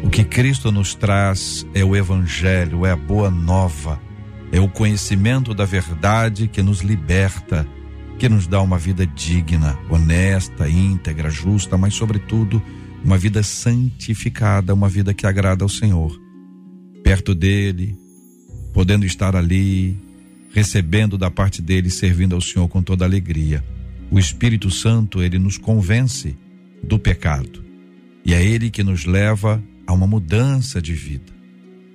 O 0.04 0.10
que 0.10 0.24
Cristo 0.24 0.72
nos 0.72 0.96
traz 0.96 1.66
é 1.74 1.84
o 1.84 1.96
Evangelho, 1.96 2.86
é 2.86 2.92
a 2.92 2.96
boa 2.96 3.30
nova, 3.30 4.02
é 4.52 4.60
o 4.60 4.70
conhecimento 4.70 5.54
da 5.54 5.66
verdade 5.66 6.48
que 6.48 6.64
nos 6.64 6.80
liberta, 6.80 7.68
que 8.18 8.30
nos 8.30 8.48
dá 8.48 8.62
uma 8.62 8.78
vida 8.78 9.06
digna, 9.06 9.78
honesta, 9.90 10.70
íntegra, 10.70 11.30
justa, 11.30 11.78
mas, 11.78 11.94
sobretudo, 11.94 12.62
uma 13.04 13.18
vida 13.18 13.44
santificada, 13.44 14.74
uma 14.74 14.90
vida 14.90 15.14
que 15.14 15.28
agrada 15.28 15.64
ao 15.64 15.70
Senhor. 15.70 16.20
Perto 17.04 17.36
dele, 17.36 17.98
podendo 18.78 19.08
estar 19.08 19.36
ali, 19.36 19.98
recebendo 20.54 21.18
da 21.18 21.32
parte 21.32 21.64
dele, 21.64 21.90
servindo 21.90 22.36
ao 22.36 22.42
Senhor 22.42 22.68
com 22.68 22.84
toda 22.84 23.04
alegria. 23.04 23.66
O 24.12 24.20
Espírito 24.20 24.70
Santo, 24.70 25.24
ele 25.24 25.40
nos 25.40 25.58
convence 25.58 26.38
do 26.84 27.00
pecado. 27.00 27.66
E 28.24 28.36
é 28.36 28.46
ele 28.46 28.70
que 28.70 28.84
nos 28.84 29.06
leva 29.06 29.64
a 29.88 29.94
uma 29.94 30.06
mudança 30.06 30.80
de 30.80 30.94
vida. 30.94 31.34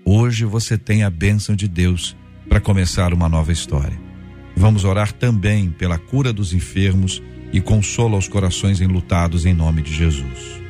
Hoje 0.04 0.44
você 0.44 0.76
tem 0.76 1.04
a 1.04 1.08
bênção 1.08 1.54
de 1.54 1.68
Deus 1.68 2.16
para 2.48 2.58
começar 2.60 3.14
uma 3.14 3.28
nova 3.28 3.52
história. 3.52 3.96
Vamos 4.56 4.82
orar 4.82 5.12
também 5.12 5.70
pela 5.70 5.98
cura 5.98 6.32
dos 6.32 6.52
enfermos 6.52 7.22
e 7.52 7.60
consolo 7.60 8.16
aos 8.16 8.26
corações 8.26 8.80
enlutados 8.80 9.46
em 9.46 9.54
nome 9.54 9.82
de 9.82 9.94
Jesus. 9.94 10.60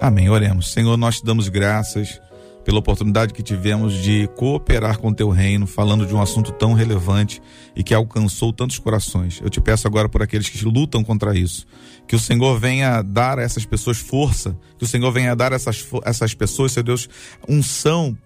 Amém. 0.00 0.28
Oremos. 0.28 0.72
Senhor, 0.72 0.96
nós 0.96 1.20
te 1.20 1.24
damos 1.24 1.48
graças 1.48 2.20
pela 2.64 2.78
oportunidade 2.78 3.34
que 3.34 3.42
tivemos 3.42 3.94
de 3.94 4.26
cooperar 4.36 4.98
com 4.98 5.08
o 5.08 5.14
teu 5.14 5.28
reino, 5.28 5.66
falando 5.66 6.06
de 6.06 6.14
um 6.14 6.22
assunto 6.22 6.50
tão 6.52 6.72
relevante 6.72 7.42
e 7.76 7.84
que 7.84 7.92
alcançou 7.92 8.52
tantos 8.52 8.78
corações. 8.78 9.40
Eu 9.42 9.50
te 9.50 9.60
peço 9.60 9.86
agora 9.86 10.08
por 10.08 10.22
aqueles 10.22 10.48
que 10.48 10.64
lutam 10.64 11.04
contra 11.04 11.36
isso, 11.36 11.66
que 12.08 12.16
o 12.16 12.18
Senhor 12.18 12.58
venha 12.58 13.02
dar 13.02 13.38
a 13.38 13.42
essas 13.42 13.66
pessoas 13.66 13.98
força, 13.98 14.56
que 14.78 14.84
o 14.84 14.88
Senhor 14.88 15.10
venha 15.12 15.36
dar 15.36 15.52
a 15.52 15.56
essas, 15.56 15.86
essas 16.04 16.32
pessoas, 16.32 16.72
seu 16.72 16.82
Deus, 16.82 17.08
unção 17.46 18.16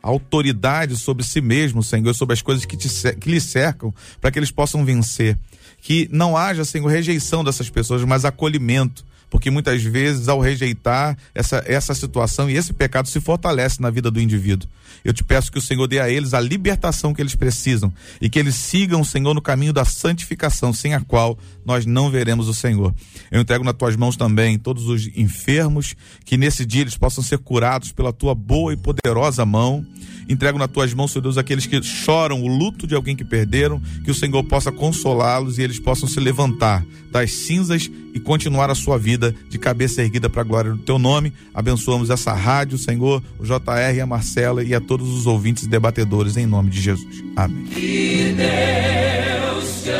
autoridade 0.00 0.96
sobre 0.96 1.24
si 1.24 1.40
mesmo, 1.40 1.82
Senhor, 1.82 2.14
sobre 2.14 2.32
as 2.32 2.40
coisas 2.40 2.64
que, 2.64 2.76
te, 2.76 2.88
que 3.16 3.30
lhe 3.30 3.40
cercam, 3.40 3.92
para 4.20 4.30
que 4.30 4.38
eles 4.38 4.50
possam 4.50 4.84
vencer. 4.84 5.36
Que 5.80 6.08
não 6.12 6.36
haja, 6.36 6.64
Senhor, 6.64 6.88
rejeição 6.88 7.44
dessas 7.44 7.68
pessoas, 7.68 8.02
mas 8.04 8.24
acolhimento 8.24 9.04
porque 9.30 9.50
muitas 9.50 9.82
vezes 9.82 10.28
ao 10.28 10.40
rejeitar 10.40 11.16
essa, 11.34 11.62
essa 11.66 11.94
situação 11.94 12.48
e 12.48 12.56
esse 12.56 12.72
pecado 12.72 13.08
se 13.08 13.20
fortalece 13.20 13.80
na 13.80 13.90
vida 13.90 14.10
do 14.10 14.20
indivíduo. 14.20 14.68
Eu 15.04 15.12
te 15.12 15.22
peço 15.22 15.50
que 15.52 15.58
o 15.58 15.62
Senhor 15.62 15.86
dê 15.86 16.00
a 16.00 16.10
eles 16.10 16.34
a 16.34 16.40
libertação 16.40 17.14
que 17.14 17.22
eles 17.22 17.34
precisam 17.34 17.92
e 18.20 18.28
que 18.28 18.38
eles 18.38 18.54
sigam 18.54 19.00
o 19.00 19.04
Senhor 19.04 19.34
no 19.34 19.40
caminho 19.40 19.72
da 19.72 19.84
santificação, 19.84 20.72
sem 20.72 20.94
a 20.94 21.00
qual 21.00 21.38
nós 21.64 21.86
não 21.86 22.10
veremos 22.10 22.48
o 22.48 22.54
Senhor. 22.54 22.94
Eu 23.30 23.40
entrego 23.40 23.64
nas 23.64 23.74
tuas 23.74 23.96
mãos 23.96 24.16
também 24.16 24.58
todos 24.58 24.88
os 24.88 25.06
enfermos, 25.16 25.94
que 26.24 26.36
nesse 26.36 26.64
dia 26.64 26.82
eles 26.82 26.96
possam 26.96 27.22
ser 27.22 27.38
curados 27.38 27.92
pela 27.92 28.12
tua 28.12 28.34
boa 28.34 28.72
e 28.72 28.76
poderosa 28.76 29.44
mão. 29.44 29.86
Entrego 30.28 30.58
nas 30.58 30.70
tuas 30.70 30.92
mãos, 30.92 31.10
Senhor 31.10 31.22
Deus, 31.22 31.38
aqueles 31.38 31.64
que 31.64 31.82
choram 31.82 32.42
o 32.42 32.46
luto 32.46 32.86
de 32.86 32.94
alguém 32.94 33.16
que 33.16 33.24
perderam, 33.24 33.80
que 34.04 34.10
o 34.10 34.14
Senhor 34.14 34.44
possa 34.44 34.70
consolá-los 34.70 35.58
e 35.58 35.62
eles 35.62 35.78
possam 35.78 36.08
se 36.08 36.20
levantar 36.20 36.84
das 37.10 37.32
cinzas 37.32 37.90
e 38.18 38.20
continuar 38.20 38.68
a 38.68 38.74
sua 38.74 38.98
vida 38.98 39.32
de 39.48 39.58
cabeça 39.58 40.02
erguida 40.02 40.28
para 40.28 40.42
a 40.42 40.44
glória 40.44 40.72
do 40.72 40.78
teu 40.78 40.98
nome. 40.98 41.32
Abençoamos 41.54 42.10
essa 42.10 42.32
rádio, 42.32 42.76
Senhor, 42.76 43.22
o 43.38 43.44
JR, 43.44 44.02
a 44.02 44.06
Marcela 44.06 44.64
e 44.64 44.74
a 44.74 44.80
todos 44.80 45.08
os 45.08 45.26
ouvintes 45.26 45.62
e 45.62 45.68
debatedores, 45.68 46.36
em 46.36 46.44
nome 46.46 46.68
de 46.70 46.80
Jesus. 46.80 47.24
Amém. 47.36 47.64
Que 47.66 48.34
Deus 48.36 49.82
te 49.84 49.90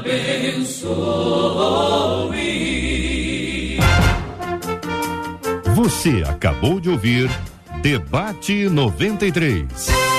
abençoe. 0.00 0.98
Você 5.74 6.24
acabou 6.26 6.80
de 6.80 6.88
ouvir 6.88 7.30
Debate 7.82 8.68
93. 8.68 10.17